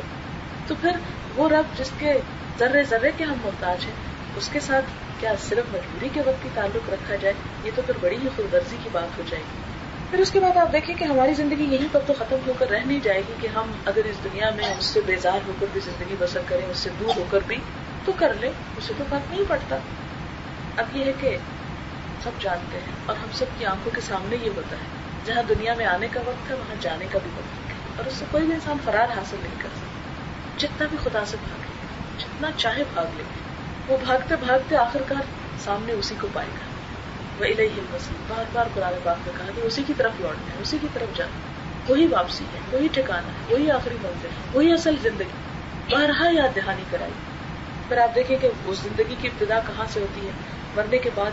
تو 0.68 0.75
پھر 0.82 0.91
وہ 1.36 1.50
رب 1.50 1.80
جس 1.80 1.91
کے 2.00 2.13
ذرے 2.60 2.84
ذرے 2.84 3.12
کے 3.18 3.24
ہم 3.24 3.36
محتاج 3.44 3.86
ہیں، 3.86 3.94
اس 4.36 4.50
کے 4.50 4.60
ساتھ 4.60 4.86
کیا 5.20 5.34
صرف 5.39 5.74
مجبوری 5.74 6.10
کے 6.13 6.22
وقت 6.25 6.44
کی 6.44 6.50
تعلق 6.53 6.89
رکھا 6.89 7.15
جائے؟ 7.15 7.34
یہ 7.63 7.72
تو 7.75 7.82
پھر 7.86 7.94
بڑی 8.01 8.18
ہی 8.24 8.27
خود 8.36 8.53
غرضی 8.53 8.77
کی 8.84 8.89
بات 8.91 9.18
ہو 9.18 9.24
جائے 9.30 9.44
گی۔ 9.44 9.80
پھر 10.12 10.20
اس 10.20 10.32
کے 10.32 10.39
بعد 10.39 10.58
آپ 10.58 10.74
دیکھیں 10.74 10.96
کہ 10.96 11.03
ہماری 11.03 11.34
زندگی 11.34 11.63
یہیں 11.63 11.88
پر 11.91 12.00
تو 12.08 12.13
ختم 12.20 12.38
ہو 12.48 12.53
کر 12.60 12.70
رہ 12.70 12.80
نہیں 12.86 13.00
جائے 13.03 13.22
گی 13.27 13.34
کہ 13.41 13.48
ہم 13.48 13.72
اگر 13.86 14.01
اس 14.06 14.15
دنیا 14.24 14.50
میں 14.50 14.65
اس 14.80 14.86
سے 14.86 15.00
بیزار 15.06 15.39
ہو 15.48 15.51
کر 15.60 15.65
بھی 15.74 15.82
زندگی 15.86 16.15
بسر 16.20 16.39
کریں، 16.46 16.65
اس 16.72 16.77
سے 16.77 16.89
دور 17.00 17.18
ہو 17.18 17.24
کر 17.32 17.39
بھی، 17.48 17.58
تو 18.06 18.12
کر 18.18 18.34
لیں، 18.34 18.50
اسے 18.77 18.94
تو 18.98 19.03
فرق 19.10 19.32
نہیں 19.32 19.44
پڑتا۔ 19.48 19.77
اب 20.77 20.98
یہ 20.98 21.06
ہے 21.06 21.12
کہ 21.20 21.38
سب 22.24 22.32
جانتے 22.39 22.77
ہیں 22.77 22.96
اور 23.06 23.15
ہم 23.15 23.27
سب 23.34 23.46
کی 23.58 23.65
آنکھوں 23.65 23.96
کے 23.96 24.01
سامنے 24.01 24.38
یہ 24.41 24.50
ہوتا 24.56 24.75
ہے، 24.75 24.86
جہاں 25.25 25.44
دنیا 25.50 25.74
میں 25.74 25.86
آنے 25.86 26.08
کا 26.12 26.20
وقت 26.25 26.50
ہے، 26.50 26.56
وہاں 26.56 26.75
جانے 26.82 27.06
کا 27.12 27.20
بھی 27.24 27.32
وقت 27.38 27.70
ہے۔ 27.70 27.74
اور 27.98 28.06
اس 28.06 28.13
سے 28.13 28.25
کوئی 28.32 28.46
بھی 28.46 28.53
انسان 28.53 28.77
فرار 28.84 29.18
حاصل 29.18 29.38
نہیں 29.41 29.62
کر 29.62 29.70
سکتا۔ 29.75 30.58
جتنا 30.58 30.88
بھی 30.89 30.98
خدا 31.03 31.25
سے 31.25 31.38
بھاگے 31.50 31.88
جتنا 32.20 32.50
چاہے 32.58 32.84
بھاگ 32.94 33.06
لے، 33.18 33.24
وہ 33.88 33.98
بھاگتے 34.06 34.36
بھاگتے 34.46 34.77
آخر 34.77 35.01
کار 35.08 35.24
سامنے 35.65 35.94
اسی 35.94 36.15
کو 36.22 36.27
پائے 36.34 36.48
گا۔ 36.48 36.71
وہ 37.39 37.45
الہی 37.45 37.69
مسیح 37.75 38.17
بار 38.27 38.43
بار 38.53 38.65
قرآن 38.73 38.93
پاک 39.03 39.17
میں 39.25 39.33
کہا 39.38 39.51
کہ 39.55 39.61
اسی 39.61 39.83
کی 39.88 39.93
طرف 39.97 40.11
لوٹنا 40.19 40.55
ہے، 40.55 40.61
اسی 40.61 40.77
کی 40.81 40.88
طرف 40.93 41.17
جانا 41.17 41.51
وہی 41.91 42.07
واپسی 42.07 42.45
ہے، 42.53 42.77
وہی 42.77 42.88
ٹھکانا 42.91 43.27
ہے، 43.27 43.53
وہی 43.53 43.71
آخری 43.71 43.95
منزل 44.03 44.27
ہے، 44.27 44.50
وہی 44.53 44.73
اصل 44.73 44.95
زندگی 45.01 45.91
بارہا 45.91 46.29
یاد 46.31 46.55
دہانی 46.55 46.83
کرائی۔ 46.91 47.11
پھر 47.88 47.97
آپ 47.97 48.15
دیکھیں 48.15 48.38
کہ 48.41 48.50
اس 48.65 48.77
زندگی 48.77 49.15
کی 49.21 49.27
ابتدا 49.27 49.59
کہاں 49.67 49.85
سے 49.89 50.00
ہوتی 50.00 50.27
ہے؟ 50.27 50.31
مرنے 50.75 50.97
کے 50.97 51.09
بعد 51.15 51.31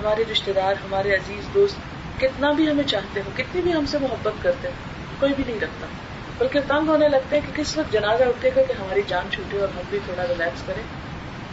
ہمارے 0.00 0.24
رشتے 0.32 0.52
دار، 0.52 0.72
ہمارے 0.72 1.14
عزیز 1.14 1.54
دوست 1.54 1.76
کتنا 2.20 2.52
بھی 2.52 2.70
ہمیں 2.70 2.84
چاہتے 2.84 3.20
ہو 3.20 3.30
کتنی 3.36 3.62
بھی 3.62 3.72
ہم 3.72 3.86
سے 3.86 3.98
محبت 3.98 4.42
کرتے 4.42 4.68
ہیں 4.68 4.74
کوئی 5.20 5.32
بھی 5.36 5.44
نہیں 5.46 5.60
رکھتا۔ 5.60 5.86
بلکہ 6.38 6.60
تنگ 6.68 6.88
ہونے 6.88 7.08
لگتے 7.08 7.40
ہیں 7.40 7.46
کہ 7.46 7.62
کس 7.62 7.78
وقت 7.78 7.92
جنازہ 7.92 8.24
اٹھے 8.24 8.50
گا 8.56 8.62
کہ 8.62 8.72
ہماری 8.72 9.02
جان 9.08 9.26
چھوٹے 9.30 9.58
اور 9.58 9.68
ہم 9.68 9.80
بھی 9.90 9.98
تھوڑا 10.04 10.26
ریلیکس 10.28 10.62
کریں۔ 10.66 10.82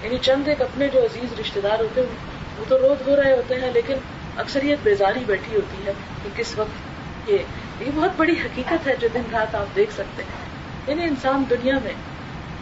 یعنی 0.03 0.17
چند 0.21 0.47
ایک 0.47 0.61
اپنے 0.61 0.87
جو 0.87 0.99
عزیز 0.99 1.39
رشتے 1.39 1.61
دار 1.61 1.79
ہوتے 1.79 2.01
ہیں 2.01 2.34
وہ 2.59 2.65
تو 2.67 2.77
روز 2.77 3.07
ہو 3.07 3.15
رہے 3.15 3.31
ہوتے 3.31 3.55
ہیں، 3.55 3.71
لیکن 3.73 3.93
اکثریت 4.37 4.79
بیزاری 4.83 5.19
بیٹھی 5.25 5.55
ہوتی 5.55 5.87
ہے 5.87 5.91
کہ 6.23 6.29
کس 6.35 6.57
وقت 6.57 7.29
یہ 7.29 7.37
یہ 7.79 7.91
بہت 7.95 8.11
بڑی 8.17 8.33
حقیقت 8.45 8.87
ہے 8.87 8.95
جو 8.99 9.07
دن 9.13 9.21
رات 9.31 9.55
آپ 9.55 9.75
دیکھ 9.75 9.93
سکتے 9.93 10.23
ہیں۔ 10.23 10.45
یعنی 10.87 11.03
انسان 11.03 11.43
دنیا 11.49 11.73
میں 11.83 11.93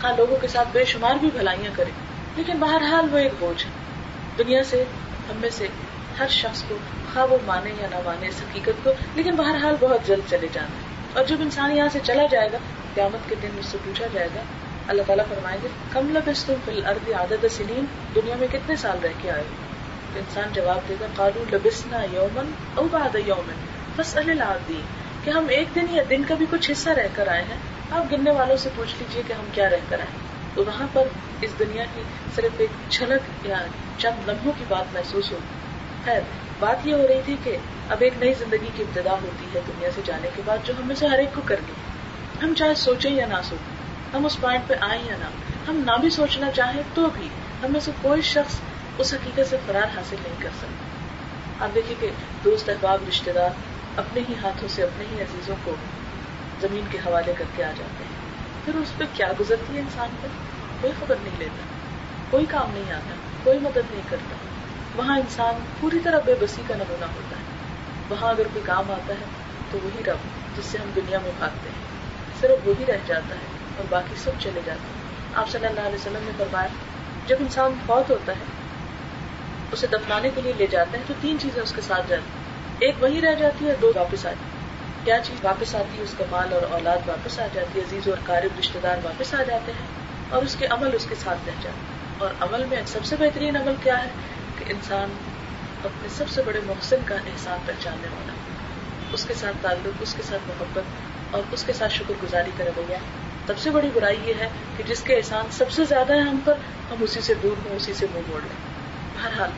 ہاں 0.04 0.14
لوگوں 0.18 0.38
کے 0.38 0.48
ساتھ 0.48 0.68
بے 0.72 0.86
شمار 0.86 1.16
بھی 1.16 1.30
بھلائیاں 1.34 1.72
کرے، 1.76 1.92
لیکن 2.36 2.58
بہرحال 2.60 3.08
وہ 3.12 3.18
ایک 3.18 3.32
بوجھ 3.40 3.66
ہے۔ 3.66 3.70
دنیا 4.38 4.64
سے، 4.64 4.84
ہم 5.30 5.38
میں 5.38 5.50
سے 5.50 5.68
ہر 6.20 6.28
شخص 6.28 6.64
کو 6.64 6.78
خواہ 7.14 7.26
وہ 7.26 7.38
مانے 7.46 7.70
یا 7.82 7.88
نہ 7.92 7.96
مانے 8.06 8.28
اس 8.28 8.36
حقیقت 8.42 8.84
کو، 8.84 8.92
لیکن 9.16 9.36
بہرحال 9.36 9.76
بہت 9.80 10.08
جلد 10.08 10.30
چلے 10.30 10.48
جانا 10.54 10.68
ہے۔ 10.68 10.94
اور 11.14 11.24
جب 11.24 11.36
انسان 11.40 11.78
یہاں 11.78 11.90
سے 11.94 12.00
چلا 12.04 12.24
جائے 12.32 12.50
گا، 12.52 12.58
قیامت 12.94 13.30
کے 13.30 13.36
دن 13.44 13.50
اس 13.60 13.66
سے 13.66 13.78
پوچھا 13.86 14.06
جائے 14.14 14.30
گا، 14.36 14.42
اللہ 14.88 15.02
تعالیٰ 15.08 15.26
فرمائیں 15.30 15.60
گے، 15.64 15.68
کم 15.92 16.10
لبس 16.10 16.46
تم 16.46 16.54
فی 16.66 16.72
الارض 16.72 17.12
عادت 17.12 17.46
سنین، 17.52 17.86
دنیا 18.16 18.36
میں 18.36 18.48
کتنے 18.52 18.76
سال 18.76 18.98
رہ 19.04 19.08
کے 19.22 19.32
آئے 19.32 19.44
تو 20.14 20.20
انسان 20.20 20.54
جواب 20.54 20.90
دے 20.90 20.96
گا 21.00 21.08
قالو 21.16 21.44
لبسنا 21.52 22.02
یومن 22.12 22.52
او 22.76 22.88
بعد 22.92 23.16
یومن 23.28 23.66
بس 23.96 24.16
العابدین، 24.18 24.86
کہ 25.24 25.30
ہم 25.30 25.48
ایک 25.50 25.76
دن 25.76 25.86
یا 25.92 26.04
دن 26.10 26.24
کا 26.28 26.36
بھی 26.36 26.46
کچھ 26.50 26.70
حصہ 26.72 26.90
رہ 26.90 27.08
کر 27.14 27.28
آئے 27.28 27.44
ہیں، 27.50 27.58
آپ 27.92 28.12
گننے 28.12 28.32
والوں 28.32 28.58
سے 28.58 28.70
پوچھ 28.76 28.96
لیجیے 29.00 29.22
کہ 29.28 29.34
ہم 29.34 29.46
کیا 29.54 29.70
رہ 29.70 29.84
کر 29.90 30.00
آئے 30.00 30.22
تو 30.56 30.64
وہاں 30.66 30.88
پر 30.94 31.08
اس 31.42 31.52
دنیا 31.60 31.84
کی 31.94 32.02
صرف 32.36 32.60
ایک 32.62 32.72
چھلک 32.90 33.46
یا 33.46 33.58
چند 33.98 34.30
لمحوں 34.30 34.52
کی 34.58 34.66
بات 34.68 34.94
محسوس 34.94 35.32
ہوگی 35.32 35.62
خیر، 36.06 36.20
بات 36.60 36.88
یہ 36.88 36.94
ہو 36.94 37.08
رہی 37.08 37.22
تھی 37.26 37.36
کہ 37.44 37.56
اب 37.90 38.02
ایک 38.02 38.18
نئی 38.20 38.34
زندگی 38.40 38.70
کی 38.76 38.84
ابتدا 38.84 39.14
ہوتی 39.22 39.46
ہے 39.54 39.60
دنیا 39.68 39.90
سے 39.96 40.02
جانے 40.06 40.30
کے 40.36 40.42
بعد، 40.46 40.66
جو 40.66 40.74
ہم 40.80 40.88
میں 40.88 40.96
سے 40.96 41.08
ہر 41.08 41.20
ایک 41.20 41.34
کو 41.36 41.42
کرنی 41.46 41.74
ہم 42.44 42.54
چاہے 42.58 42.76
سوچیں 42.78 43.12
یا 43.12 43.26
نہ 43.28 43.42
سوچیں، 43.44 43.72
ہم 44.14 44.26
اس 44.26 44.40
پوائنٹ 44.40 44.68
پہ 44.68 44.74
آئیں 44.82 45.02
یا 45.06 45.16
نہ 45.20 45.30
ہم 45.68 45.82
نہ 45.86 45.98
بھی 46.02 46.10
سوچنا 46.10 46.52
چاہیں 46.52 46.82
تو 46.94 47.08
بھی 47.14 47.28
ہمیں 47.64 47.80
سے 47.80 47.92
کوئی 48.02 48.22
شخص 48.28 48.60
اس 48.98 49.14
حقیقت 49.14 49.50
سے 49.50 49.58
فرار 49.66 49.98
حاصل 49.98 50.16
نہیں 50.24 50.36
کر 50.40 50.50
سکتا۔ 50.58 51.66
آپ 51.66 51.76
دیکھیے 51.76 51.96
کہ 52.00 52.10
دوست، 52.44 52.70
احباب 52.70 53.00
رشتے 53.08 53.34
دار 53.34 53.50
اپنے 53.98 54.22
ہی 54.30 54.34
ہاتھوں 54.44 54.68
سے، 54.68 54.84
اپنے 54.84 55.06
ہی 55.12 55.22
عزیزوں 55.22 55.56
کو 55.64 55.76
زمین 56.62 56.86
کے 56.92 56.98
حوالے 56.98 57.34
کر 57.38 57.44
کے 57.56 57.64
آ 57.64 57.72
جاتے 57.78 58.04
ہیں۔ 58.04 58.24
پھر 58.66 58.76
اس 58.76 58.98
پہ 58.98 59.04
کیا 59.14 59.32
گزرتی 59.40 59.76
ہے 59.76 59.80
انسان 59.80 60.10
پر؟ 60.22 60.28
کوئی 60.82 60.94
خبر 61.00 61.16
نہیں 61.24 61.36
لیتا، 61.40 61.64
کوئی 62.30 62.46
کام 62.46 62.72
نہیں 62.74 62.94
آتا، 62.94 63.16
کوئی 63.44 63.60
مدد 63.60 63.92
نہیں 63.92 64.02
کرتا۔ 64.10 64.36
وہاں 64.96 65.18
انسان 65.18 65.56
پوری 65.80 66.00
طرح 66.00 66.20
بے 66.26 66.36
بسی 66.42 66.62
کا 66.68 66.76
نمونہ 66.76 67.06
ہوتا 67.06 67.38
ہے۔ 67.38 67.44
وہاں 68.10 68.30
اگر 68.30 68.44
کوئی 68.44 68.62
کام 68.66 68.92
آتا 68.92 69.14
ہے 69.14 69.26
تو 69.72 69.78
وہی 69.84 70.04
رب 70.04 70.18
جس 70.58 70.66
سے 70.66 70.78
ہم 70.78 70.90
دنیا 70.96 71.20
میں 71.24 71.32
بھاگتے 71.40 71.70
ہیں۔ 71.70 71.86
صرف 72.42 72.68
وہی 72.68 72.86
رہ 72.86 72.98
جاتا 73.06 73.36
ہے 73.36 73.46
اور 73.78 73.86
باقی 73.90 74.16
سب 74.16 74.32
چلے 74.40 74.62
جاتے 74.66 74.88
ہیں۔ 74.88 75.14
آپ 75.36 75.50
صلی 75.50 75.68
اللہ 75.68 75.80
علیہ 75.80 75.96
وسلم 75.96 76.24
نے 76.24 76.32
فرمایا، 76.38 76.68
جب 77.28 77.36
انسان 77.40 77.74
فوت 77.86 78.12
ہوتا 78.12 78.32
ہے 78.32 78.63
اسے 79.74 79.88
دفنانے 79.88 80.30
کے 80.36 80.42
لیے 80.42 80.54
لے 80.58 80.68
جاتے 80.68 80.98
ہیں 80.98 81.04
تو 81.08 81.14
تین 81.22 81.40
چیزیں 81.40 81.64
اس 81.64 81.74
کے 81.76 81.82
ساتھ 81.82 82.10
جاتی 82.10 82.22
ہیں۔ 82.22 82.44
ایک 82.80 82.96
وہی 83.00 83.22
رہ 83.22 83.36
جاتی 83.36 83.68
ہے 83.68 83.74
دو 83.82 83.92
واپس 83.96 84.26
آتی 84.26 84.46
کیا 85.04 85.20
چیز 85.24 85.46
واپس 85.46 85.76
آتی 85.76 85.98
ہے؟ 85.98 86.04
اس 86.04 86.16
کا 86.18 86.26
مال 86.30 86.54
اور 86.54 86.62
اولاد 86.72 86.98
واپس 87.08 87.40
آ 87.40 87.48
جاتی 87.54 87.80
ہے۔ 87.80 87.86
عزیز 87.86 88.08
اور 88.08 88.18
قارب 88.26 88.60
رشتے 88.60 88.80
دار 88.84 88.98
واپس 89.04 89.34
آ 89.34 89.44
جاتے 89.44 89.72
ہیں 89.72 89.88
اور 90.30 90.44
اس 90.44 90.56
کے 90.60 90.66
عمل 90.66 90.90
اس 90.94 91.06
کے 91.10 91.16
ساتھ 91.16 91.38
رہ 91.46 91.52
جاتے 91.64 91.70
ہیں۔ 91.70 92.10
اور 92.18 92.30
عمل 92.40 92.66
میں 92.66 92.82
سب 92.88 93.06
سے 93.06 93.16
بہترین 93.20 93.58
عمل 93.58 93.74
کیا 93.84 94.04
ہے؟ 94.04 94.10
کہ 94.60 94.66
انسان 94.72 95.10
اپنے 95.84 96.08
سب 96.10 96.30
سے 96.30 96.42
بڑے 96.46 96.60
محسن 96.66 96.96
کا 97.06 97.16
احسان 97.16 97.60
پہچاننے 97.66 98.08
والا 98.12 98.34
اس 99.14 99.26
کے 99.26 99.34
ساتھ 99.34 99.56
تعلق، 99.62 99.94
اس 100.00 100.14
کے 100.14 100.24
ساتھ 100.24 100.42
محبت 100.48 100.84
اور 101.32 101.42
اس 101.52 101.64
کے 101.64 101.74
ساتھ 101.74 101.94
شکر 101.94 102.14
گزاری 102.24 102.52
کا 102.58 102.64
رویہ 102.78 102.96
سب 103.48 103.58
سے 103.58 103.70
بڑی 103.70 103.90
برائی 103.94 104.18
یہ 104.24 104.34
ہے 104.40 104.50
کہ 104.78 104.84
جس 104.88 105.02
کے 105.02 105.16
احسان 105.16 105.46
سب 105.52 105.72
سے 105.72 105.86
زیادہ 105.86 106.14
ہے 106.14 106.20
ہم 106.20 106.40
پر، 106.46 106.54
ہم 106.92 106.96
اسی 107.00 107.22
سے 107.22 107.34
دور 107.44 107.70
ہوں، 107.70 107.76
اسی 107.76 107.94
سے 107.94 108.06
منہ 108.14 108.22
موڑ 108.28 108.42
لیں۔ 108.42 108.73
بہرحال 109.24 109.50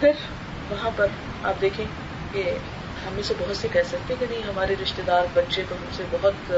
پھر 0.00 0.12
وہاں 0.70 0.90
پر 0.96 1.06
آپ 1.42 1.60
دیکھیں 1.60 1.84
کہ 2.32 2.50
ہم 3.06 3.22
سے 3.24 3.34
بہت 3.38 3.56
سے 3.56 3.68
کہہ 3.72 3.80
سکتے 3.88 4.14
کہ 4.18 4.26
نہیں، 4.30 4.42
ہمارے 4.42 4.76
رشتے 4.82 5.02
دار 5.06 5.24
بچے 5.34 5.62
تو 5.68 5.74
ہم 5.74 5.86
سے 5.92 6.04
بہت 6.10 6.52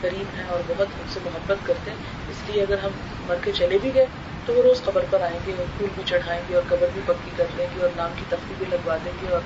قریب 0.00 0.38
ہیں 0.38 0.44
اور 0.48 0.60
بہت 0.66 0.86
ہم 0.86 1.02
سے 1.12 1.20
محبت 1.24 1.66
کرتے 1.66 1.90
ہیں۔ 1.90 1.96
اس 2.30 2.36
لیے 2.46 2.62
اگر 2.62 2.78
ہم 2.82 2.90
مر 3.26 3.36
کے 3.44 3.52
چلے 3.52 3.78
بھی 3.82 3.94
گئے 3.94 4.06
تو 4.46 4.52
وہ 4.52 4.62
روز 4.62 4.82
قبر 4.84 5.04
پر 5.10 5.20
آئیں 5.20 5.38
گے 5.46 5.52
اور 5.58 5.66
پھول 5.76 5.88
بھی 5.94 6.02
چڑھائیں 6.06 6.42
گے 6.48 6.54
اور 6.54 6.62
قبر 6.68 6.86
بھی 6.92 7.00
پکی 7.06 7.30
کر 7.36 7.44
لیں 7.56 7.66
گے 7.76 7.80
اور 7.80 7.90
نام 7.96 8.10
کی 8.16 8.24
تختی 8.28 8.54
بھی 8.58 8.66
لگوا 8.70 8.96
دیں 9.04 9.12
گے 9.22 9.28
اور 9.28 9.40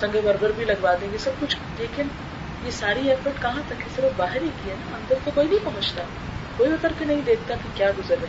سنگے 0.00 0.20
برگر 0.24 0.50
بھی 0.56 0.64
لگوا 0.64 0.94
دیں 1.00 1.12
گے، 1.12 1.18
سب 1.18 1.30
کچھ۔ 1.40 1.56
لیکن 1.78 2.08
یہ 2.64 2.70
ساری 2.70 3.10
ایفرٹ 3.10 3.42
کہاں 3.42 3.62
تک 3.66 3.80
ہے؟ 3.80 3.88
صرف 3.96 4.12
باہر 4.16 4.42
ہی 4.42 4.48
کی 4.62 4.70
ہے 4.70 4.74
نا۔ 4.80 4.96
اندر 4.96 5.14
تو 5.24 5.30
کوئی 5.34 5.48
نہیں 5.48 5.64
پہنچتا، 5.64 6.02
کوئی 6.56 6.72
اتر 6.72 6.92
کے 6.98 7.04
نہیں 7.04 7.22
دیکھتا 7.26 7.54
کہ 7.54 7.68
کیا 7.74 7.90
گزر 7.98 8.14
رہی 8.22 8.28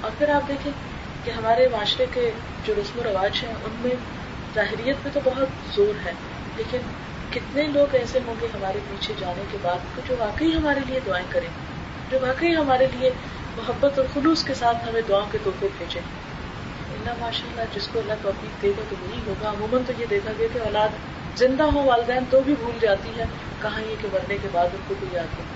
اور 0.00 0.10
پھر 0.18 0.28
آپ 0.28 0.48
دیکھیں 0.48 0.72
کہ 1.24 1.30
ہمارے 1.30 1.68
معاشرے 1.68 2.06
کے 2.12 2.30
جو 2.64 2.74
رسم 2.74 2.98
و 2.98 3.02
رواج 3.04 3.44
ہیں، 3.44 3.54
ان 3.64 3.76
میں 3.78 3.90
ظاہریت 4.54 4.96
میں 5.04 5.10
تو 5.12 5.20
بہت 5.24 5.74
زور 5.74 6.06
ہے، 6.06 6.12
لیکن 6.56 6.78
کتنے 7.30 7.62
لوگ 7.62 7.94
ایسے 7.94 8.18
ہوں 8.26 8.34
گے 8.40 8.46
ہمارے 8.54 8.78
پیچھے 8.90 9.14
جانے 9.18 9.42
کے 9.50 9.58
بعد 9.62 10.08
جو 10.08 10.14
واقعی 10.18 10.54
ہمارے 10.54 10.80
لیے 10.86 11.00
دعائیں 11.06 11.26
کریں، 11.30 11.48
جو 12.10 12.18
واقعی 12.22 12.56
ہمارے 12.56 12.86
لیے 12.92 13.10
محبت 13.56 13.98
اور 13.98 14.06
خلوص 14.14 14.44
کے 14.44 14.54
ساتھ 14.54 14.88
ہمیں 14.88 15.00
دعاؤں 15.08 15.26
کے 15.32 15.38
تحفے 15.44 15.68
بھیجیں۔ 15.78 16.02
اللہ 16.92 17.10
ماشاء 17.18 17.50
اللہ 17.50 17.62
جس 17.74 17.88
کو 17.92 17.98
اللہ 17.98 18.12
توفیق 18.22 18.62
دے 18.62 18.68
گا 18.68 18.82
تو 18.88 18.96
وہی 19.02 19.20
ہوگا۔ 19.26 19.48
عموماً 19.48 19.82
تو 19.86 19.92
یہ 19.98 20.06
دیکھا 20.10 20.32
گیا 20.38 20.46
کہ 20.52 20.58
اولاد 20.58 20.88
زندہ 21.36 21.62
ہو، 21.62 21.82
والدین 21.82 22.24
تو 22.30 22.40
بھی 22.40 22.54
بھول 22.60 22.78
جاتی 22.80 23.18
ہے 23.18 23.24
کہاں 23.62 23.80
یہ 23.80 23.94
کہ 24.02 24.08
مرنے 24.12 24.36
کے 24.42 24.48
بعد 24.52 24.68
ان 24.72 24.80
کو 24.88 24.94
کوئی 25.00 25.16
یاد 25.16 25.38
نہیں۔ 25.38 25.46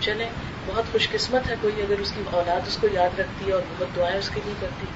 چلے 0.00 0.28
بہت 0.66 0.84
خوش 0.92 1.10
قسمت 1.10 1.50
ہے 1.50 1.54
کوئی 1.60 1.82
اگر 1.82 1.98
اس 1.98 2.12
کی 2.16 2.22
اولاد 2.32 2.60
اس 2.66 2.78
کو 2.80 2.86
یاد 2.92 3.20
رکھتی 3.20 3.46
ہے 3.46 3.52
اور 3.52 3.62
بہت 3.78 3.96
دعائیں 3.96 4.18
اس 4.18 4.30
کے 4.34 4.40
لیے 4.44 4.54
کرتی۔ 4.60 4.86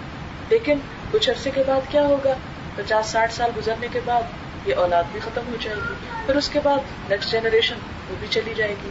لیکن 0.50 0.78
کچھ 1.10 1.30
عرصے 1.30 1.50
کے 1.50 1.62
بعد 1.66 1.80
کیا 1.90 2.02
ہوگا؟ 2.02 2.34
پچاس 2.76 3.06
ساٹھ 3.06 3.34
سال 3.34 3.50
گزرنے 3.56 3.88
کے 3.92 4.00
بعد 4.04 4.22
یہ 4.66 4.74
اولاد 4.74 5.04
بھی 5.12 5.20
ختم 5.20 5.42
ہو 5.48 5.56
جائے 5.60 5.76
گی۔ 5.76 5.94
پھر 6.26 6.36
اس 6.36 6.48
کے 6.48 6.60
بعد 6.62 7.10
نیکسٹ 7.10 7.32
جنریشن 7.32 7.74
وہ 8.10 8.14
بھی 8.20 8.26
چلی 8.30 8.54
جائے 8.54 8.74
گی۔ 8.84 8.90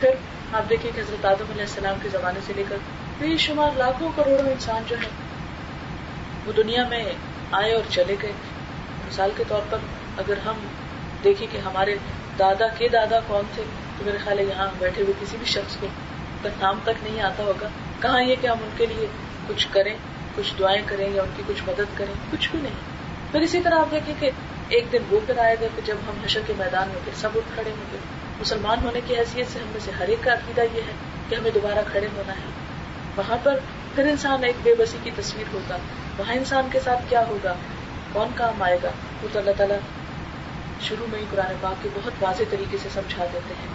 پھر 0.00 0.10
آپ 0.52 0.70
دیکھیں 0.70 0.90
کہ 0.94 1.00
حضرت 1.00 1.24
آدم 1.24 1.44
علیہ 1.50 1.62
السلام 1.62 1.94
کے 2.02 2.08
زمانے 2.08 2.40
سے 2.46 2.52
لے 2.56 2.64
کر 2.68 2.76
بے 3.18 3.36
شمار 3.36 3.70
لاکھوں 3.76 4.12
کروڑوں 4.16 4.50
انسان 4.50 4.82
جو 4.86 4.96
ہے 4.96 5.08
وہ 6.46 6.52
دنیا 6.52 6.88
میں 6.88 7.12
آئے 7.52 7.72
اور 7.72 7.82
چلے 7.88 8.16
گئے۔ 8.22 8.32
مثال 9.06 9.30
کے 9.36 9.44
طور 9.48 9.60
پر 9.70 9.78
اگر 10.16 10.34
ہم 10.46 10.54
دیکھیں 11.24 11.46
کہ 11.50 11.58
ہمارے 11.58 11.96
دادا 12.38 12.68
کے 12.68 12.88
دادا 12.88 13.20
کون 13.26 13.42
تھے، 13.54 13.62
تو 13.98 14.04
میرے 14.04 14.18
خیال 14.24 14.38
ہے 14.38 14.44
یہاں 14.44 14.66
بیٹھے 14.78 15.02
ہوئے 15.02 15.12
کسی 15.20 15.36
بھی 15.36 15.46
شخص 15.46 15.76
کو 15.76 15.86
نام 16.60 16.78
تک 16.82 17.04
نہیں 17.04 17.20
آتا 17.20 17.42
ہوگا۔ 17.42 17.68
کہاں 18.00 18.22
یہ 18.22 18.34
کہ 18.40 18.46
ہم 18.46 18.56
ان 18.62 18.70
کے 18.76 18.86
لیے 18.86 19.06
کچھ 19.48 19.68
کریں؟ 19.70 19.94
کچھ 20.38 20.54
دعائیں 20.58 20.82
کریں 20.86 21.10
یا 21.10 21.22
ان 21.22 21.28
کی 21.36 21.42
کچھ 21.46 21.62
مدد 21.66 21.98
کریں، 21.98 22.14
کچھ 22.32 22.50
بھی 22.50 22.58
نہیں۔ 22.62 22.74
پھر 23.32 23.40
اسی 23.40 23.60
طرح 23.62 23.74
آپ 23.74 23.90
دیکھیں 23.90 24.14
کہ 24.18 24.30
ایک 24.68 24.84
دن 24.92 24.98
وہ 25.10 25.20
پھر 25.26 25.38
آئے 25.38 25.56
گا 25.60 25.66
کہ 25.76 25.82
جب 25.84 25.94
ہم 25.94 26.24
حشر 26.24 26.40
کے 26.46 26.52
میدان 26.58 26.88
میں 26.88 26.98
پھر 27.04 27.12
سب 27.16 27.28
اٹھ 27.34 27.54
کھڑے 27.54 27.70
ہوں 27.70 27.84
گے۔ 27.92 27.98
مسلمان 28.40 28.78
ہونے 28.82 29.00
کی 29.06 29.14
حیثیت 29.16 29.46
سے 29.52 29.58
ہم 29.58 29.68
میں 29.68 29.80
سے 29.80 29.90
ہر 29.98 30.08
ایک 30.08 30.18
کا 30.24 30.32
عقیدہ 30.32 30.60
یہ 30.60 30.80
ہے 30.86 30.92
کہ 31.28 31.34
ہمیں 31.34 31.50
دوبارہ 31.54 31.78
کھڑے 31.92 32.06
ہونا 32.16 32.32
ہے۔ 32.32 32.50
وہاں 33.16 33.36
پر 33.42 33.58
پھر 33.94 34.04
انسان 34.04 34.44
ایک 34.44 34.56
بے 34.62 34.74
بسی 34.78 34.98
کی 35.02 35.10
تصویر 35.16 35.44
ہوگا۔ 35.52 35.76
وہاں 36.18 36.34
انسان 36.34 36.68
کے 36.72 36.80
ساتھ 36.80 37.02
کیا 37.08 37.26
ہوگا؟ 37.28 37.54
کون 38.12 38.28
کام 38.34 38.62
آئے 38.62 38.78
گا؟ 38.82 38.90
وہ 39.22 39.28
تو 39.32 39.38
اللہ 39.38 39.50
تعالیٰ 39.56 39.78
شروع 40.80 41.06
میں 41.12 41.20
ہی 41.20 41.24
قرآن 41.30 41.54
پاک 41.60 41.82
کے 41.82 41.88
بہت 41.94 42.12
واضح 42.20 42.42
طریقے 42.50 42.76
سے 42.82 42.88
سمجھا 42.94 43.24
دیتے 43.32 43.54
ہیں 43.60 43.68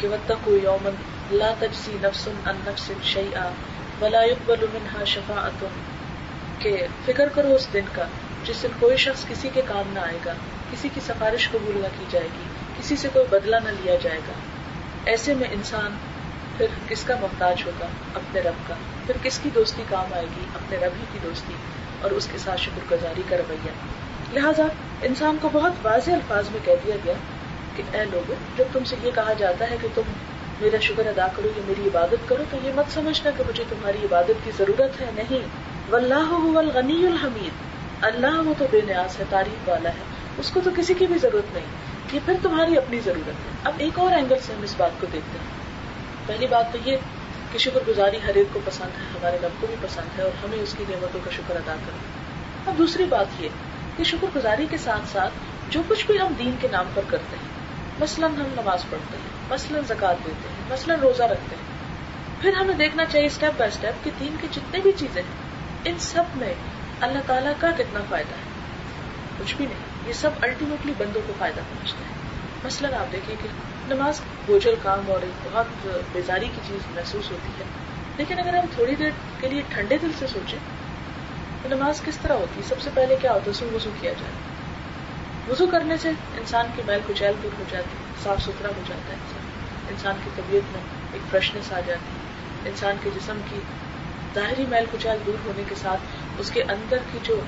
کہ 0.00 0.08
وطق 0.08 0.48
یومن 0.48 0.94
لا 1.30 1.54
تجسی 1.58 1.96
نفس 2.02 2.28
ان 2.46 2.56
نفس 2.66 2.90
شیئا 3.04 3.50
ولا 4.00 4.22
يقبل 4.22 4.66
منها 4.72 5.04
شفاعت۔ 5.04 5.64
کہ 6.64 6.86
فکر 7.06 7.28
کرو 7.28 7.54
اس 7.54 7.68
دن 7.72 7.84
کا 7.92 8.04
جس 8.44 8.62
دن 8.62 8.68
کوئی 8.78 8.96
شخص 8.96 9.26
کسی 9.28 9.48
کے 9.54 9.62
کام 9.66 9.92
نہ 9.92 9.98
آئے 9.98 10.18
گا، 10.26 10.32
کسی 10.70 10.88
کی 10.94 11.00
سفارش 11.06 11.50
قبول 11.50 11.80
نہ 11.80 11.86
کی 11.98 12.04
جائے 12.10 12.26
گی، 12.26 12.42
کسی 12.78 12.96
سے 12.96 13.08
کوئی 13.12 13.24
بدلہ 13.30 13.56
نہ 13.64 13.68
لیا 13.68 13.96
جائے 14.02 14.18
گا۔ 14.18 14.32
ایسے 15.04 15.34
میں 15.34 15.48
انسان 15.52 15.96
پھر 16.56 16.66
کس 16.88 17.04
کا 17.04 17.14
محتاج 17.20 17.62
ہوگا؟ 17.66 17.86
اپنے 18.14 18.40
رب 18.40 18.68
کا۔ 18.68 18.74
پھر 19.06 19.14
کس 19.22 19.40
کی 19.42 19.50
دوستی 19.54 19.82
کام 19.88 20.14
آئے 20.14 20.26
گی؟ 20.36 20.44
اپنے 20.54 20.76
رب 20.76 20.92
ہی 21.00 21.04
کی 21.12 21.18
دوستی۔ 21.22 21.54
اور 22.00 22.10
اس 22.10 22.28
کے 22.32 22.38
ساتھ 22.38 22.60
شکر 22.60 22.94
گزاری 22.94 23.22
کا 23.28 23.36
رویہ۔ 23.36 23.70
لہٰذا 24.32 24.64
انسان 25.02 25.36
کو 25.40 25.48
بہت 25.52 25.72
واضح 25.82 26.10
الفاظ 26.10 26.48
میں 26.50 26.60
کہہ 26.64 26.72
دیا 26.84 26.96
گیا 27.04 27.14
کہ 27.76 27.82
اے 27.92 28.04
لوگ 28.04 28.32
جب 28.56 28.64
تم 28.72 28.84
سے 28.84 28.96
یہ 29.02 29.10
کہا 29.14 29.32
جاتا 29.32 29.70
ہے 29.70 29.76
کہ 29.82 29.88
تم 29.94 30.02
میرا 30.60 30.76
شکر 30.80 31.06
ادا 31.06 31.26
کرو 31.36 31.48
یا 31.56 31.62
میری 31.68 31.86
عبادت 31.86 32.28
کرو، 32.28 32.44
تو 32.50 32.56
یہ 32.62 32.72
مت 32.74 32.94
سمجھنا 32.94 33.30
کہ 33.36 33.44
مجھے 33.48 33.64
تمہاری 33.68 33.98
عبادت 34.04 34.44
کی 34.44 34.50
ضرورت 34.58 35.00
ہے، 35.00 35.06
نہیں۔ 35.14 35.73
واللہ 35.90 36.32
هو 36.32 36.58
الغنی 36.58 37.06
الحمید۔ 37.06 37.50
اللہ 38.04 38.40
وہ 38.40 38.54
تو 38.58 38.66
بے 38.70 38.80
نیاز 38.86 39.20
ہے، 39.20 39.24
تعریف 39.30 39.68
والا 39.68 39.88
ہے۔ 39.88 40.02
اس 40.38 40.50
کو 40.50 40.60
تو 40.64 40.70
کسی 40.76 40.94
کی 40.94 41.06
بھی 41.06 41.18
ضرورت 41.18 41.54
نہیں۔ 41.54 41.64
یہ 42.12 42.20
پھر 42.24 42.34
تمہاری 42.42 42.76
اپنی 42.76 43.00
ضرورت 43.00 43.28
ہے۔ 43.28 43.50
اب 43.64 43.72
ایک 43.78 43.98
اور 43.98 44.12
اینگل 44.12 44.34
سے 44.42 44.52
ہم 44.52 44.62
اس 44.62 44.74
بات 44.76 44.90
کو 45.00 45.06
دیکھتے 45.12 45.38
ہیں۔ 45.38 45.64
پہلی 46.26 46.46
بات 46.46 46.72
تو 46.72 46.78
یہ 46.84 46.96
کہ 47.52 47.58
شکر 47.58 47.80
گزاری 47.88 48.18
ہر 48.26 48.34
ایک 48.34 48.46
کو 48.52 48.60
پسند 48.64 49.00
ہے، 49.00 49.04
ہمارے 49.14 49.36
رب 49.42 49.60
کو 49.60 49.66
بھی 49.66 49.76
پسند 49.82 50.18
ہے 50.18 50.24
اور 50.24 50.44
ہمیں 50.44 50.58
اس 50.58 50.74
کی 50.78 50.84
نعمتوں 50.88 51.20
کا 51.24 51.30
شکر 51.30 51.56
ادا 51.56 51.74
کرنا 51.86 51.98
اب 52.70 52.78
دوسری 52.78 53.04
بات 53.04 53.26
یہ 53.38 53.48
کہ 53.96 54.04
شکر 54.04 54.26
گزاری 54.36 54.66
کے 54.70 54.78
ساتھ 54.78 55.12
ساتھ 55.12 55.32
جو 55.70 55.82
کچھ 55.88 56.06
بھی 56.06 56.18
ہم 56.18 56.32
دین 56.38 56.56
کے 56.60 56.68
نام 56.72 56.86
پر 56.94 57.02
کرتے 57.08 57.36
ہیں، 57.36 57.48
مثلاً 58.00 58.30
ہم 58.32 58.46
نماز 58.46 58.78
پڑھتے 58.90 59.16
ہیں، 59.16 59.50
مثلاً 59.50 59.82
زکات 59.88 60.16
دیتے 60.26 60.48
ہیں، 60.48 60.72
مثلاً 60.72 61.00
روزہ 61.00 61.22
رکھتے 61.22 61.56
ہیں۔ 61.56 61.62
پھر 62.42 62.52
ہمیں 62.52 62.74
دیکھنا 62.74 63.04
چاہیے 63.04 63.26
اسٹیپ 63.26 63.52
بائی 63.56 63.70
اسٹیپ 63.74 64.04
کہ 64.04 64.10
دین 64.20 64.36
کی 64.40 64.48
جتنے 64.52 64.80
بھی 64.80 64.92
چیزیں 64.96 65.22
ہیں 65.22 65.43
ان 65.84 65.98
سب 65.98 66.22
میں 66.34 66.54
اللہ 67.00 67.18
تعالیٰ 67.26 67.52
کا 67.58 67.70
کتنا 67.78 68.00
فائدہ 68.08 68.34
ہے؟ 68.34 68.42
کچھ 69.38 69.56
بھی 69.56 69.66
نہیں، 69.66 70.08
یہ 70.08 70.12
سب 70.12 70.30
الٹیمیٹلی 70.40 70.92
بندوں 70.98 71.22
کو 71.26 71.32
فائدہ 71.38 71.60
پہنچتا 71.60 71.98
ہے۔ 71.98 72.14
مثلاً 72.64 72.94
آپ 72.94 73.12
دیکھیں 73.12 73.36
کہ 73.42 73.48
نماز 73.88 74.20
بوجھل 74.46 74.74
کام 74.82 75.00
اور 75.08 75.22
ایک 75.22 75.48
بہت 75.52 75.86
بیزاری 76.12 76.48
کی 76.54 76.60
چیز 76.66 76.94
محسوس 76.94 77.30
ہوتی 77.30 77.52
ہے، 77.58 77.64
لیکن 78.16 78.38
اگر 78.38 78.54
ہم 78.54 78.66
تھوڑی 78.74 78.94
دیر 78.94 79.10
کے 79.40 79.48
لیے 79.48 79.62
ٹھنڈے 79.68 79.98
دل 79.98 80.10
سے 80.18 80.26
سوچیں، 80.26 80.58
تو 81.62 81.68
نماز 81.68 82.00
کس 82.04 82.18
طرح 82.22 82.32
ہوتی 82.32 82.60
ہے؟ 82.60 82.68
سب 82.68 82.80
سے 82.80 82.90
پہلے 82.94 83.16
کیا 83.20 83.32
ہوتا 83.32 83.44
ہے؟ 83.46 83.52
سو 83.52 83.68
وضو 83.74 83.90
کیا 84.00 84.12
جائے۔ 84.12 84.32
وضو 85.48 85.66
کرنے 85.66 85.96
سے 85.96 86.08
انسان 86.08 86.66
کی 86.76 86.82
میل 86.86 87.00
کچیل 87.06 87.32
دور 87.42 87.50
ہو 87.58 87.64
جاتی 87.70 87.90
ہے، 87.90 88.24
صاف 88.24 88.42
ستھرا 88.42 88.68
ہو 88.68 88.82
جاتا 88.88 89.12
ہے 89.12 89.14
انسان۔ 89.14 89.42
انسان 89.90 90.14
کی 90.24 90.30
طبیعت 90.36 90.72
میں 90.72 90.80
ایک 91.12 91.30
فریشنس 91.30 91.72
آ 91.72 91.80
جاتی 91.86 91.92
ہے، 91.92 92.70
انسان 92.70 92.96
کے 93.02 93.10
جسم 93.14 93.38
کی 93.50 93.56
ظاہری 94.34 94.64
میل 94.68 94.84
کچیل 94.92 95.16
دور 95.26 95.46
ہونے 95.46 95.62
کے 95.68 95.74
ساتھ 95.74 96.00
اس 96.38 96.50
کے 96.50 96.62
اندر 96.62 96.96
کی 97.12 97.18
جو 97.22 97.40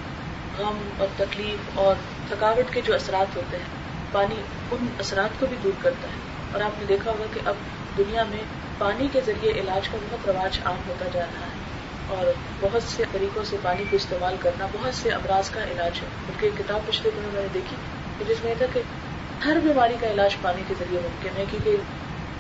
غم 0.59 0.79
اور 0.99 1.09
تکلیف 1.17 1.79
اور 1.79 1.95
تھکاوٹ 2.29 2.75
کے 2.75 2.81
جو 2.85 2.95
اثرات 2.95 3.37
ہوتے 3.37 3.57
ہیں، 3.57 3.65
پانی 4.13 4.35
ان 4.71 4.87
اثرات 4.99 5.41
کو 5.41 5.47
بھی 5.47 5.57
دور 5.65 5.73
کرتا 5.83 6.09
ہے۔ 6.09 6.19
اور 6.53 6.61
آپ 6.61 6.71
نے 6.79 6.85
دیکھا 6.89 7.11
ہوگا 7.11 7.25
کہ 7.35 7.41
اب 7.45 7.55
دنیا 7.99 8.25
میں 8.25 8.43
پانی 8.79 9.09
کے 9.13 9.21
ذریعے 9.27 9.53
علاج 9.53 9.89
کا 9.89 9.99
بہت 10.11 10.31
رواج 10.31 10.59
عام 10.65 10.77
ہوتا 10.89 11.05
جا 11.13 11.21
رہا 11.21 11.47
ہے۔ 11.47 11.67
اور 12.09 12.27
بہت 12.61 12.83
سے 12.83 13.05
طریقوں 13.13 13.45
سے 13.45 13.57
پانی 13.63 13.85
کو 13.91 13.97
استعمال 13.97 14.37
کرنا 14.41 14.67
بہت 14.73 14.95
سے 14.95 15.11
امراض 15.11 15.51
کا 15.51 15.65
علاج 15.65 15.93
ہے۔ 16.03 16.07
بلکہ 16.27 16.47
ایک 16.47 16.59
کتاب 16.59 16.81
پچھلے 16.87 17.11
دنوں 17.17 17.31
میں 17.33 17.43
نے 17.43 17.49
دیکھی 17.55 17.77
جس 18.29 18.45
میں 18.45 18.55
تھا 18.59 18.67
کہ 18.73 18.81
ہر 19.45 19.57
بیماری 19.65 19.97
کا 20.01 20.07
علاج 20.11 20.37
پانی 20.43 20.63
کے 20.69 20.75
ذریعے 20.79 21.01
ممکن 21.01 21.29
ہے، 21.37 21.45
کیونکہ 21.51 21.77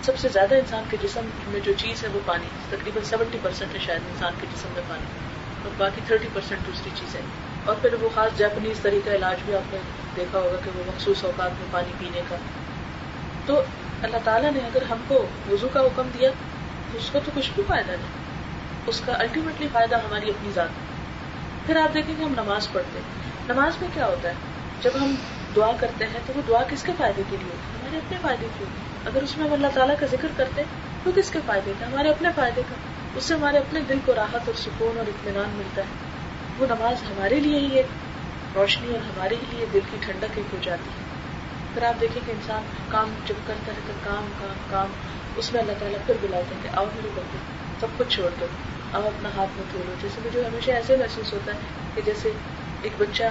سب 0.02 0.18
سے 0.18 0.28
زیادہ 0.28 0.54
انسان 0.54 0.84
کے 0.90 0.96
جسم 1.02 1.20
میں 1.48 1.60
جو 1.60 1.72
چیز 1.76 2.04
ہے 2.04 2.08
وہ 2.08 2.20
پانی، 2.26 2.46
تقریباً 2.68 3.04
سیونٹی 3.04 3.38
پرسینٹ 3.42 3.74
ہے 3.74 3.80
شاید 3.80 4.00
انسان 4.06 4.32
کے 4.40 4.46
جسم 4.56 4.68
میں 4.74 4.82
پانی، 4.88 5.04
اور 5.64 5.70
باقی 5.76 6.00
تھرٹی 6.06 6.28
پرسینٹ 6.32 6.66
دوسری 6.66 6.90
چیز 6.94 7.14
ہے۔ 7.14 7.20
اور 7.64 7.76
پھر 7.82 7.94
وہ 8.00 8.08
خاص 8.14 8.38
جاپنیز 8.38 8.80
طریقہ 8.82 9.10
علاج 9.10 9.36
بھی 9.44 9.54
آپ 9.54 9.72
نے 9.72 9.78
دیکھا 10.16 10.38
ہوگا 10.38 10.56
کہ 10.64 10.70
وہ 10.74 10.82
مخصوص 10.86 11.24
اوقات 11.24 11.50
میں 11.50 11.68
پانی 11.70 11.92
پینے 11.98 12.22
کا۔ 12.28 12.36
تو 13.46 13.62
اللہ 14.02 14.16
تعالیٰ 14.24 14.52
نے 14.52 14.58
اگر 14.58 14.82
ہم 14.82 14.96
کو 15.08 15.26
وضو 15.50 15.68
کا 15.72 15.80
حکم 15.80 16.08
دیا، 16.18 16.30
تو 16.92 16.98
اس 16.98 17.10
کا 17.12 17.18
تو 17.24 17.30
کچھ 17.34 17.50
بھی 17.54 17.62
فائدہ 17.66 17.90
نہیں، 17.90 18.26
اس 18.86 19.02
کا 19.06 19.12
الٹیمیٹلی 19.18 19.68
فائدہ 19.72 19.96
ہماری 19.96 20.30
اپنی 20.30 20.50
ذات 20.54 20.68
پھر 21.66 21.76
آپ 21.76 21.94
دیکھیں 21.94 22.14
کہ 22.18 22.22
ہم 22.22 22.34
نماز 22.36 22.72
پڑھتے 22.72 22.98
ہیں۔ 22.98 23.26
نماز 23.48 23.72
میں 23.80 23.88
کیا 23.94 24.06
ہوتا 24.06 24.28
ہے؟ 24.28 24.34
جب 24.82 24.90
ہم 25.00 25.14
دعا 25.56 25.70
کرتے 25.80 26.04
ہیں 26.04 26.20
تو 26.26 26.32
وہ 26.36 26.42
دعا 26.48 26.62
کس 26.68 26.82
کے 26.82 26.92
فائدے 26.98 27.22
کے 27.30 27.36
لیے 27.36 27.48
ہوتی 27.48 27.72
ہے؟ 27.72 27.78
ہمارے 27.80 27.96
اپنے 27.96 28.18
فائدے 28.22 28.46
کی 28.58 28.64
ہوتی 28.64 28.80
ہے۔ 28.80 28.95
اگر 29.06 29.22
اس 29.22 29.36
میں 29.36 29.46
ہم 29.46 29.52
اللہ 29.52 29.66
تعالیٰ 29.74 29.94
کا 30.00 30.06
ذکر 30.06 30.28
کرتے 30.36 30.62
تو 31.04 31.10
کس 31.16 31.30
کے 31.30 31.38
فائدے 31.46 31.72
کا 31.80 31.86
ہمارے 31.86 32.10
اپنے 32.10 32.28
فائدے 32.36 32.62
کا۔ 32.68 32.74
اس 33.14 33.24
سے 33.24 33.34
ہمارے 33.34 33.58
اپنے 33.58 33.80
دل 33.80 33.98
کو 34.04 34.14
راحت 34.14 34.40
اور 34.46 34.54
سکون 34.54 34.98
اور 34.98 35.06
اطمینان 35.06 35.50
ملتا 35.56 35.82
ہے۔ 35.82 35.86
وہ 36.58 36.66
نماز 36.66 37.02
ہمارے 37.02 37.40
لیے 37.40 37.58
ہی 37.58 37.76
ایک 37.76 37.86
روشنی 38.54 38.88
اور 38.88 39.04
ہمارے 39.04 39.34
ہی 39.34 39.56
لیے 39.56 39.66
دل 39.72 39.80
کی 39.90 39.96
ٹھنڈک 40.00 40.36
ایک 40.36 40.46
ہو 40.52 40.58
جاتی 40.62 40.90
ہے۔ 40.90 41.04
پھر 41.74 41.82
آپ 41.82 42.00
دیکھیں 42.00 42.26
کہ 42.26 42.30
انسان 42.30 42.62
کام 42.88 43.10
جب 43.26 43.34
کرتا 43.46 43.72
ہے 43.72 43.80
تو 43.86 43.92
کام 44.04 44.28
کام 44.40 44.54
کام، 44.70 44.86
اس 45.36 45.52
میں 45.52 45.60
اللہ 45.60 45.72
تعالیٰ 45.78 46.06
پھر 46.06 46.14
بلاتے 46.20 46.54
ہیں 46.54 46.62
کہ 46.62 46.68
آؤ 46.72 46.84
میرے 46.84 47.08
بندے 47.14 47.38
سب 47.80 47.86
کچھ 47.96 48.08
چھوڑ 48.08 48.30
دو، 48.40 48.46
آؤ 48.92 49.06
اپنا 49.06 49.28
ہاتھ 49.36 49.50
میں 49.56 49.64
دھو 49.72 49.78
لو۔ 49.86 49.94
جیسے 50.02 50.20
مجھے 50.24 50.44
ہمیشہ 50.44 50.70
ایسے 50.70 50.96
محسوس 50.96 51.32
ہوتا 51.32 51.52
ہے 51.52 51.58
کہ 51.94 52.00
جیسے 52.04 52.30
ایک 52.82 52.92
بچہ 52.98 53.22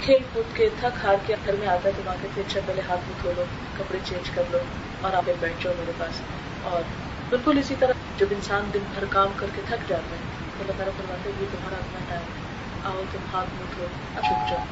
کھیل 0.00 0.22
کود 0.32 0.56
کے 0.56 0.68
تھک 0.80 1.04
ہار 1.04 1.14
کے 1.26 1.34
گھر 1.46 1.54
میں 1.58 1.68
آتا 1.68 1.88
ہے 1.88 1.92
تو 1.96 2.02
وہاں 2.04 2.16
کہتے 2.22 2.40
اچھا 2.40 2.60
پہلے 2.66 2.82
ہاتھ 2.88 3.00
میں 3.06 3.22
دھو 3.22 3.32
لو 3.36 3.44
کپڑے 3.78 3.98
چینج 4.04 4.30
کر 4.34 4.42
لو 4.50 4.58
اور 5.00 5.12
آپ 5.12 5.30
بیٹھ 5.40 5.64
جاؤ 5.64 5.72
میرے 5.78 5.92
پاس۔ 5.98 6.20
اور 6.62 6.82
بالکل 7.30 7.58
اسی 7.58 7.74
طرح 7.78 7.92
جب 8.18 8.26
انسان 8.30 8.70
دن 8.74 8.78
بھر 8.94 9.04
کام 9.10 9.28
کر 9.36 9.46
کے 9.54 9.62
تھک 9.64 9.88
جاتا 9.88 10.10
ہے 10.10 10.16
تو 10.46 10.60
اللہ 10.60 10.72
تعالیٰ 10.72 10.96
فرماتے 10.96 11.30
ہیں 11.30 11.40
یہ 11.40 11.46
تمہارا 11.50 11.74
اپنا 11.74 11.98
ٹائم 12.08 12.20
ہے۔ 12.20 12.50
آؤ، 12.84 13.02
تم 13.12 13.18
ہاتھ 13.32 13.48
منہ 13.54 13.74
دھو 13.76 13.86
چھپ 14.22 14.50
جاؤ۔ 14.50 14.64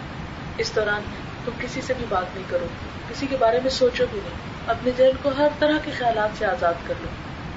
اس 0.56 0.72
دوران 0.76 1.02
تم 1.44 1.52
کسی 1.60 1.80
سے 1.80 1.94
بھی 1.98 2.06
بات 2.08 2.34
نہیں 2.34 2.44
کرو۔ 2.50 2.66
کسی 3.08 3.26
کے 3.26 3.36
بارے 3.40 3.60
میں 3.60 3.70
سوچو 3.70 4.04
بھی 4.10 4.20
نہیں۔ 4.24 4.34
اپنے 4.66 4.90
ذہن 4.98 5.10
کو 5.22 5.30
ہر 5.36 5.48
طرح 5.58 5.78
کے 5.84 5.90
خیالات 5.98 6.38
سے 6.38 6.46
آزاد 6.46 6.74
کر 6.86 6.94
لو۔ 7.00 7.08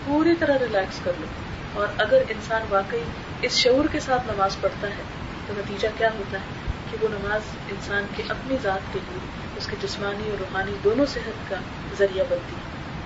پوری 0.05 0.35
طرح 0.35 0.57
ریلیکس 0.59 0.99
کر 1.03 1.11
لو۔ 1.19 1.25
اور 1.73 1.87
اگر 1.97 2.21
انسان 2.29 2.61
واقعی 2.69 3.03
اس 3.41 3.51
شعور 3.51 3.85
کے 3.91 3.99
ساتھ 3.99 4.23
نماز 4.27 4.55
پڑھتا 4.61 4.87
ہے 4.87 5.03
تو 5.47 5.53
نتیجہ 5.57 5.87
کیا 5.97 6.09
ہوتا 6.19 6.37
ہے 6.37 6.45
کہ 6.91 6.97
وہ 7.01 7.07
نماز 7.07 7.41
انسان 7.69 8.05
کی 8.15 8.23
اپنی 8.29 8.57
ذات 8.63 8.93
کے 8.93 8.99
لیے، 9.09 9.19
اس 9.57 9.67
کے 9.67 9.75
جسمانی 9.81 10.29
اور 10.29 10.37
روحانی 10.39 10.71
دونوں 10.83 11.05
صحت 11.05 11.49
کا 11.49 11.55
ذریعہ 11.97 12.23
بنتی 12.29 12.55
ہے۔ 12.55 12.61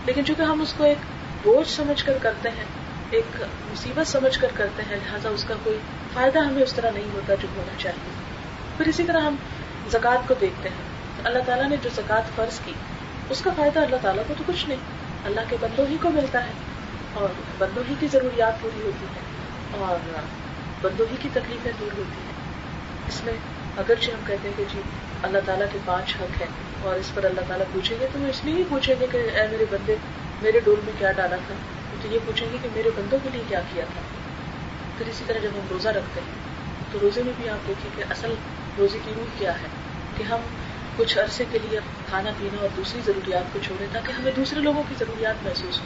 لیکن 0.05 0.25
چونکہ 0.25 0.41
ہم 0.41 0.61
اس 0.61 0.73
کو 0.77 0.83
ایک 0.83 0.97
بوجھ 1.43 1.69
سمجھ 1.69 2.05
کر 2.05 2.17
کرتے 2.21 2.49
ہیں، 2.49 2.63
ایک 3.09 3.41
مصیبت 3.41 4.07
سمجھ 4.07 4.39
کر 4.39 4.47
کرتے 4.53 4.83
ہیں، 4.89 4.95
لہٰذا 4.95 5.29
اس 5.29 5.43
کا 5.43 5.53
کوئی 5.63 5.77
فائدہ 6.13 6.39
ہمیں 6.39 6.63
اس 6.63 6.73
طرح 6.73 6.91
نہیں 6.91 7.09
ہوتا 7.13 7.33
جو 7.41 7.47
ہونا 7.55 7.73
چاہیے۔ 7.77 8.09
پھر 8.77 8.87
اسی 8.87 9.03
طرح 9.03 9.19
ہم 9.19 9.35
زکوٰۃ 9.91 10.27
کو 10.27 10.33
دیکھتے 10.41 10.69
ہیں۔ 10.69 10.85
اللہ 11.23 11.39
تعالیٰ 11.45 11.69
نے 11.69 11.75
جو 11.83 11.89
زکوٰۃ 11.95 12.21
فرض 12.35 12.59
کی، 12.65 12.73
اس 13.29 13.41
کا 13.41 13.49
فائدہ 13.57 13.79
اللہ 13.79 13.95
تعالیٰ 14.01 14.23
کو 14.27 14.33
تو 14.37 14.43
کچھ 14.47 14.69
نہیں، 14.69 14.77
اللہ 15.25 15.41
کے 15.49 15.57
بندوں 15.59 15.85
ہی 15.87 15.97
کو 16.01 16.09
ملتا 16.09 16.43
ہے 16.43 16.51
اور 17.13 17.29
بندوں 17.57 17.83
ہی 17.89 17.95
کی 17.99 18.07
ضروریات 18.11 18.61
پوری 18.61 18.81
ہوتی 18.81 19.05
ہیں۔ 19.05 19.25
اور 19.83 19.97
بندوں 20.85 21.05
ہی 21.11 21.17
کی 21.21 21.29
تکلیفیں 21.33 21.71
دور 21.79 21.97
ہوتی 21.97 22.21
ہیں۔ 22.25 22.35
اس 23.07 23.23
میں 23.23 23.33
اگرچہ 23.77 24.11
ہم 24.11 24.19
کہتے 24.27 24.47
ہیں 24.47 24.57
کہ 24.57 24.63
جی 24.73 24.81
اللہ 25.23 25.37
تعالیٰ 25.45 25.65
کے 25.71 25.79
پانچ 25.85 26.15
حق 26.21 26.41
ہیں 26.41 26.47
اور 26.81 26.95
اس 26.95 27.11
پر 27.13 27.23
اللہ 27.23 27.41
تعالیٰ 27.47 27.65
پوچھیں 27.73 27.97
گے 27.99 28.07
تو 28.13 28.19
وہ 28.19 28.27
اس 28.27 28.41
لیے 28.43 28.55
ہی 28.55 28.63
پوچھیں 28.69 28.95
گے 28.99 29.07
کہ 29.11 29.17
اے 29.17 29.47
میرے 29.51 29.65
بندے، 29.71 29.95
میرے 30.41 30.59
ڈول 30.59 30.79
میں 30.83 30.93
کیا 30.99 31.11
ڈالا 31.11 31.35
تھا؟ 31.47 31.55
تو 32.01 32.13
یہ 32.13 32.19
پوچھیں 32.25 32.47
گے 32.53 32.57
کہ 32.61 32.69
میرے 32.75 32.89
بندوں 32.95 33.19
کے 33.23 33.29
لیے 33.33 33.43
کیا 33.47 33.61
کیا 33.73 33.85
تھا؟ 33.93 34.01
پھر 34.97 35.07
اسی 35.07 35.23
طرح 35.27 35.39
جب 35.39 35.49
ہم 35.53 35.65
روزہ 35.69 35.89
رکھتے 35.89 36.19
ہیں، 36.19 36.33
تو 36.91 36.99
روزے 37.01 37.23
میں 37.23 37.33
بھی 37.37 37.49
آپ 37.49 37.67
دیکھیں 37.67 37.97
کہ 37.97 38.03
اصل 38.09 38.33
روزے 38.77 38.97
کی 39.05 39.11
روح 39.15 39.39
کیا 39.39 39.51
ہے؟ 39.61 39.67
کہ 40.17 40.23
ہم 40.23 40.39
کچھ 40.97 41.17
عرصے 41.17 41.45
کے 41.51 41.59
لیے 41.59 41.79
کھانا 42.09 42.29
پینا 42.37 42.61
اور 42.61 42.69
دوسری 42.77 43.01
ضروریات 43.05 43.53
کو 43.53 43.59
چھوڑیں 43.63 43.87
تاکہ 43.93 44.11
ہمیں 44.11 44.31
دوسرے 44.35 44.59
لوگوں 44.59 44.83
کی 44.89 44.95
ضروریات 44.99 45.35
محسوس 45.43 45.79
ہو 45.79 45.85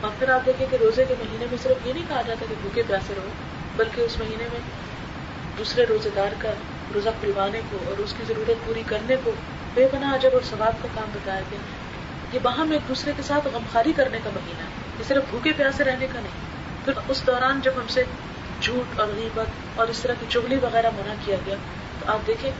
اور 0.00 0.10
پھر 0.18 0.28
آپ 0.28 0.46
دیکھیں 0.46 0.66
کہ 0.70 0.76
روزے 0.76 1.04
کے 1.08 1.14
مہینے 1.18 1.46
میں 1.50 1.58
صرف 1.62 1.86
یہ 1.86 1.92
نہیں 1.92 2.04
کہا 2.08 2.22
جاتا 2.26 2.44
کہ 2.48 2.54
بھوکے 2.62 2.82
پیاسے 2.86 3.14
رہو 3.16 3.28
بلکہ 3.80 4.00
اس 4.00 4.18
مہینے 4.18 4.44
میں 4.52 4.60
دوسرے 5.58 5.86
روزے 5.88 6.10
دار 6.16 6.34
کا 6.38 6.50
روزہ 6.94 7.08
پلوانے 7.20 7.60
کو 7.70 7.78
اور 7.86 7.98
اس 7.98 8.14
کی 8.18 8.24
ضرورت 8.28 8.66
پوری 8.66 8.82
کرنے 8.86 9.16
کو 9.24 9.30
بے 9.74 9.88
پناہ 9.90 10.14
اجر 10.14 10.32
اور 10.32 10.40
ثواب 10.50 10.82
کا 10.82 10.88
کام 10.94 11.10
بتایا 11.14 11.40
گیا 11.50 11.58
یہ 12.32 12.38
باہم 12.42 12.70
ایک 12.70 12.88
دوسرے 12.88 13.12
کے 13.16 13.22
ساتھ 13.22 13.48
غمخاری 13.52 13.92
کرنے 13.92 14.18
کا 14.24 14.30
مہینہ 14.34 14.62
ہے۔ 14.62 14.68
یہ 14.98 15.04
صرف 15.08 15.22
بھوکے 15.30 15.52
پیاسے 15.56 15.84
رہنے 15.84 16.06
کا 16.12 16.20
نہیں، 16.20 16.32
پھر 16.84 16.92
اس 17.08 17.22
دوران 17.26 17.60
جب 17.62 17.72
ہم 17.76 17.86
سے 17.88 18.04
جھوٹ 18.60 19.00
اور 19.00 19.08
غیبت 19.08 19.78
اور 19.78 19.88
اس 19.88 20.00
طرح 20.00 20.12
کی 20.20 20.26
چگلی 20.28 20.56
وغیرہ 20.62 20.90
منع 20.90 21.14
کیا 21.24 21.36
گیا، 21.46 21.54
تو 22.00 22.12
آپ 22.12 22.26
دیکھیں 22.26 22.50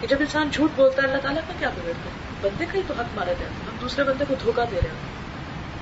کہ 0.00 0.06
جب 0.06 0.16
انسان 0.20 0.48
جھوٹ 0.52 0.70
بولتا 0.76 1.02
ہے، 1.02 1.06
اللہ 1.06 1.20
تعالیٰ 1.20 1.42
کا 1.48 1.52
کیا 1.58 1.70
بگڑتا 1.70 2.10
ہے؟ 2.10 2.10
بندے 2.40 2.64
کا 2.66 2.74
ہی 2.74 2.82
تو 2.86 2.94
حق 2.98 3.06
مارا 3.14 3.32
جاتا 3.32 3.44
ہے۔ 3.44 3.70
ہم 3.70 3.76
دوسرے 3.80 4.04
بندے 4.04 4.24
کو 4.28 4.34
دھوکہ 4.42 4.62
دے 4.70 4.76
رہے 4.76 4.88
ہیں۔ 4.88 5.10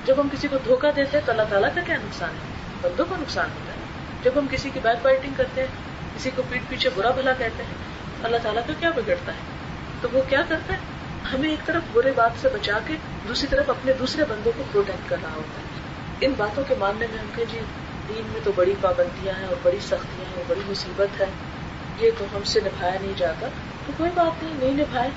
جب 0.05 0.21
ہم 0.21 0.27
کسی 0.31 0.47
کو 0.47 0.57
دھوکہ 0.65 0.91
دیتے 0.95 1.17
ہیں 1.17 1.25
تو 1.25 1.31
اللہ 1.31 1.43
تعالیٰ 1.49 1.69
کا 1.75 1.81
کیا 1.81 1.95
نقصان 1.95 2.29
ہے؟ 2.29 2.53
بندوں 2.81 3.05
کو 3.09 3.15
نقصان 3.19 3.49
ہوتا 3.49 3.73
ہے۔ 3.73 3.78
جب 4.23 4.31
ہم 4.35 4.47
کسی 4.51 4.69
کی 4.73 4.79
بیک 4.83 4.97
بائٹنگ 5.01 5.33
کرتے 5.37 5.61
ہیں، 5.61 5.67
کسی 6.17 6.29
کو 6.35 6.41
پیٹ 6.49 6.61
پیچھے 6.69 6.89
برا 6.95 7.09
بھلا 7.09 7.33
کہتے 7.33 7.63
ہیں، 7.63 7.73
اللہ 8.23 8.37
تعالیٰ 8.43 8.61
کا 8.67 8.73
کیا 8.79 8.89
بگڑتا 8.95 9.31
ہے؟ 9.31 9.37
تو 10.01 10.07
وہ 10.13 10.21
کیا 10.29 10.41
کرتا 10.47 10.73
ہے؟ 10.73 10.77
ہمیں 11.33 11.49
ایک 11.49 11.65
طرف 11.65 11.81
برے 11.93 12.11
بات 12.15 12.31
سے 12.41 12.49
بچا 12.53 12.79
کے 12.87 12.93
دوسری 13.27 13.47
طرف 13.49 13.69
اپنے 13.69 13.93
دوسرے 13.99 14.25
بندوں 14.29 14.51
کو 14.57 14.63
پروٹیکٹ 14.71 15.09
کر 15.09 15.15
رہا 15.23 15.35
ہوتا 15.35 15.61
ہے۔ 15.61 15.79
ان 16.21 16.33
باتوں 16.37 16.63
کے 16.67 16.75
ماننے 16.79 17.07
میں 17.09 17.19
ہم 17.19 17.25
کہ 17.35 17.45
جی 17.51 17.59
دین 18.09 18.27
میں 18.33 18.41
تو 18.43 18.51
بڑی 18.55 18.73
پابندیاں 18.81 19.39
ہیں 19.39 19.47
اور 19.47 19.55
بڑی 19.63 19.79
سختیاں 19.79 20.25
ہیں 20.25 20.35
اور 20.35 20.43
بڑی 20.47 20.61
مصیبت 20.67 21.21
ہے، 21.21 21.25
یہ 21.99 22.11
تو 22.17 22.25
ہم 22.33 22.43
سے 22.43 22.59
نبھایا 22.59 22.97
نہیں 23.01 23.13
جاتا۔ 23.17 23.47
تو 23.85 23.91
کوئی 23.97 24.11
بات 24.15 24.43
نہیں 24.43 24.53
نہیں 24.59 24.73
نبھائے۔ 24.73 25.09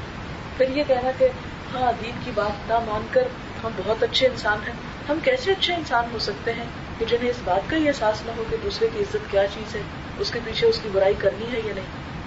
پھر 0.56 0.68
یہ 0.68 0.82
کہنا 0.88 1.10
کہ 1.18 1.28
ہاں 1.74 1.92
دین 2.02 2.12
کی 2.24 2.30
بات 2.34 2.68
نہ 2.68 2.74
مان 2.74 3.06
کر 3.10 3.22
ہم 3.64 3.70
بہت 3.76 4.02
اچھے 4.02 4.26
انسان 4.26 4.58
ہیں۔ 4.66 4.74
ہم 5.08 5.18
کیسے 5.22 5.52
اچھے 5.52 5.74
انسان 5.74 6.04
ہو 6.12 6.18
سکتے 6.18 6.52
ہیں؟ 6.52 6.64
کہ 6.98 7.04
جنہیں 7.04 7.30
اس 7.30 7.36
بات 7.44 7.70
کا 7.70 7.76
ہی 7.76 7.88
احساس 7.88 8.26
نہ 8.26 8.30
ہو 8.36 8.44
کہ 8.50 8.56
دوسرے 8.64 8.88
کی 8.94 9.00
عزت 9.00 9.30
کیا 9.30 9.46
چیز 9.54 9.76
ہے، 9.76 9.80
اس 10.18 10.30
کے 10.30 10.40
پیچھے 10.44 10.66
اس 10.66 10.78
کی 10.82 10.88
برائی 10.92 11.14
کرنی 11.18 11.52
ہے 11.52 11.60
یا 11.64 11.74
نہیں۔ 11.74 11.84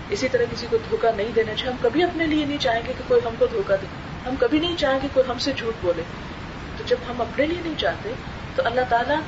اسی 0.10 0.28
طرح 0.28 0.44
کسی 0.52 0.68
کو 0.70 0.78
دھوکا 0.90 1.12
نہیں 1.18 1.28
دینا 1.36 1.54
چاہیے۔ 1.54 1.72
ہم 1.72 1.78
کبھی 1.82 2.04
اپنے 2.04 2.28
لیے 2.28 2.46
نہیں 2.46 2.58
چاہیں 2.58 2.82
گے 2.88 2.94
کہ 2.98 3.04
کوئی 3.08 3.22
ہم 3.26 3.36
کو 3.40 3.46
دھوکا 3.46 3.76
دے۔ 3.76 3.86
ہم 4.26 4.36
کبھی 4.40 4.60
نہیں 4.60 4.76
چاہیں 4.78 5.00
گے 5.04 5.08
کوئی 5.14 5.32
ہم 5.32 5.38
سے 5.38 5.52
جھوٹ 5.56 5.74
بولے۔ 5.82 6.04
تو 6.78 6.84
جب 6.88 6.96
ہم 7.10 7.22
اپنے 7.22 7.46
لیے 7.46 7.62
نہیں 7.64 7.74
چاہتے، 7.78 8.14
تو 8.56 8.62
اللہ 8.66 8.82
تعالیٰ 8.90 9.20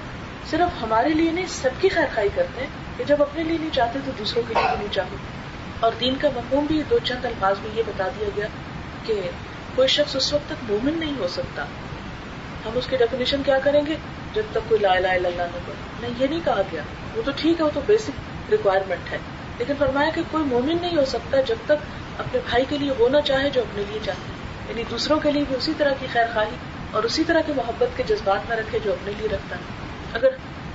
صرف 0.50 0.84
ہمارے 0.84 1.10
لیے 1.10 1.32
نہیں، 1.32 1.46
سب 1.50 1.70
کی 1.80 1.90
خیر 1.90 2.06
خائی 2.16 2.30
کرتے 2.36 2.62
ہیں 2.62 2.70
کہ 2.98 3.04
جب 3.04 3.22
اپنے 3.22 3.44
لیے 3.44 3.58
نہیں 3.58 3.70
چاہتے 3.74 4.00
تو 4.06 4.12
دوسروں 4.20 4.44
کے 4.48 4.54
لیے 4.54 4.68
بھی 4.70 4.78
نہیں 4.78 4.94
چاہو 4.94 5.16
اور 5.80 5.92
دین 6.00 6.16
کا 6.16 6.28
مفہوم 6.36 6.66
بھی 6.66 6.84
دو 6.90 7.00
چند 7.04 7.26
الفاظ 7.26 7.56
میں 7.60 7.70
یہ 7.74 7.84
بتا 7.88 8.08
دیا 8.20 8.30
گیا 8.36 8.48
کہ 9.06 9.30
کوئی 9.76 9.88
شخص 9.88 10.16
اس 10.16 10.34
وقت 10.34 10.50
تک 10.50 10.72
مومن 10.72 11.00
نہیں 11.00 11.14
ہو 11.20 11.28
سکتا۔ 11.28 11.66
ہم 12.68 12.78
اس 12.78 12.88
کی 12.88 12.98
ڈیفینیشن 12.98 13.44
کیا 13.46 13.60
کریں 13.64 13.82
گے؟ 13.88 13.96
جب 14.34 14.42
تک 14.52 14.60
کوئی 14.68 14.82
لا 14.82 14.92
الہ 14.92 15.08
الا 15.08 15.30
اللہ 15.30 15.42
نہ 15.42 15.60
کرے 15.66 15.72
نہیں، 16.02 16.12
یہ 16.20 16.28
نہیں 16.28 16.40
کہا 16.46 16.62
گیا۔ 16.72 16.82
وہ 17.16 17.22
تو 17.26 17.32
ٹھیک 17.36 17.60
ہے، 17.60 17.66
وہ 17.66 17.70
تو 17.74 17.82
بیسک 17.86 18.12
ریکوائرمنٹ 18.52 19.12
ہے۔ 19.12 19.18
لیکن 19.58 19.74
فرمایا 19.80 20.10
کہ 20.16 20.22
کوئی 20.32 20.44
مومن 20.44 20.78
نہیں 20.82 20.98
ہو 20.98 21.06
سکتا 21.06 21.42
جب 21.42 21.56
تک 21.66 21.72
اپنے 22.18 22.40
بھائی 22.50 22.66
کے 22.70 22.78
لیے 22.78 22.92
وہ 22.98 23.10
نہ 23.10 23.18
چاہے 23.26 23.50
جو 23.50 23.62
اپنے 23.62 23.84
لیے 23.90 24.00
چاہے۔ 24.06 24.18
یعنی 24.70 24.84
دوسروں 24.92 25.20
کے 25.20 25.32
لیے 25.32 25.44
بھی 25.48 25.56
اسی 25.56 25.74
طرح 25.78 25.94
کی 26.00 26.08
خیر 26.14 26.26
خواہی 26.34 26.56
اور 26.92 27.04
اسی 27.04 27.24
طرح 27.24 27.42
کی 27.46 27.54
محبت 27.56 27.98
کے 27.98 28.04
جذبات 28.08 28.50
نہ 28.50 28.56
رکھے 28.56 28.80
جو 28.84 28.94
اپنے 28.94 29.12
لیے 29.18 29.28
رکھتا 29.28 29.56
ہے۔ 29.56 29.62
اگر 30.14 30.28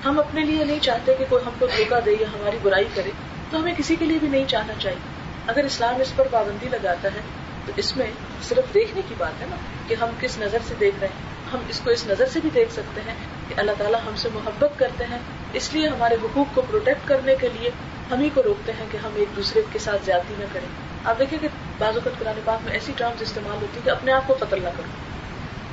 ہم 0.05 0.19
اپنے 0.19 0.41
لیے 0.41 0.65
نہیں 0.65 0.79
چاہتے 0.81 1.15
کہ 1.15 1.25
کوئی 1.29 1.45
ہم 1.47 1.51
کو 1.59 1.67
دھوکہ 1.77 2.01
دے 2.01 2.11
یا 2.21 2.27
ہماری 2.33 2.59
برائی 2.63 2.85
کرے، 2.95 3.11
تو 3.51 3.61
ہمیں 3.61 3.75
کسی 3.79 3.97
کے 3.97 4.05
لیے 4.05 4.19
بھی 4.19 4.29
نہیں 4.29 4.45
چاہنا 4.49 4.73
چاہیے۔ 4.79 4.99
اگر 5.47 5.65
اسلام 5.65 5.95
اس 6.01 6.17
پر 6.17 6.29
پابندی 6.31 6.69
لگاتا 6.69 7.09
ہے، 7.15 7.21
تو 7.67 7.73
اس 7.77 7.97
میں 7.97 8.07
صرف 8.43 8.75
دیکھنے 8.75 9.03
کی 9.09 9.15
بات 9.19 9.41
ہے 9.41 9.47
نا 9.51 9.57
کہ 9.89 9.95
ہم 9.95 10.09
کس 10.21 10.39
نظر 10.39 10.59
سے 10.69 10.75
دیکھ 10.81 10.97
رہے 11.01 11.09
ہیں۔ 11.09 11.32
ہم 11.53 11.59
اس 11.69 11.81
کو 11.85 11.91
اس 11.91 12.07
نظر 12.07 12.27
سے 12.27 12.41
بھی 12.41 12.51
دیکھ 12.55 12.73
سکتے 12.73 13.01
ہیں 13.01 13.15
کہ 13.49 13.55
اللہ 13.57 13.71
تعالیٰ 13.79 14.01
ہم 14.07 14.17
سے 14.17 14.29
محبت 14.35 14.79
کرتے 14.79 15.05
ہیں۔ 15.05 15.19
اس 15.53 15.73
لیے 15.73 15.89
ہمارے 15.89 16.17
حقوق 16.23 16.55
کو 16.55 16.63
پروٹیکٹ 16.63 17.09
کرنے 17.09 17.35
کے 17.41 17.49
لیے 17.49 17.71
ہم 18.11 18.21
ہی 18.21 18.29
کو 18.35 18.43
روکتے 18.43 18.73
ہیں 18.73 18.87
کہ 18.91 18.97
ہم 18.97 19.11
ایک 19.15 19.37
دوسرے 19.37 19.63
کے 19.73 19.79
ساتھ 19.79 20.05
زیادتی 20.05 20.35
نہ 20.39 20.45
کریں۔ 20.53 20.67
آپ 21.05 21.19
دیکھیں 21.19 21.39
کہ 21.39 21.49
بعض 21.79 21.95
اوقات 21.95 22.19
قرآن 22.19 22.41
پاک 22.45 22.65
میں 22.65 22.73
ایسی 22.73 22.93
ٹرمز 22.97 23.23
استعمال 23.23 23.59
ہوتی 23.61 23.77
ہے 23.77 23.81
کہ 23.85 23.91
اپنے 23.91 24.13
آپ 24.13 24.23
کو 24.27 24.35
قتل 24.35 24.63
نہ 24.63 24.69
کرو۔ 24.77 24.89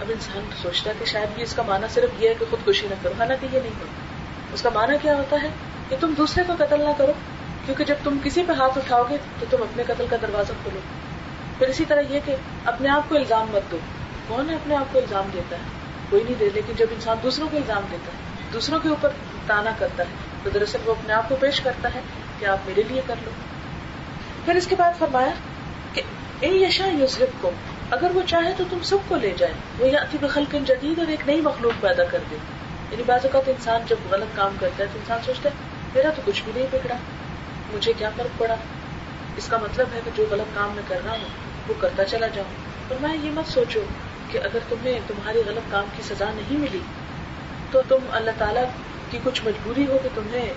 اب 0.02 0.06
انسان 0.10 0.50
سوچتا 0.62 0.90
ہے 0.90 0.96
کہ 1.00 1.06
شاید 1.06 1.30
بھی 1.36 1.44
اس 1.44 1.54
کا 1.54 1.64
معنی 1.64 1.88
صرف 1.90 2.24
یہ 2.24 2.30
ہے 2.30 2.34
کہ 2.40 2.46
خودکشی 2.50 2.88
نہ 2.88 2.96
کرو۔ 3.02 3.14
حالانکہ 3.20 3.46
یہ 3.46 3.60
نہیں 3.60 3.72
ہوتا۔ 3.80 4.06
اس 4.54 4.62
کا 4.62 4.70
معنی 4.74 4.98
کیا 5.02 5.16
ہوتا 5.16 5.38
ہے؟ 5.44 5.50
کہ 5.90 5.96
تم 6.00 6.14
دوسرے 6.18 6.44
کو 6.48 6.54
قتل 6.58 6.82
نہ 6.82 6.90
کرو، 6.98 7.12
کیونکہ 7.66 7.84
جب 7.84 7.96
تم 8.04 8.18
کسی 8.24 8.44
پہ 8.48 8.52
ہاتھ 8.52 8.78
اٹھاؤ 8.78 9.04
گے 9.10 9.18
تو 9.40 9.46
تم 9.50 9.62
اپنے 9.62 9.84
قتل 9.88 10.06
کا 10.10 10.18
دروازہ 10.22 10.54
کھولو۔ 10.64 10.80
پھر 11.58 11.68
اسی 11.68 11.86
طرح 11.86 12.02
یہ 12.10 12.20
کہ 12.26 12.36
اپنے 12.66 12.90
آپ 12.90 13.10
کو 13.10 13.16
الزام 13.16 13.48
مت 13.52 13.72
دو۔ 13.72 13.78
کون 14.30 14.50
ہے 14.50 14.56
اپنے 14.56 14.76
آپ 14.76 14.86
کو 14.92 15.00
الزام 15.00 15.30
دیتا 15.34 15.56
ہے؟ 15.56 15.62
کوئی 16.10 16.24
نہیں 16.24 16.36
دے 16.40 16.50
لیکن 16.54 16.74
جب 16.78 16.86
انسان 16.92 17.18
دوسروں 17.24 17.48
کو 17.52 17.58
الزام 17.58 17.82
دیتا 17.92 18.12
ہے، 18.12 18.18
دوسروں 18.54 18.80
کے 18.80 18.90
اوپر 18.90 19.10
تانا 19.48 19.72
کرتا 19.80 20.04
ہے، 20.04 20.14
تو 20.44 20.50
دراصل 20.50 20.78
وہ 20.86 20.92
اپنے 20.92 21.14
آپ 21.14 21.30
کو 21.30 21.36
پیش 21.40 21.62
کرتا 21.62 21.90
ہے 21.96 22.00
کہ 22.40 22.46
آپ 22.46 22.58
میرے 22.66 22.84
لیے 22.88 23.02
کر 23.08 23.16
لو۔ 23.26 23.32
پھر 24.46 24.56
اس 24.56 24.68
کے 24.68 24.76
بعد 24.76 24.94
فرمایا 25.00 25.32
کہ 25.94 26.02
اے 26.40 26.50
یشا 26.50 26.88
یوسف 26.88 27.24
کو 27.42 27.52
اگر 27.92 28.12
وہ 28.14 28.22
چاہے 28.28 28.54
تو 28.58 28.64
تم 28.70 28.78
سب 28.84 28.98
کو 29.08 29.16
لے 29.16 29.34
جائے۔ 29.38 29.54
وہ 29.80 29.88
یا 29.88 30.04
بخلقن 30.22 30.66
جدید 30.66 31.00
اور 31.00 31.08
ایک 31.08 31.20
نئی 31.26 31.42
مخلوق 31.42 31.82
پیدا 31.82 32.04
کر 32.04 32.18
دے۔ 32.32 32.36
یعنی 32.92 33.04
بعض 33.06 33.20
اوقات 33.24 33.50
انسان 33.50 33.82
جب 33.88 33.96
غلط 34.10 34.36
کام 34.36 34.56
کرتا 34.60 34.84
ہے 34.84 34.90
تو 34.94 35.00
انسان 35.00 35.20
سوچتا 35.26 35.50
ہے، 35.50 35.56
میرا 35.96 36.10
تو 36.16 36.22
کچھ 36.26 36.44
بھی 36.44 36.52
نہیں 36.56 36.68
بگڑا، 36.72 36.96
مجھے 37.74 37.94
کیا 37.98 38.10
فرق 38.18 38.40
پڑا؟ 38.40 38.56
اس 39.38 39.48
کا 39.48 39.58
مطلب 39.58 39.88
ہے 39.94 40.02
کہ 40.06 40.12
جو 40.16 40.26
غلط 40.32 40.56
کام 40.56 40.72
میں 40.76 40.84
کر 40.88 41.00
رہا 41.06 41.12
ہوں، 41.12 41.28
وہ 41.68 41.74
کرتا 41.80 42.06
چلا 42.06 42.28
جاؤں۔ 42.28 42.70
اور 42.90 42.98
میں 43.02 43.18
یہ 43.24 43.32
مت 43.32 43.52
سوچو 43.52 43.82
کہ 44.32 44.38
اگر 44.38 44.60
تمہیں 44.70 45.00
تمہاری 45.08 45.44
غلط 45.46 45.72
کام 45.72 45.86
کی 45.98 46.04
سزا 46.04 46.26
نہیں 46.36 46.58
ملی، 46.58 46.80
تو 47.72 47.82
تم 47.88 47.98
اللہ 48.12 48.32
تعالیٰ 48.38 48.64
کی 49.12 49.20
کچھ 49.24 49.42
مجبوری 49.46 49.86
ہو 49.88 49.98
کہ 50.04 50.10
تمہیں 50.16 50.54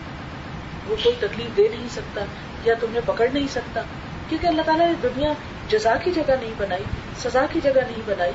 وہ 0.86 0.96
کوئی 1.02 1.16
تکلیف 1.20 1.56
دے 1.56 1.68
نہیں 1.68 1.88
سکتا 1.90 2.24
یا 2.64 2.74
تمہیں 2.80 3.00
پکڑ 3.06 3.26
نہیں 3.32 3.46
سکتا۔ 3.46 3.80
کیونکہ 4.28 4.46
اللہ 4.46 4.62
تعالیٰ 4.62 4.86
نے 4.86 4.94
دنیا 5.02 5.32
جزا 5.68 5.96
کی 5.96 6.10
جگہ 6.10 6.32
نہیں 6.40 6.54
بنائی، 6.58 6.82
سزا 7.18 7.46
کی 7.52 7.60
جگہ 7.62 7.80
نہیں 7.80 8.02
بنائی، 8.06 8.32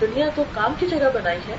دنیا 0.00 0.26
تو 0.34 0.44
کام 0.54 0.72
کی 0.78 0.86
جگہ 0.86 1.08
بنائی 1.14 1.38
ہے۔ 1.48 1.56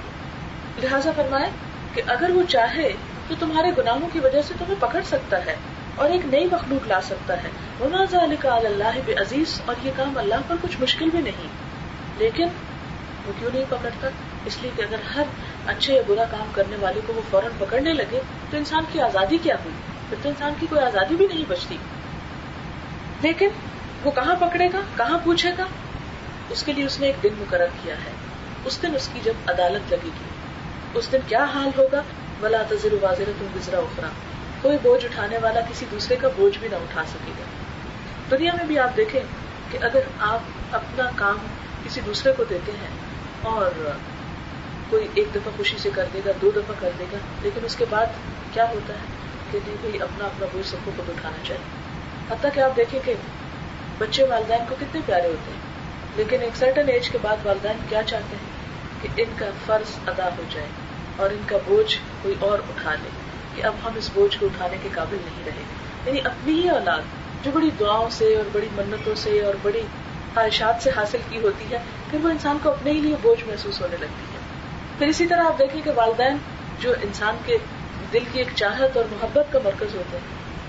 لہٰذا 0.83 1.11
فرمائے 1.15 1.49
کہ 1.93 2.01
اگر 2.07 2.29
وہ 2.29 2.43
چاہے 2.43 2.93
تو 3.27 3.35
تمہارے 3.39 3.71
گناہوں 3.77 4.09
کی 4.13 4.19
وجہ 4.19 4.41
سے 4.41 4.53
تمہیں 4.57 4.75
پکڑ 4.79 5.01
سکتا 5.05 5.45
ہے 5.45 5.55
اور 5.95 6.09
ایک 6.09 6.25
نئی 6.25 6.45
مخلوق 6.51 6.87
لا 6.87 7.01
سکتا 7.01 7.43
ہے۔ 7.43 7.49
اللہ 7.79 9.19
عزیز 9.19 9.61
اور 9.65 9.75
یہ 9.83 9.91
کام 9.95 10.17
اللہ 10.17 10.35
پر 10.47 10.55
کچھ 10.61 10.77
مشکل 10.79 11.09
بھی 11.09 11.21
نہیں۔ 11.21 11.47
لیکن 12.17 12.47
وہ 13.27 13.33
کیوں 13.39 13.51
نہیں 13.53 13.65
پکڑتا؟ 13.69 14.07
اس 14.45 14.57
لیے 14.61 14.71
کہ 14.75 14.81
اگر 14.81 14.95
ہر 15.15 15.23
اچھے 15.65 15.93
یا 15.93 16.01
برا 16.07 16.23
کام 16.31 16.47
کرنے 16.55 16.75
والے 16.79 17.01
کو 17.07 17.13
وہ 17.13 17.21
فوراً 17.29 17.51
پکڑنے 17.57 17.93
لگے، 17.93 18.19
تو 18.49 18.57
انسان 18.57 18.83
کی 18.91 19.01
آزادی 19.01 19.37
کیا 19.43 19.55
ہوئی؟ 19.55 19.75
پھر 20.09 20.17
تو 20.21 20.29
انسان 20.29 20.53
کی 20.59 20.67
کوئی 20.69 20.81
آزادی 20.81 21.15
بھی 21.15 21.27
نہیں 21.27 21.43
بچتی۔ 21.47 21.77
لیکن 23.21 23.49
وہ 24.03 24.11
کہاں 24.11 24.35
پکڑے 24.35 24.67
گا؟ 24.73 24.79
کہاں 24.97 25.17
پوچھے 25.23 25.51
گا؟ 25.57 25.65
اس 26.49 26.63
کے 26.63 26.73
لیے 26.73 26.85
اس 26.85 26.99
نے 26.99 27.05
ایک 27.07 27.23
دن 27.23 27.29
مقرر 27.39 27.67
کیا 27.83 27.95
ہے۔ 27.95 28.11
اس 28.65 28.81
دن 28.81 28.95
اس 28.95 29.09
کی 29.13 29.19
جب 29.23 29.33
عدالت 29.47 29.81
لگے 29.89 30.05
گی، 30.05 30.29
اس 30.93 31.11
دن 31.11 31.17
کیا 31.27 31.43
حال 31.43 31.69
ہوگا؟ 31.77 32.01
بلا 32.39 32.63
تذر 32.69 32.93
واضح 33.01 33.23
تم 33.39 33.45
گزرا 33.55 33.77
اخرا 33.77 34.07
کوئی 34.61 34.77
بوجھ 34.81 35.05
اٹھانے 35.05 35.37
والا 35.37 35.59
کسی 35.61 35.85
دوسرے 35.91 36.15
کا 36.15 36.27
بوجھ 36.35 36.59
بھی 36.59 36.67
نہ 36.71 36.75
اٹھا 36.75 37.03
سکے 37.07 37.31
گا۔ 37.39 37.43
دنیا 38.31 38.51
میں 38.55 38.65
بھی 38.65 38.79
آپ 38.79 38.97
دیکھیں 38.97 39.21
کہ 39.71 39.77
اگر 39.81 39.99
آپ 40.19 40.39
اپنا 40.71 41.09
کام 41.15 41.37
کسی 41.83 42.01
دوسرے 42.05 42.31
کو 42.37 42.43
دیتے 42.43 42.71
ہیں 42.71 43.06
اور 43.49 43.91
کوئی 44.89 45.07
ایک 45.13 45.27
دفعہ 45.35 45.51
خوشی 45.57 45.77
سے 45.77 45.89
کر 45.95 46.05
دے 46.13 46.21
گا، 46.25 46.31
دو 46.41 46.51
دفعہ 46.55 46.75
کر 46.79 46.89
دے 46.99 47.05
گا، 47.13 47.17
لیکن 47.41 47.65
اس 47.65 47.75
کے 47.75 47.85
بعد 47.89 48.05
کیا 48.53 48.69
ہوتا 48.69 48.93
ہے 48.93 49.05
کہ 49.51 49.59
نہیں، 49.67 49.75
بھائی، 49.81 50.01
اپنا 50.01 50.25
اپنا 50.25 50.47
بوجھ 50.51 50.65
سب 50.65 50.77
کو 50.83 50.91
خود 50.97 51.09
اٹھانا 51.09 51.37
چاہیے۔ 51.43 51.63
حتیٰ 52.33 52.49
کہ 52.53 52.59
آپ 52.59 52.77
دیکھیں 52.77 52.99
کہ 53.05 53.13
بچے 53.97 54.23
والدین 54.23 54.59
کو 54.69 54.75
کتنے 54.79 55.01
پیارے 55.05 55.27
ہوتے 55.27 55.51
ہیں، 55.51 55.59
لیکن 56.15 56.41
ایک 56.41 56.55
سرٹن 56.55 56.89
ایج 56.89 57.09
کے 57.09 57.17
بعد 57.21 57.45
والدین 57.45 57.77
کیا 57.89 58.03
چاہتے 58.03 58.35
ہیں؟ 58.35 58.57
کہ 59.01 59.21
ان 59.21 59.29
کا 59.37 59.45
فرض 59.65 60.09
ادا 60.09 60.29
ہو 60.37 60.43
جائے 60.49 60.67
اور 61.15 61.29
ان 61.29 61.41
کا 61.45 61.57
بوجھ 61.65 61.97
کوئی 62.21 62.35
اور 62.39 62.59
اٹھا 62.59 62.93
لے، 63.03 63.09
کہ 63.55 63.63
اب 63.63 63.73
ہم 63.83 63.91
اس 63.95 64.09
بوجھ 64.13 64.37
کو 64.39 64.45
اٹھانے 64.45 64.77
کے 64.83 64.89
قابل 64.93 65.17
نہیں 65.25 65.43
رہے 65.45 65.63
یعنی 66.05 66.19
اپنی 66.19 66.53
ہی 66.53 66.69
اولاد 66.69 67.01
جو 67.45 67.51
بڑی 67.53 67.69
دعاؤں 67.79 68.09
سے 68.09 68.35
اور 68.35 68.49
بڑی 68.51 68.67
منتوں 68.71 69.15
سے 69.15 69.41
اور 69.41 69.53
بڑی 69.61 69.81
خواہشات 70.37 70.83
سے 70.83 70.89
حاصل 70.97 71.17
کی 71.29 71.37
ہوتی 71.37 71.65
ہے، 71.71 71.77
پھر 72.11 72.19
وہ 72.23 72.29
انسان 72.29 72.57
کو 72.63 72.69
اپنے 72.69 72.91
ہی 72.91 72.99
لیے 72.99 73.15
بوجھ 73.21 73.43
محسوس 73.47 73.81
ہونے 73.81 73.97
لگتی 73.99 74.33
ہے۔ 74.33 74.39
پھر 74.97 75.07
اسی 75.07 75.25
طرح 75.25 75.43
آپ 75.43 75.59
دیکھیں 75.59 75.81
کہ 75.81 75.91
والدین 75.95 76.37
جو 76.79 76.93
انسان 77.01 77.37
کے 77.45 77.57
دل 78.13 78.23
کی 78.31 78.39
ایک 78.39 78.47
چاہت 78.55 78.97
اور 78.97 79.05
محبت 79.11 79.53
کا 79.53 79.59
مرکز 79.63 79.95
ہوتا 79.95 80.17
ہے 80.17 80.21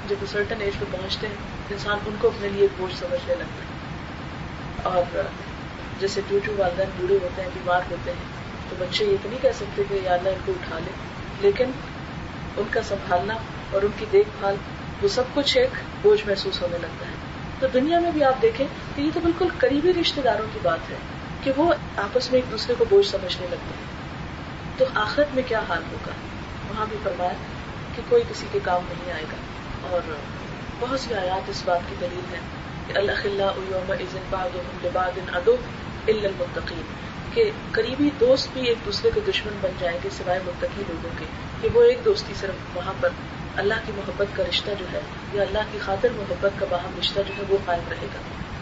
جب 0.08 0.16
وہ 0.20 0.26
سرٹن 0.26 0.60
ایج 0.60 0.78
پہ 0.78 0.84
پہنچتے 0.90 1.26
ہیں، 1.26 1.34
انسان 1.70 1.98
ان 2.06 2.14
کو 2.20 2.28
اپنے 2.28 2.48
لیے 2.48 2.68
بوجھ 2.76 2.94
سمجھنے 2.98 3.34
لگتا 3.34 3.62
ہے۔ 3.62 3.78
اور 4.82 5.22
جیسے 6.00 6.20
جو 6.30 6.38
جو 6.46 6.52
والدین 6.56 6.88
بوڑھے 6.98 7.18
ہوتے 7.22 7.42
ہیں، 7.42 7.48
بیمار 7.54 7.80
ہوتے 7.90 8.10
ہیں، 8.10 8.24
تو 8.70 8.76
بچے 8.78 9.04
یہ 9.04 9.16
تو 9.22 9.28
نہیں 9.28 9.42
کہہ 9.42 9.56
سکتے 9.56 9.82
کہ 9.88 9.94
یا 10.02 10.14
اللہ 10.14 10.28
ان 10.28 10.40
کو 10.44 10.52
اٹھا 10.52 10.78
لے، 10.78 10.90
لیکن 11.40 11.70
ان 12.56 12.64
کا 12.70 12.82
سنبھالنا 12.82 13.34
اور 13.70 13.82
ان 13.82 13.90
کی 13.98 14.06
دیکھ 14.12 14.28
بھال، 14.40 14.54
وہ 15.02 15.08
سب 15.08 15.22
کچھ 15.34 15.58
ایک 15.58 15.70
بوجھ 16.02 16.22
محسوس 16.26 16.62
ہونے 16.62 16.78
لگتا 16.82 17.06
ہے۔ 17.06 17.07
تو 17.60 17.66
دنیا 17.74 18.00
میں 18.00 18.10
بھی 18.10 18.24
آپ 18.24 18.42
دیکھیں 18.42 18.66
کہ 18.96 19.00
یہ 19.00 19.10
تو 19.14 19.20
بالکل 19.20 19.48
قریبی 19.58 19.92
رشتے 20.00 20.20
داروں 20.24 20.46
کی 20.52 20.58
بات 20.62 20.90
ہے 20.90 20.96
کہ 21.42 21.52
وہ 21.56 21.74
آپس 21.96 22.32
میں 22.32 22.40
ایک 22.40 22.52
دوسرے 22.52 22.74
کو 22.78 22.84
بوجھ 22.90 23.06
سمجھنے 23.06 23.46
لگتے 23.46 23.74
ہیں۔ 23.78 23.88
تو 24.78 24.84
آخرت 24.94 25.26
میں 25.34 25.42
کیا 25.46 25.60
حال 25.68 25.82
ہوگا؟ 25.92 26.12
وہاں 26.68 26.86
بھی 26.88 26.96
فرمایا 27.02 27.32
کہ 27.96 28.02
کوئی 28.08 28.22
کسی 28.28 28.46
کے 28.52 28.58
کام 28.62 28.82
نہیں 28.88 29.12
آئے 29.12 29.22
گا۔ 29.22 29.36
اور 29.90 30.00
بہت 30.80 31.00
سی 31.00 31.14
آیات 31.14 31.50
اس 31.50 31.62
بات 31.64 31.80
کی 31.88 31.94
دلیل 32.00 32.34
ہے 32.34 32.38
کہ 32.86 32.98
ادو 35.32 35.56
المتقین۔ 36.08 36.82
کہ 37.34 37.50
قریبی 37.72 38.10
دوست 38.20 38.48
بھی 38.52 38.66
ایک 38.66 38.78
دوسرے 38.86 39.10
کے 39.14 39.20
دشمن 39.28 39.52
بن 39.60 39.70
جائیں 39.78 39.98
گے 40.04 40.08
سوائے 40.10 40.40
متقی 40.46 40.82
لوگوں 40.88 41.10
کے، 41.18 41.24
کہ 41.60 41.68
وہ 41.72 41.82
ایک 41.82 41.98
دوستی 42.04 42.34
صرف 42.40 42.76
وہاں 42.76 42.92
پر 43.00 43.08
اللہ 43.58 43.74
کی 43.86 43.92
محبت 43.96 44.36
کا 44.36 44.42
رشتہ 44.48 44.70
جو 44.78 44.86
ہے 44.92 45.00
یا 45.32 45.42
اللہ 45.42 45.58
کی 45.72 45.78
خاطر 45.78 46.08
محبت 46.16 46.52
کا 46.58 46.66
باہم 46.68 46.98
رشتہ 46.98 47.20
جو 47.28 47.34
ہے 47.38 47.42
وہ 47.48 47.58
قائم 47.64 47.88
رہے 47.90 48.06
گا۔ 48.14 48.18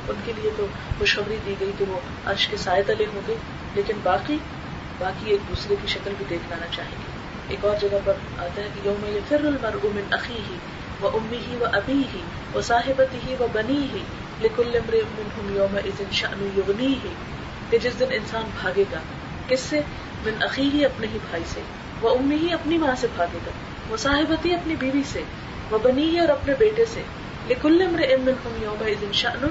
ان 0.09 0.21
کے 0.25 0.33
لیے 0.37 0.51
تو 0.57 0.67
خوشخبری 0.99 1.37
دی 1.47 1.55
گئی 1.61 1.73
کہ 1.79 1.85
وہ 1.89 1.99
عرش 2.27 2.47
کے 2.47 2.57
سائے 2.57 2.83
تلے 2.83 3.07
ہوں 3.15 3.21
گے، 3.29 3.35
لیکن 3.75 3.99
باقی 4.03 4.39
باقی 4.99 5.31
ایک 5.31 5.41
دوسرے 5.49 5.75
کی 5.83 5.87
شکل 5.87 6.13
بھی 6.17 6.25
دیکھ 6.31 6.43
لانا 6.51 6.67
چاہیں 6.71 6.91
گے۔ 6.91 7.11
ایک 7.49 7.65
اور 7.65 7.77
جگہ 7.81 7.99
پر 8.05 8.13
آتا 8.39 8.63
ہے 8.63 8.69
کہ 8.75 8.89
یوم 8.89 9.19
فر 9.29 9.45
المر 9.45 9.75
امن 9.85 10.15
عقی 10.15 10.41
ہی 10.51 10.57
وہ 11.01 11.11
امی 11.15 11.39
ہی 11.49 11.57
وہ 11.57 11.67
ابھی 11.73 12.03
ہی 12.15 12.21
وہ 12.53 12.61
صاحبتی 12.61 13.19
ہی 13.27 13.35
وہ 13.39 13.47
بنی 13.53 13.87
ہی 13.95 14.03
لکل 14.41 14.75
یوم 15.55 15.79
شان 16.13 16.49
یغنی 16.57 16.95
ہی 17.05 17.15
کہ 17.71 17.79
جس 17.79 18.01
دن 18.01 18.05
انسان 18.11 18.51
بھاگے 18.61 18.85
گا، 18.93 18.99
کس 19.49 19.61
سے؟ 19.61 19.81
من 20.25 20.43
عقی 20.43 20.71
ہی 20.75 20.85
اپنے 20.85 21.07
ہی 21.13 21.19
بھائی 21.31 21.43
سے 21.47 21.61
وہ 22.01 22.11
امی 22.11 22.37
ہی 22.37 22.53
اپنی 22.53 22.79
ماں 22.79 22.95
سے 22.97 23.07
بھاگے 23.17 23.39
گا۔ 23.47 23.51
وہ 23.89 23.97
صاحبتی 23.97 24.55
اپنی 24.55 24.77
بیوی 24.77 25.03
سے 25.07 25.23
وہ 25.71 25.79
بنی 25.83 26.21
اور 26.21 26.29
اپنے 26.29 26.55
بیٹے 26.59 26.85
سے۔ 26.85 27.03
لکل 27.49 27.83
امر 27.83 28.33
یوم 28.63 29.47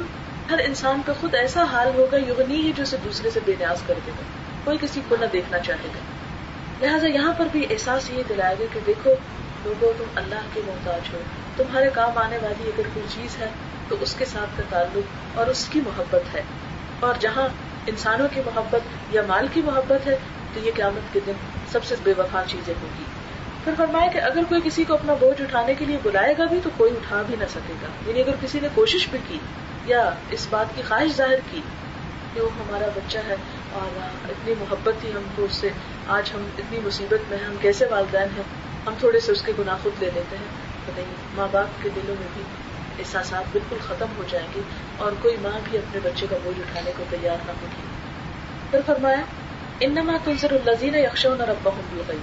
ہر 0.49 0.59
انسان 0.65 1.01
کا 1.05 1.13
خود 1.21 1.35
ایسا 1.35 1.63
حال 1.63 1.91
ہوگا، 1.95 2.17
یغنی 2.17 2.55
ہی 2.55 2.71
جو 2.75 2.83
اسے 2.83 2.97
دوسرے 3.03 3.29
سے 3.29 3.39
بے 3.45 3.53
نیاز 3.59 3.77
کر 3.87 3.93
دے 4.05 4.11
گا۔ 4.17 4.23
کوئی 4.63 4.77
کسی 4.81 5.01
کو 5.07 5.15
نہ 5.19 5.25
دیکھنا 5.33 5.59
چاہے 5.59 5.87
گا۔ 5.95 5.99
لہٰذا 6.85 7.07
یہاں 7.07 7.33
پر 7.37 7.47
بھی 7.51 7.65
احساس 7.69 8.09
یہ 8.09 8.23
دلائے 8.29 8.55
گا 8.59 8.65
کہ 8.73 8.79
دیکھو، 8.87 9.09
لوگوں، 9.65 9.93
تم 9.97 10.03
اللہ 10.15 10.39
کے 10.53 10.61
محتاج 10.65 11.01
ہو۔ 11.13 11.19
تمہارے 11.57 11.89
کام 11.93 12.17
آنے 12.17 12.37
والی 12.41 12.63
اگر 12.63 12.83
کوئی 12.93 13.05
چیز 13.09 13.37
ہے، 13.39 13.47
تو 13.87 13.95
اس 14.01 14.15
کے 14.15 14.25
ساتھ 14.25 14.57
کا 14.57 14.63
تعلق 14.69 15.37
اور 15.37 15.47
اس 15.47 15.69
کی 15.71 15.81
محبت 15.85 16.35
ہے۔ 16.35 16.41
اور 16.99 17.13
جہاں 17.19 17.47
انسانوں 17.87 18.27
کی 18.33 18.41
محبت 18.45 19.13
یا 19.15 19.21
مال 19.27 19.47
کی 19.53 19.61
محبت 19.61 20.07
ہے، 20.07 20.17
تو 20.53 20.59
یہ 20.59 20.71
قیامت 20.75 21.13
کے 21.13 21.19
دن 21.27 21.31
سب 21.71 21.83
سے 21.83 21.95
بے 22.03 22.13
وفا 22.17 22.43
چیزیں 22.47 22.73
ہوگی۔ 22.81 23.03
پھر 23.65 23.73
فرمایا 23.77 24.07
کہ 24.11 24.17
اگر 24.17 24.41
کوئی 24.49 24.61
کسی 24.63 24.83
کو 24.83 24.93
اپنا 24.93 25.13
بوجھ 25.13 25.41
اٹھانے 25.41 25.73
کے 25.73 25.85
لیے 25.85 25.97
بلائے 26.03 26.33
گا 26.37 26.45
بھی 26.45 26.59
تو 26.63 26.69
کوئی 26.77 26.91
اٹھا 26.91 27.21
بھی 27.27 27.35
نہ 27.39 27.45
سکے 27.49 27.73
گا۔ 27.81 27.87
یعنی 28.05 28.21
اگر 28.21 28.31
کسی 28.41 28.59
نے 28.61 28.67
کوشش 28.73 29.07
بھی 29.07 29.19
کی 29.27 29.39
یا 29.85 30.09
اس 30.29 30.47
بات 30.49 30.75
کی 30.75 30.81
خواہش 30.87 31.15
ظاہر 31.15 31.39
کی 31.51 31.61
کہ 32.33 32.41
وہ 32.41 32.49
ہمارا 32.59 32.85
بچہ 32.95 33.17
ہے 33.17 33.35
اور 33.71 33.99
اتنی 34.29 34.53
محبت 34.59 35.01
تھی 35.01 35.11
ہم 35.11 35.23
کو 35.35 35.43
اس 35.43 35.53
سے، 35.53 35.69
آج 36.07 36.31
ہم 36.33 36.47
اتنی 36.57 36.79
مصیبت 36.83 37.29
میں 37.29 37.37
ہم 37.37 37.55
کیسے 37.61 37.85
والدین 37.85 38.27
ہیں؟ 38.37 38.43
ہم 38.87 38.93
تھوڑے 38.99 39.19
سے 39.19 39.31
اس 39.31 39.41
کے 39.41 39.51
گناہ 39.59 39.75
خود 39.83 40.03
لے 40.03 40.09
لیتے 40.13 40.37
ہیں۔ 40.37 40.45
تو 40.85 40.91
نہیں، 40.95 41.05
ماں 41.35 41.47
باپ 41.51 41.83
کے 41.83 41.89
دلوں 41.95 42.15
میں 42.19 42.27
بھی 42.33 42.43
احساسات 42.99 43.43
بالکل 43.51 43.77
ختم 43.87 44.05
ہو 44.17 44.23
جائیں 44.29 44.47
گے 44.55 44.61
اور 44.97 45.11
کوئی 45.21 45.37
ماں 45.41 45.59
بھی 45.63 45.77
اپنے 45.77 45.99
بچے 46.03 46.25
کا 46.29 46.37
بوجھ 46.43 46.59
اٹھانے 46.59 46.91
کو 46.97 47.03
تیار 47.09 47.37
نہ 47.45 47.51
ہوگی۔ 47.61 47.81
پھر 48.71 48.79
فرمایا، 48.85 49.21
انما 49.79 50.17
تنظر 50.23 50.51
الزین 50.51 50.95
یکشون 50.95 51.39
اور 51.39 51.49
ابا 51.49 51.71
ہوں 51.71 52.03
گئی 52.07 52.17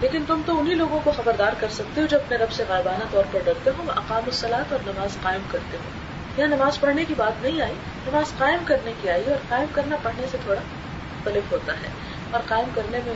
لیکن 0.00 0.24
تم 0.26 0.40
تو 0.46 0.60
انہیں 0.60 0.74
لوگوں 0.74 1.00
کو 1.04 1.12
خبردار 1.16 1.52
کر 1.60 1.68
سکتے 1.70 2.00
ہو 2.00 2.06
جو 2.06 2.16
اپنے 2.16 2.36
رب 2.36 2.52
سے 2.52 2.64
غائبانہ 2.68 3.04
طور 3.10 3.24
پر 3.32 3.38
ڈرتے 3.44 3.70
ہو 3.78 3.90
اقام 3.90 4.22
السلاط 4.26 4.72
اور 4.72 4.80
نماز 4.86 5.16
قائم 5.22 5.40
کرتے 5.50 5.76
ہو 5.76 5.90
یہاں 6.36 6.48
نماز 6.48 6.80
پڑھنے 6.80 7.04
کی 7.04 7.14
بات 7.16 7.42
نہیں 7.42 7.60
آئی، 7.60 7.72
نماز 8.06 8.38
قائم 8.38 8.58
کرنے 8.64 8.92
کی 9.02 9.10
آئی 9.10 9.24
اور 9.26 9.36
قائم 9.48 9.66
کرنا 9.72 9.96
پڑھنے 10.02 10.26
سے 10.30 10.38
تھوڑا 10.44 10.60
مختلف 10.60 11.52
ہوتا 11.52 11.72
ہے۔ 11.72 11.88
اور 12.30 12.40
قائم 12.48 12.68
کرنے 12.74 13.00
میں 13.06 13.14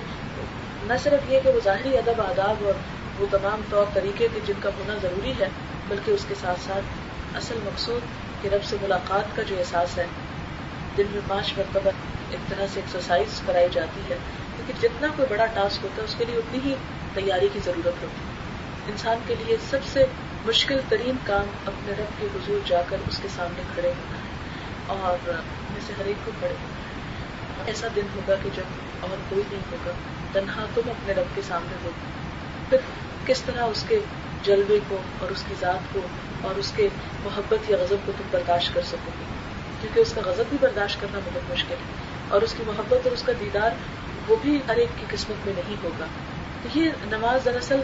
نہ 0.82 0.92
صرف 1.02 1.32
یہ 1.32 1.40
کہ 1.44 1.50
وہ 1.50 1.60
ظاہری 1.64 1.98
ادب، 1.98 2.20
آداب 2.20 2.64
اور 2.64 2.74
وہ 3.18 3.26
تمام 3.30 3.60
طور 3.70 3.86
طریقے 3.92 4.28
کے 4.34 4.40
جن 4.46 4.54
کا 4.60 4.70
ہونا 4.78 4.94
ضروری 5.02 5.32
ہے، 5.40 5.48
بلکہ 5.88 6.10
اس 6.10 6.24
کے 6.28 6.34
ساتھ 6.40 6.60
ساتھ 6.66 6.84
اصل 7.36 7.54
مقصود 7.64 8.00
کہ 8.42 8.48
رب 8.48 8.64
سے 8.64 8.76
ملاقات 8.82 9.36
کا 9.36 9.42
جو 9.42 9.56
احساس 9.58 9.98
ہے۔ 9.98 10.06
دن 10.96 11.04
میں 11.10 11.20
پانچ 11.28 11.54
مرتبہ 11.56 11.90
ایک 12.30 12.50
طرح 12.50 12.66
سے 12.66 12.80
ایکسرسائز 12.80 13.40
کرائی 13.46 13.68
جاتی 13.72 14.00
ہے۔ 14.10 14.18
کیونکہ 14.66 14.88
جتنا 14.88 15.08
کوئی 15.16 15.28
بڑا 15.30 15.46
ٹاسک 15.46 15.84
ہوتا 15.84 16.02
ہے، 16.02 16.06
اس 16.06 16.14
کے 16.18 16.24
لیے 16.24 16.36
اتنی 16.36 16.58
ہی 16.64 16.74
تیاری 17.14 17.48
کی 17.52 17.60
ضرورت 17.64 17.86
ہوتی 17.86 18.06
ہے۔ 18.06 18.32
انسان 18.86 19.16
کے 19.26 19.34
لیے 19.34 19.56
سب 19.70 19.78
سے 19.92 20.06
مشکل 20.44 20.80
ترین 20.88 21.16
کام 21.26 21.44
اپنے 21.66 21.92
رب 21.92 22.20
کے 22.20 22.26
حضور 22.26 22.58
جا 22.68 22.82
کر 22.88 22.96
اس 23.08 23.18
کے 23.22 23.28
سامنے 23.36 23.62
کھڑے 23.74 23.88
ہونا 23.88 24.16
ہے۔ 24.16 24.32
اور 24.86 25.16
میں 25.70 25.80
سے 25.86 25.92
ہر 25.98 26.04
ایک 26.04 26.16
کو 26.24 26.30
کھڑے 26.38 26.54
ہونا 26.62 26.72
ایسا 27.66 27.88
دن 27.96 28.06
ہوگا 28.16 28.34
کہ 28.42 28.48
جب 28.56 28.62
اور 29.00 29.16
کوئی 29.28 29.42
نہیں 29.50 29.62
ہوگا، 29.72 29.92
تنہا 30.32 30.66
تم 30.74 30.80
اپنے 30.86 31.14
رب 31.14 31.26
کے 31.34 31.42
سامنے 31.48 31.76
ہو۔ 31.84 31.90
پھر 32.68 32.78
کس 33.26 33.42
طرح 33.42 33.62
اس 33.62 33.84
کے 33.88 33.98
جلوے 34.42 34.78
کو 34.88 34.96
اور 35.18 35.30
اس 35.30 35.44
کی 35.48 35.54
ذات 35.60 35.92
کو 35.92 36.00
اور 36.40 36.58
اس 36.58 36.72
کے 36.76 36.88
محبت 37.24 37.70
یا 37.70 37.76
غضب 37.80 37.96
کو 38.04 38.12
تم 38.18 38.24
برداشت 38.30 38.74
کر 38.74 38.80
سکو 38.82 39.10
گے؟ 39.20 39.24
کیونکہ 39.80 40.00
اس 40.00 40.12
کا 40.12 40.20
غضب 40.24 40.44
بھی 40.48 40.58
برداشت 40.60 41.00
کرنا 41.00 41.18
بہت 41.24 41.50
مشکل 41.50 41.74
ہے۔ 41.74 42.12
اور 42.28 42.42
اس 42.42 42.54
کی 42.56 42.62
محبت 42.66 42.98
اور 43.04 43.12
اس 43.12 43.22
کا 43.22 43.32
دیدار 43.40 43.70
وہ 44.28 44.36
بھی 44.42 44.60
ہر 44.68 44.76
ایک 44.76 44.88
کی 44.96 45.06
قسمت 45.10 45.46
میں 45.46 45.54
نہیں 45.56 45.76
ہوگا۔ 45.82 46.06
تو 46.62 46.78
یہ 46.78 46.90
نماز 47.10 47.44
دراصل 47.44 47.80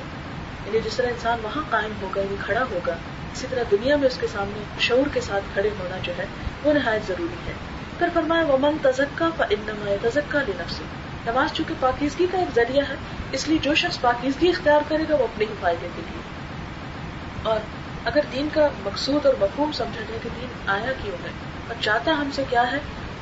یعنی 0.67 0.81
جس 0.85 0.97
طرح 0.97 1.07
انسان 1.07 1.39
وہاں 1.43 1.63
قائم 1.71 1.93
ہوگا 2.03 2.21
یعنی 2.21 2.37
کھڑا 2.41 2.65
ہوگا، 2.71 2.93
اسی 3.33 3.47
طرح 3.51 3.63
دنیا 3.71 3.97
میں 3.97 4.07
اس 4.07 4.19
کے 4.21 4.27
سامنے 4.27 4.63
شعور 4.81 5.09
کے 5.13 5.21
ساتھ 5.21 5.45
کھڑے 5.53 5.69
ہونا 5.69 5.97
جو 6.03 6.13
ہے، 6.19 6.25
وہ 6.63 6.73
نہایت 6.73 7.09
ضروری 7.09 7.37
ہے۔ 7.47 7.53
پھر 7.99 8.09
فرمایا 8.15 8.45
وہ 8.47 8.59
من 8.61 8.77
تزکا 8.83 9.29
تزکا 10.03 10.43
لینا 10.43 10.65
سے 10.69 10.85
نماز 11.27 11.53
چونکہ 11.53 11.75
پاکیزگی 11.81 12.27
کا 12.33 12.39
ایک 12.39 12.55
ذریعہ 12.55 12.85
ہے، 12.89 12.95
اس 13.33 13.49
لیے 13.49 13.59
جو 13.59 13.75
شخص 13.75 14.01
پاکیزگی 14.01 14.49
اختیار 14.49 14.81
کرے 14.89 15.05
گا، 15.09 15.15
وہ 15.15 15.25
اپنے 15.25 15.45
ہی 15.51 15.55
فائدے 15.61 15.89
کے 15.97 16.03
لیے۔ 16.07 16.21
اور 17.43 17.61
اگر 18.05 18.21
دین 18.33 18.49
کا 18.53 18.69
مقصود 18.85 19.27
اور 19.27 19.35
مفہوم 19.41 19.73
سمجھا 19.73 20.01
جائے 20.09 20.19
کہ 20.23 20.29
دین 20.41 20.49
آیا 20.67 20.93
کیوں 21.03 21.17
ہے 21.25 21.31
اور 21.69 21.83
چاہتا 21.83 22.11
ہم 22.11 22.31
سے 22.33 22.45
کیا 22.51 22.73
ہے، 22.73 22.79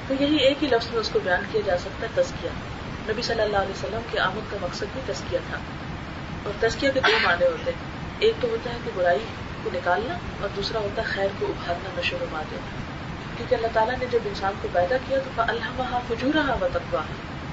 تو 0.09 0.15
یہی 0.21 0.37
ایک 0.37 0.65
ہی 0.65 0.69
لفظ 0.69 0.87
میں 0.91 1.01
اس 1.01 1.09
کو 1.09 1.19
بیان 1.25 1.41
کیا 1.53 1.61
جا 1.65 1.79
سکتا 1.79 2.07
ہے، 2.07 2.23
تزکیہ۔ 2.23 2.76
نبی 3.09 3.23
صلی 3.23 3.43
اللہ 3.43 3.57
علیہ 3.57 3.71
وسلم 3.71 4.01
کے 4.11 4.21
آمد 4.21 4.51
کا 4.51 4.57
مقصد 4.61 4.85
بھی 4.93 5.01
تزکیہ 5.07 5.39
تھا۔ 5.51 5.59
اور 6.45 6.53
تزکیہ 6.61 6.91
کے 6.91 7.01
دو 7.01 7.19
معنی 7.23 7.45
ہوتے 7.47 7.71
ہیں۔ 7.71 7.79
ایک 8.19 8.35
تو 8.41 8.49
ہوتا 8.49 8.71
ہے 8.71 8.79
کہ 8.85 8.91
برائی 8.95 9.19
کو 9.63 9.71
نکالنا 9.75 10.15
اور 10.41 10.49
دوسرا 10.57 10.79
ہوتا 10.79 11.03
ہے 11.03 11.07
خیر 11.07 11.29
کو 11.39 11.47
ابھارنا، 11.47 12.01
نشو 12.01 12.17
و 12.17 12.25
دینا۔ 12.51 12.81
کیونکہ 13.37 13.55
اللہ 13.55 13.67
تعالیٰ 13.73 13.99
نے 13.99 14.07
جب 14.11 14.19
انسان 14.25 14.53
کو 14.63 14.69
پیدا 14.73 14.97
کیا 15.09 15.19
تو 15.19 15.43
اللہ 15.43 15.99
فجور 16.09 16.35
و 16.61 16.69
تقوا 16.73 17.03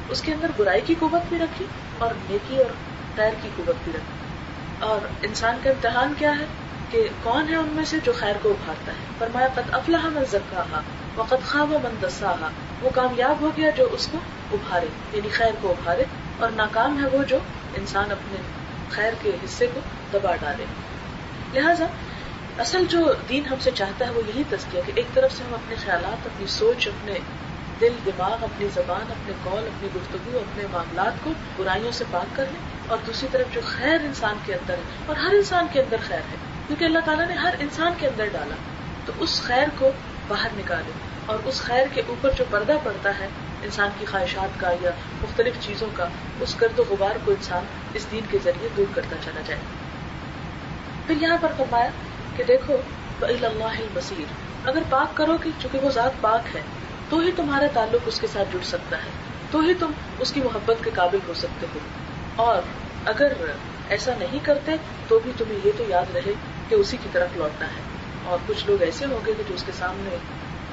اس 0.09 0.21
کے 0.21 0.33
اندر 0.33 0.47
برائی 0.57 0.81
کی 0.81 0.95
قوت 0.99 1.21
بھی 1.29 1.39
رکھی 1.39 1.65
اور 1.97 2.11
نیکی 2.29 2.57
اور 2.57 2.65
خیر 3.15 3.31
کی 3.41 3.49
قوت 3.55 3.75
بھی 3.83 3.91
رکھی۔ 3.95 4.23
اور 4.79 5.07
انسان 5.21 5.57
کا 5.63 5.69
امتحان 5.69 6.13
کیا 6.17 6.39
ہے؟ 6.39 6.45
کہ 6.93 7.07
کون 7.23 7.49
ہے 7.49 7.55
ان 7.55 7.67
میں 7.67 7.83
سے 7.85 7.97
جو 8.03 8.13
خیر 8.13 8.35
کو 8.41 8.49
ابھارتا 8.49 8.91
ہے؟ 8.91 9.05
فرمایا، 9.17 9.47
قد 9.55 9.73
افلاح 9.73 10.07
من 10.07 10.25
زکا 10.31 10.63
وقت 11.15 11.45
خواب 11.45 11.71
من 11.83 11.95
دسا 12.01 12.33
وہ 12.81 12.89
کامیاب 12.89 13.41
ہو 13.41 13.49
گیا 13.57 13.69
جو 13.69 13.87
اس 13.91 14.07
کو 14.07 14.17
ابھارے 14.51 14.87
یعنی 15.11 15.29
خیر 15.29 15.55
کو 15.61 15.69
ابھارے 15.69 16.03
اور 16.37 16.51
ناکام 16.51 16.99
ہے 17.03 17.09
وہ 17.13 17.23
جو 17.23 17.39
انسان 17.75 18.11
اپنے 18.11 18.41
خیر 18.89 19.13
کے 19.21 19.31
حصے 19.43 19.67
کو 19.73 19.79
دبا 20.11 20.35
ڈالے۔ 20.35 20.65
لہذا، 21.53 21.85
اصل 22.57 22.85
جو 22.89 22.99
دین 23.29 23.45
ہم 23.45 23.59
سے 23.59 23.71
چاہتا 23.71 24.07
ہے 24.07 24.11
وہ 24.11 24.21
یہی 24.27 24.43
تذکیہ 24.49 24.81
کہ 24.85 24.91
ایک 24.95 25.13
طرف 25.13 25.31
سے 25.37 25.43
ہم 25.43 25.53
اپنے 25.53 25.75
خیالات، 25.75 26.25
اپنی 26.25 26.47
سوچ، 26.47 26.87
اپنے 26.87 27.19
دل، 27.81 27.93
دماغ، 28.05 28.43
اپنی 28.43 28.67
زبان، 28.73 29.11
اپنے 29.11 29.33
قول، 29.43 29.63
اپنی 29.63 29.89
گفتگو، 29.95 30.37
اپنے 30.37 30.67
معاملات 30.71 31.23
کو 31.23 31.33
برائیوں 31.57 31.91
سے 31.91 32.03
پاک 32.11 32.35
کر 32.35 32.45
لیں، 32.51 32.61
اور 32.87 32.97
دوسری 33.07 33.27
طرف 33.31 33.53
جو 33.53 33.61
خیر 33.65 34.05
انسان 34.05 34.37
کے 34.45 34.53
اندر 34.53 34.73
ہے، 34.73 35.03
اور 35.05 35.15
ہر 35.15 35.33
انسان 35.33 35.67
کے 35.71 35.81
اندر 35.81 35.97
خیر 36.07 36.31
ہے۔ 36.31 36.51
کیونکہ 36.67 36.85
اللہ 36.85 36.99
تعالیٰ 37.05 37.27
نے 37.27 37.33
ہر 37.33 37.53
انسان 37.59 37.93
کے 37.97 38.07
اندر 38.07 38.25
ڈالا 38.25 38.55
تو 39.05 39.13
اس 39.19 39.41
خیر 39.41 39.67
کو 39.77 39.91
باہر 40.27 40.49
نکالے 40.57 40.91
اور 41.25 41.37
اس 41.45 41.61
خیر 41.61 41.87
کے 41.93 42.01
اوپر 42.07 42.29
جو 42.37 42.43
پردہ 42.49 42.77
پڑتا 42.83 43.11
ہے، 43.19 43.27
انسان 43.63 43.89
کی 43.99 44.05
خواہشات 44.05 44.59
کا 44.59 44.71
یا 44.81 44.91
مختلف 45.21 45.53
چیزوں 45.59 45.87
کا، 45.93 46.07
اس 46.41 46.55
گرد 46.61 46.79
و 46.79 46.83
غبار 46.89 47.17
کو 47.25 47.31
انسان 47.31 47.65
اس 47.93 48.07
دین 48.11 48.25
کے 48.31 48.37
ذریعے 48.43 48.69
دور 48.77 48.85
کرتا 48.95 49.15
چلا 49.25 49.41
جائے۔ 49.45 49.59
پھر 51.07 51.15
یہاں 51.21 51.37
پر 51.41 51.51
فرمایا 51.57 51.89
کہ 52.35 52.43
دیکھو 52.43 52.77
اللہ 53.21 53.81
بصیر 53.93 54.25
اگر 54.67 54.83
پاک 54.89 55.17
کرو 55.17 55.37
کہ 55.37 55.49
چونکہ 55.61 55.79
وہ 55.79 55.89
ذات 55.89 56.11
پاک 56.21 56.55
ہے، 56.55 56.61
تو 57.09 57.19
ہی 57.19 57.31
تمہارا 57.31 57.65
تعلق 57.73 58.01
اس 58.05 58.19
کے 58.19 58.27
ساتھ 58.33 58.47
جڑ 58.53 58.63
سکتا 58.63 58.97
ہے، 58.97 59.09
تو 59.51 59.59
ہی 59.59 59.73
تم 59.73 59.91
اس 60.19 60.31
کی 60.31 60.41
محبت 60.41 60.83
کے 60.83 60.89
قابل 60.93 61.19
ہو 61.27 61.33
سکتے 61.33 61.65
ہو۔ 61.75 61.79
اور 62.35 62.61
اگر 63.05 63.33
ایسا 63.89 64.11
نہیں 64.19 64.39
کرتے، 64.43 64.71
تو 65.07 65.19
بھی 65.19 65.31
تمہیں 65.37 65.59
یہ 65.63 65.71
تو 65.77 65.83
یاد 65.87 66.15
رہے 66.15 66.33
کہ 66.69 66.75
اسی 66.75 66.97
کی 67.03 67.09
طرف 67.11 67.37
لوٹنا 67.37 67.67
ہے۔ 67.67 67.81
اور 68.23 68.37
کچھ 68.47 68.67
لوگ 68.67 68.81
ایسے 68.81 69.05
ہوں 69.05 69.25
گے 69.25 69.33
کہ 69.37 69.43
جو 69.49 69.55
اس 69.55 69.63
کے 69.63 69.71
سامنے 69.79 70.17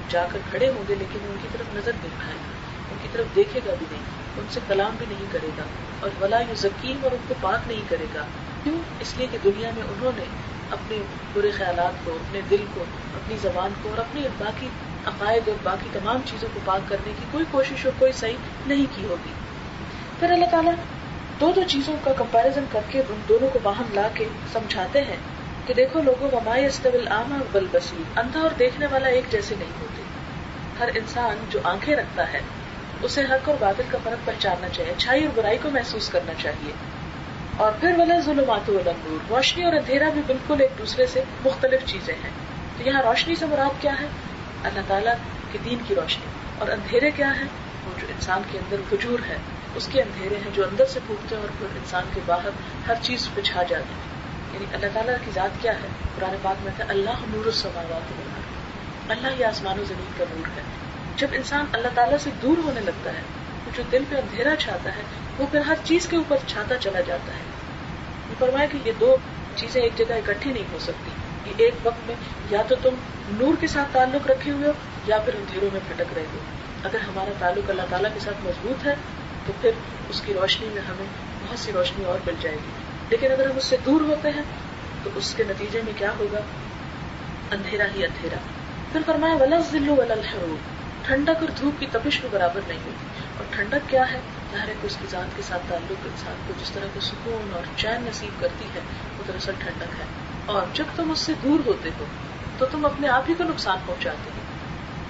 جا 0.09 0.27
کر 0.33 0.39
کھڑے 0.51 0.69
ہوں 0.69 0.83
گے، 0.89 0.95
لیکن 0.99 1.19
ان 1.23 1.37
کی 1.43 1.49
طرف 1.53 1.77
نظر 1.77 1.93
نہیں 1.93 2.17
کھائے 2.19 2.37
گا 2.37 2.53
ان 2.91 2.97
کی 3.03 3.09
طرف 3.13 3.27
دیکھے 3.37 3.61
گا 3.67 3.75
بھی 3.79 3.87
نہیں۔ 3.91 4.03
ان 4.37 4.45
سے 4.51 4.61
کلام 4.69 4.91
بھی 4.99 5.07
نہیں 5.09 5.27
کرے 5.33 5.49
گا۔ 5.59 5.63
اور 6.01 6.11
ولا 6.23 6.41
یو 6.41 6.55
ذکیم 6.55 6.97
اور 7.03 7.13
ان 7.13 7.19
کو 7.29 7.35
پاک 7.41 7.69
نہیں 7.69 7.81
کرے 7.89 8.07
گا۔ 8.15 8.27
کیوں؟ 8.65 8.79
اس 9.01 9.15
لیے 9.17 9.27
کہ 9.31 9.39
دنیا 9.45 9.71
میں 9.75 9.83
انہوں 9.83 10.13
نے 10.17 10.25
اپنے 10.71 10.99
برے 11.35 11.51
خیالات 11.51 12.05
کو، 12.05 12.11
اپنے 12.11 12.41
دل 12.51 12.65
کو، 12.75 12.85
اپنی 13.15 13.37
زبان 13.43 13.71
کو 13.83 13.89
اور 13.89 13.99
اپنی 13.99 14.23
باقی 14.39 14.69
عقائد 15.07 15.49
اور 15.49 15.57
باقی 15.63 15.89
تمام 15.93 16.21
چیزوں 16.25 16.49
کو 16.55 16.61
پاک 16.65 16.89
کرنے 16.89 17.13
کی 17.19 17.25
کوئی 17.31 17.45
کوشش 17.51 17.87
اور 17.87 17.93
کوئی 17.99 18.13
صحیح 18.13 18.37
نہیں 18.67 18.87
کی 18.97 19.05
ہوگی۔ 19.05 19.33
پھر 20.21 20.31
اللہ 20.31 20.47
تعالیٰ 20.51 20.73
دو 21.41 21.53
دو 21.57 21.63
چیزوں 21.69 21.97
کا 22.05 22.13
کمپیرزن 22.13 22.65
کر 22.73 22.81
کے، 22.89 23.03
ان 23.09 23.21
دونوں 23.29 23.49
کو 23.53 23.59
باہم 23.63 23.85
لا 23.95 24.09
کے 24.15 24.29
سمجھاتے 24.53 25.05
ہیں۔ 25.05 25.17
کہ 25.71 25.75
دیکھو 25.75 26.03
لوگوں 26.03 26.31
ومائے 26.33 26.67
استبل 26.67 27.09
عام 27.09 27.43
بل 27.53 27.67
بصیر 27.73 28.19
اندھا 28.19 28.41
اور 28.41 28.51
دیکھنے 28.51 28.87
والا 28.91 29.09
ایک 29.09 29.25
جیسے 29.31 29.55
نہیں 29.59 29.81
ہوتے۔ 29.81 30.03
ہر 30.79 30.89
انسان 30.95 31.45
جو 31.51 31.59
آنکھیں 31.65 31.97
رکھتا 31.97 32.33
ہے، 32.33 32.41
اسے 33.03 33.21
حق 33.21 33.49
اور 33.49 33.57
بادل 33.59 33.83
کا 33.91 33.99
فرق 34.05 34.27
پہچاننا 34.27 34.69
چاہیے 34.69 34.93
اچھائی 34.93 35.25
اور 35.25 35.33
برائی 35.35 35.59
کو 35.63 35.71
محسوس 35.71 36.09
کرنا 36.09 36.33
چاہیے۔ 36.39 36.73
اور 37.57 37.73
پھر 37.81 37.95
والا 37.99 38.21
ظلمات 38.21 38.69
نور 38.69 38.89
روشنی 39.31 39.65
اور 39.65 39.73
اندھیرا 39.73 40.09
بھی 40.09 40.23
بالکل 40.27 40.61
ایک 40.61 40.71
دوسرے 40.79 41.07
سے 41.07 41.23
مختلف 41.45 41.81
چیزیں 41.87 42.15
ہیں۔ 42.15 42.31
تو 42.79 42.89
یہاں 42.89 43.03
روشنی 43.03 43.35
سے 43.35 43.47
مراد 43.47 43.83
کیا 43.83 43.93
ہے؟ 44.01 44.07
اللہ 44.63 44.81
تعالیٰ 44.89 45.15
کے 45.53 45.59
دین 45.65 45.79
کی 45.89 45.95
روشنی۔ 45.95 46.27
اور 46.59 46.69
اندھیرے 46.69 47.11
کیا 47.11 47.33
ہے 47.37 47.45
وہ 47.85 48.01
جو 48.01 48.07
انسان 48.11 48.43
کے 48.51 48.59
اندر 48.59 48.77
فجور 48.91 49.19
ہے، 49.29 49.37
اس 49.75 49.89
کے 49.93 50.03
اندھیرے 50.03 50.35
ہیں 50.35 50.51
جو 50.55 50.65
اندر 50.65 50.85
سے 50.87 51.01
پھوٹتے 51.07 51.35
ہیں 51.35 51.43
اور 51.43 51.51
پھر 51.59 51.67
انسان 51.77 52.05
کے 52.15 52.21
باہر 52.27 52.51
ہر 52.89 52.95
چیز 53.03 53.29
پہ 53.35 53.41
چھا 53.41 53.63
جاتے 53.63 53.85
ہیں۔ 53.85 54.20
یعنی 54.53 54.67
اللہ 54.73 54.87
تعالیٰ 54.95 55.15
کی 55.25 55.31
ذات 55.35 55.63
کیا 55.63 55.73
ہے؟ 55.73 55.89
قرآن 56.17 56.37
پاک 56.43 56.57
میں 56.65 56.73
اللہ 56.89 57.11
نور 57.11 57.47
السماوات 57.47 57.91
والارض 57.91 58.51
اللہ 59.09 59.41
یہ 59.41 59.47
آسمان 59.47 59.79
و 59.79 59.85
زمین 59.85 60.13
کا 60.19 60.25
نور 60.31 60.47
ہے۔ 60.57 60.63
جب 61.17 61.29
انسان 61.33 61.65
اللہ 61.73 61.89
تعالیٰ 61.95 62.19
سے 62.19 62.31
دور 62.43 62.57
ہونے 62.65 62.81
لگتا 62.81 63.13
ہے 63.13 63.21
تو 63.65 63.71
جو 63.77 63.83
دل 63.93 64.05
پہ 64.09 64.17
اندھیرا 64.17 64.57
چھاتا 64.59 64.97
ہے، 64.97 65.03
وہ 65.39 65.47
پھر 65.51 65.61
ہر 65.61 65.75
چیز 65.85 66.09
کے 66.09 66.17
اوپر 66.17 66.37
چھاتا 66.47 66.77
چلا 66.77 67.01
جاتا 67.01 67.33
ہے۔ 67.33 67.61
فرمایا 68.39 68.67
کہ 68.67 68.79
یہ 68.85 68.93
دو 69.01 69.17
چیزیں 69.57 69.83
ایک 69.83 69.93
جگہ 69.97 70.15
اکٹھی 70.15 70.53
نہیں 70.53 70.65
ہو 70.73 70.79
سکتی۔ 70.79 71.11
یہ 71.45 71.65
ایک 71.65 71.75
وقت 71.83 72.07
میں 72.07 72.15
یا 72.51 72.63
تو 72.69 72.75
تم 72.83 72.95
نور 73.31 73.55
کے 73.61 73.67
ساتھ 73.67 73.89
تعلق 73.93 74.27
رکھے 74.27 74.53
ہوئے 74.53 74.67
ہو، 74.67 74.73
یا 75.07 75.19
پھر 75.19 75.35
اندھیروں 75.35 75.69
میں 75.73 75.81
پھٹک 75.89 76.13
رہے 76.17 76.27
ہو۔ 76.33 76.39
اگر 76.85 77.01
ہمارا 77.01 77.33
تعلق 77.39 77.71
اللہ 77.71 77.83
تعالیٰ 77.91 78.11
کے 78.15 78.21
ساتھ 78.21 78.47
مضبوط 78.47 78.87
ہے، 78.87 78.95
تو 79.47 79.53
پھر 79.61 79.71
اس 80.09 80.21
کی 80.21 80.35
روشنی 80.35 80.69
میں 80.73 80.83
ہمیں 80.83 81.07
بہت 81.41 81.59
سی 81.59 81.73
روشنی 81.73 82.05
اور 82.05 82.19
مل 82.27 82.35
جائے 82.41 82.57
گی۔ 82.57 82.80
لیکن 83.11 83.33
اگر 83.33 83.51
ہم 83.51 83.57
اس 83.57 83.65
سے 83.65 83.77
دور 83.87 84.01
ہوتے 84.01 84.29
ہیں 84.29 84.43
تو 85.03 85.11
اس 85.15 85.35
کے 85.35 85.45
نتیجے 85.49 85.81
میں 85.85 85.93
کیا 85.97 86.13
ہوگا؟ 86.19 86.41
اندھیرا 87.51 87.85
ہی 87.95 88.05
اندھیرا۔ 88.05 88.37
پھر 88.93 89.01
فرمایا 89.07 89.35
ولز 89.35 89.73
ذلو 89.73 89.97
ولحرو 89.97 90.57
ٹھنڈک 91.03 91.41
اور 91.41 91.49
دھوپ 91.61 91.81
کی 91.81 91.87
تپش 91.93 92.23
میں 92.23 92.31
برابر 92.33 92.61
نہیں 92.69 92.79
ہوتی۔ 92.79 93.25
اور 93.39 93.47
ٹھنڈک 93.51 93.91
کیا 93.91 94.13
ہے؟ 94.13 94.21
ظاہر 94.53 94.69
کو 94.81 94.87
اس 94.87 94.97
کی 95.01 95.07
ذات 95.11 95.37
کے 95.37 95.43
ساتھ 95.43 95.63
تعلق 95.69 96.07
انسان 96.07 96.35
کو 96.47 96.53
جس 96.61 96.71
طرح 96.71 96.87
کا 96.95 97.01
سکون 97.01 97.51
اور 97.55 97.63
چین 97.77 98.03
نصیب 98.03 98.41
کرتی 98.41 98.65
ہے، 98.75 98.81
وہ 99.19 99.25
دراصل 99.29 99.53
ٹھنڈک 99.59 100.01
ہے۔ 100.01 100.05
اور 100.47 100.63
جب 100.75 100.85
تم 100.97 101.11
اس 101.11 101.19
سے 101.19 101.33
دور 101.43 101.67
ہوتے 101.67 101.91
ہو، 102.01 102.05
تو 102.59 102.67
تم 102.67 102.85
اپنے 102.85 103.09
آپ 103.09 103.23
ہی 103.29 103.35
کو 103.35 103.45
نقصان 103.45 103.79
پہنچاتے 103.87 104.31
ہو۔ 104.37 104.41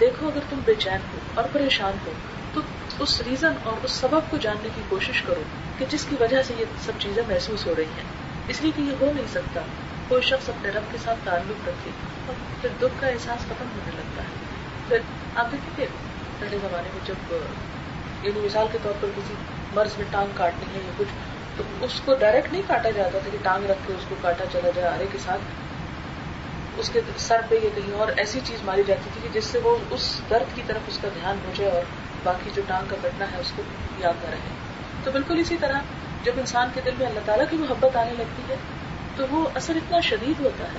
دیکھو، 0.00 0.28
اگر 0.28 0.40
تم 0.50 0.60
بے 0.64 0.74
چین 0.74 0.98
ہو 1.12 1.18
اور 1.34 1.44
پریشان 1.52 1.92
ہو 2.06 2.12
تو 2.54 2.60
اس 2.98 3.20
ریزن 3.20 3.52
اور 3.64 3.84
اس 3.84 3.92
سبب 3.92 4.20
کو 4.30 4.36
جاننے 4.36 4.68
کی 4.74 4.82
کوشش 4.88 5.22
کرو 5.22 5.42
کہ 5.78 5.84
جس 5.90 6.06
کی 6.08 6.16
وجہ 6.20 6.42
سے 6.42 6.54
یہ 6.58 6.64
سب 6.86 6.92
چیزیں 6.98 7.22
محسوس 7.28 7.66
ہو 7.66 7.74
رہی 7.76 7.84
ہیں۔ 7.84 8.04
اس 8.48 8.62
لیے 8.62 8.70
کہ 8.76 8.82
یہ 8.82 8.92
ہو 9.00 9.12
نہیں 9.14 9.26
سکتا۔ 9.32 9.60
کوئی 10.08 10.22
شخص 10.22 10.48
اپنے 10.48 10.70
رب 10.70 10.82
کے 10.92 10.98
ساتھ 11.04 11.18
تعلق 11.24 11.68
رکھے 11.68 11.90
اور 12.26 12.34
پھر 12.60 12.68
دکھ 12.80 13.00
کا 13.00 13.06
احساس 13.06 13.44
ختم 13.44 13.64
ہونے 13.64 13.90
لگتا 13.96 14.22
ہے۔ 14.22 14.28
پھر 14.88 14.98
آپ 15.34 15.52
دیکھیں 15.52 15.76
کہ 15.76 15.86
پہلے 16.38 16.58
زمانے 16.58 16.88
میں 16.94 17.06
جب 17.06 17.34
یعنی 18.22 18.40
مثال 18.40 18.66
کے 18.72 18.78
طور 18.82 18.92
پر 19.00 19.08
کسی 19.16 19.34
مرض 19.74 19.90
میں 19.98 20.06
ٹانگ 20.10 20.26
کاٹنی 20.34 20.74
ہے 20.74 20.80
یا 20.84 20.92
کچھ، 20.96 21.08
تو 21.56 21.64
اس 21.80 22.00
کو 22.04 22.14
ڈائریکٹ 22.14 22.52
نہیں 22.52 22.62
کاٹا 22.66 22.90
جاتا 22.90 23.18
تھا 23.18 23.28
کہ 23.32 23.38
ٹانگ 23.42 23.70
رکھ 23.70 23.78
کے 23.86 23.92
اس 23.92 24.04
کو 24.08 24.14
کاٹا 24.20 24.44
چلا 24.52 24.70
جائے 24.74 24.88
آرے 24.88 25.06
کے 25.12 25.18
ساتھ۔ 25.18 25.40
اس 26.76 26.90
کے 26.90 27.00
سر 27.16 27.40
پہ 27.48 27.54
یا 27.54 27.68
کہیں 27.74 27.94
اور 27.94 28.08
ایسی 28.16 28.40
چیز 28.44 28.58
ماری 28.64 28.82
جاتی 28.86 29.10
تھی 29.12 29.20
کہ 29.22 29.40
جس 29.40 29.44
سے 29.46 29.58
وہ 29.58 29.76
اس 29.90 30.20
درد 30.30 30.56
کی 30.56 30.62
طرف 30.66 30.80
اس 30.88 30.98
کا 31.02 31.08
دھیان 31.14 31.36
ہو 31.46 31.52
جائے 31.56 31.72
اور 31.72 31.82
باقی 32.22 32.50
جو 32.54 32.62
ٹانگ 32.66 32.86
کا 32.90 32.96
بیٹھنا 33.02 33.24
ہے 33.32 33.36
اس 33.38 33.52
کو 33.56 33.62
یاد 33.98 34.24
نہ 34.24 34.30
رہے 34.30 34.38
تو 35.04 35.10
بالکل 35.10 35.38
اسی 35.38 35.56
طرح 35.60 35.78
جب 36.24 36.32
انسان 36.36 36.68
کے 36.74 36.80
دل 36.84 36.90
میں 36.98 37.06
اللہ 37.06 37.20
تعالیٰ 37.24 37.44
کی 37.50 37.56
محبت 37.56 37.96
آنے 37.96 38.10
لگتی 38.18 38.42
ہے، 38.48 38.56
تو 39.16 39.26
وہ 39.30 39.48
اثر 39.54 39.76
اتنا 39.76 40.00
شدید 40.00 40.40
ہوتا 40.40 40.64
ہے 40.64 40.78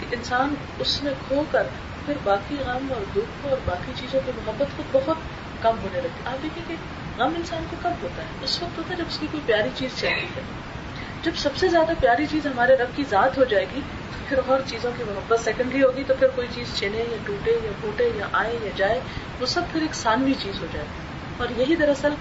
کہ 0.00 0.16
انسان 0.16 0.54
اس 0.78 1.02
میں 1.02 1.12
کھو 1.28 1.42
کر 1.50 1.66
پھر 2.06 2.14
باقی 2.22 2.56
غم 2.66 2.92
اور 2.96 3.04
دکھ 3.16 3.46
اور 3.46 3.56
باقی 3.64 3.92
چیزوں 3.96 4.20
کی 4.26 4.32
محبت 4.46 4.66
کو 4.76 4.82
بہت 4.92 5.16
کم 5.62 5.76
ہونے 5.82 6.00
لگتی 6.00 6.22
ہے۔ 6.26 6.30
آپ 6.30 6.42
دیکھیں 6.42 6.64
کہ 6.68 6.74
غم 7.22 7.32
انسان 7.36 7.64
کو 7.70 7.76
کب 7.82 7.90
ہوتا 8.02 8.22
ہے؟ 8.22 8.28
اس 8.42 8.62
وقت 8.62 8.78
ہوتا 8.78 8.90
ہے 8.90 8.98
جب 8.98 9.04
اس 9.08 9.18
کی 9.18 9.26
کوئی 9.30 9.42
پیاری 9.46 9.68
چیز 9.74 9.90
چاہتی 10.00 10.26
ہے۔ 10.36 10.40
جب 11.28 11.36
سب 11.36 11.56
سے 11.56 11.68
زیادہ 11.68 11.92
پیاری 12.00 12.26
چیز 12.26 12.46
ہمارے 12.46 12.76
رب 12.76 12.96
کی 12.96 13.04
ذات 13.10 13.38
ہو 13.38 13.44
جائے 13.44 13.66
گی 13.74 13.80
پھر 14.28 14.38
اور 14.46 14.60
چیزوں 14.66 14.90
کی 14.98 15.04
محبت 15.04 15.40
سیکنڈری 15.40 15.82
ہوگی، 15.82 16.04
تو 16.06 16.14
پھر 16.18 16.28
کوئی 16.28 16.48
چیز 16.54 16.66
چھنے 16.78 16.98
یا 16.98 17.16
ٹوٹے 17.26 17.50
یا 17.50 17.70
پھوٹے 17.80 18.10
یا 18.14 18.26
آئے 18.32 18.58
یا 18.62 18.70
جائے، 18.76 19.00
وہ 19.40 19.46
سب 19.46 19.62
پھر 19.72 19.82
ایک 19.82 19.94
سانوی 19.94 20.34
چیز 20.42 20.60
ہو 20.60 20.66
جائے 20.72 20.86
اور 21.36 21.46
یہی 21.56 21.74
دراصل 21.74 22.14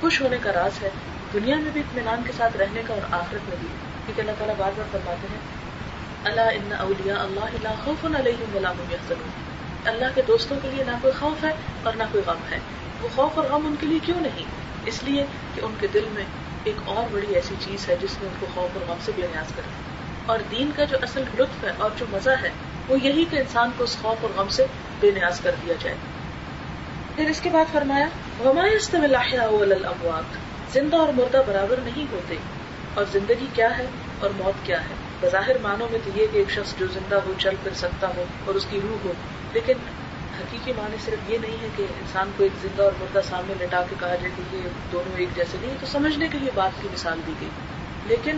خوش 0.00 0.20
ہونے 0.22 0.36
کا 0.42 0.52
راز 0.52 0.82
ہے 0.82 0.90
دنیا 1.32 1.56
میں 1.56 1.70
بھی 1.72 1.80
اطمینان 1.80 2.22
کے 2.26 2.32
ساتھ 2.36 2.56
رہنے 2.56 2.82
کا 2.86 2.94
اور 2.94 3.02
آخرت 3.10 3.48
میں 3.48 3.56
بھی۔ 3.60 3.68
کیونکہ 4.06 4.20
اللہ 4.20 4.32
تعالیٰ 4.38 4.54
بار 4.58 4.70
بار 4.76 4.84
فرماتے 4.92 5.26
ہیں 5.32 5.40
اللہ 6.24 6.40
ان 6.40 6.72
اولیا 6.78 7.14
اللہ 7.14 7.74
خوف 7.84 8.04
علیہم 8.04 8.56
ولا 8.56 8.72
اللہ 9.84 10.04
کے 10.14 10.22
دوستوں 10.26 10.56
کے 10.62 10.68
لیے 10.74 10.84
نہ 10.84 10.96
کوئی 11.02 11.14
خوف 11.20 11.44
ہے 11.44 11.52
اور 11.82 11.92
نہ 11.92 12.02
کوئی 12.12 12.24
غم 12.26 12.52
ہے۔ 12.52 12.58
وہ 13.02 13.08
خوف 13.14 13.38
اور 13.38 13.44
غم 13.44 13.66
ان 13.66 13.74
کے 13.80 13.86
لیے 13.86 13.98
کیوں 14.02 14.20
نہیں؟ 14.20 14.44
اس 14.86 15.02
لیے 15.02 15.24
کہ 15.54 15.60
ان 15.60 15.74
کے 15.80 15.86
دل 15.94 16.04
میں 16.12 16.24
ایک 16.64 16.88
اور 16.88 17.04
بڑی 17.12 17.34
ایسی 17.34 17.54
چیز 17.60 17.88
ہے 17.88 17.96
جس 18.02 18.16
نے 18.22 18.28
ان 18.28 18.34
کو 18.40 18.46
خوف 18.54 18.76
اور 18.76 18.88
غم 18.88 18.96
سے 19.04 19.12
بے 19.16 19.22
نیاز 19.22 19.52
کر 19.56 19.62
اور 20.26 20.38
دین 20.50 20.70
کا 20.76 20.84
جو 20.84 20.96
اصل 21.02 21.24
لطف 21.38 21.64
ہے 21.64 21.70
اور 21.78 21.90
جو 21.98 22.06
مزہ 22.10 22.30
ہے، 22.42 22.50
وہ 22.88 22.96
یہی 23.02 23.24
کہ 23.30 23.36
انسان 23.36 23.70
کو 23.76 23.84
اس 23.84 23.96
خوف 24.02 24.16
اور 24.22 24.30
غم 24.36 24.48
سے 24.48 24.66
بے 25.00 25.10
نیاز 25.10 25.40
کر 25.40 25.54
دیا 25.66 25.74
جائے۔ 25.80 25.96
پھر 27.16 27.28
اس 27.28 27.40
کے 27.40 27.50
بعد 27.50 27.64
فرمایا 27.72 28.06
الاموات 28.40 30.24
زندہ 30.72 30.96
اور 30.96 31.08
مردہ 31.08 31.42
برابر 31.46 31.76
نہیں 31.84 32.04
ہوتے۔ 32.12 32.36
اور 32.94 33.04
زندگی 33.12 33.46
کیا 33.54 33.78
ہے 33.78 33.86
اور 34.18 34.30
موت 34.38 34.66
کیا 34.66 34.80
ہے؟ 34.80 34.94
بظاہر 35.20 35.58
معنوں 35.62 35.88
میں 35.90 35.98
تو 36.04 36.10
یہ 36.14 36.26
کہ 36.32 36.38
ایک 36.38 36.50
شخص 36.50 36.74
جو 36.78 36.86
زندہ 36.86 37.16
ہو، 37.26 37.32
چل 37.38 37.54
پھر 37.62 37.74
سکتا 37.74 38.08
ہو 38.16 38.24
اور 38.44 38.54
اس 38.54 38.66
کی 38.70 38.80
روح 38.82 38.96
ہو، 39.04 39.12
لیکن 39.52 39.74
حقیقی 40.38 40.72
معنی 40.72 40.96
صرف 41.04 41.30
یہ 41.30 41.38
نہیں 41.38 41.56
ہے 41.62 41.68
کہ 41.76 41.82
انسان 41.82 42.30
کو 42.36 42.42
ایک 42.42 42.52
زندہ 42.62 42.82
اور 42.82 42.92
مردہ 43.00 43.20
سامنے 43.28 43.54
لٹا 43.60 43.82
کے 43.90 43.96
کہا 44.00 44.14
جائے 44.14 44.30
کہ 44.36 44.56
یہ 44.56 44.62
دونوں 44.92 45.16
ایک 45.16 45.28
جیسے 45.34 45.58
نہیں 45.60 45.74
تو 45.80 45.86
سمجھنے 45.86 46.28
کے 46.28 46.38
لیے 46.38 46.50
بات 46.54 46.82
کی 46.82 46.88
مثال 46.92 47.20
دی 47.26 47.32
گئی۔ 47.40 47.48
لیکن 48.06 48.36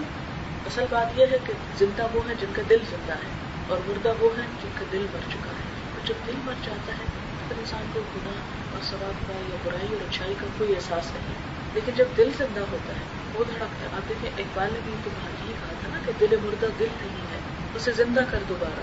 اصل 0.66 0.84
بات 0.90 1.18
یہ 1.18 1.26
ہے 1.30 1.38
کہ 1.46 1.52
زندہ 1.78 2.06
وہ 2.12 2.28
ہے 2.28 2.34
جن 2.40 2.52
کا 2.52 2.62
دل 2.70 2.76
زندہ 2.90 3.12
ہے 3.12 3.30
اور 3.68 3.78
مردہ 3.86 4.12
وہ 4.20 4.30
ہے 4.38 4.42
جن 4.62 4.68
کا 4.74 4.84
دل 4.92 5.06
مر 5.12 5.30
چکا 5.30 5.50
ہے۔ 5.50 5.92
اور 5.92 6.06
جب 6.06 6.14
دل 6.26 6.32
مر 6.44 6.52
جاتا 6.64 6.92
ہے، 6.92 7.04
تو 7.48 7.54
انسان 7.58 7.84
کو 7.92 8.00
گناہ 8.16 8.40
اور 8.72 8.84
ثواب 8.84 9.28
کا 9.28 9.32
یا 9.48 9.56
برائی 9.64 9.92
اور 9.92 10.08
اچھائی 10.10 10.34
کا 10.40 10.46
کوئی 10.58 10.74
احساس 10.74 11.06
نہیں۔ 11.06 11.34
لیکن 11.74 11.92
جب 11.96 12.04
دل 12.16 12.30
زندہ 12.38 12.60
ہوتا 12.60 12.92
ہے، 12.92 13.00
وہ 13.34 13.44
دھڑکتا 13.48 13.80
ہے۔ 13.80 13.96
آپ 13.96 14.08
دیکھیں، 14.08 14.30
اقبال 14.38 14.68
نے 14.72 14.78
بھی 14.84 14.94
تو 15.04 15.10
یہی 15.22 15.52
کہا 15.52 15.74
تھا 15.80 15.88
نا 15.88 15.98
کہ 16.06 16.12
دل 16.20 16.36
مردہ 16.42 16.66
دل 16.78 16.86
نہیں 17.00 17.24
ہے، 17.32 17.38
اسے 17.74 17.92
زندہ 17.92 18.20
کر 18.30 18.38
دوبارہ 18.48 18.80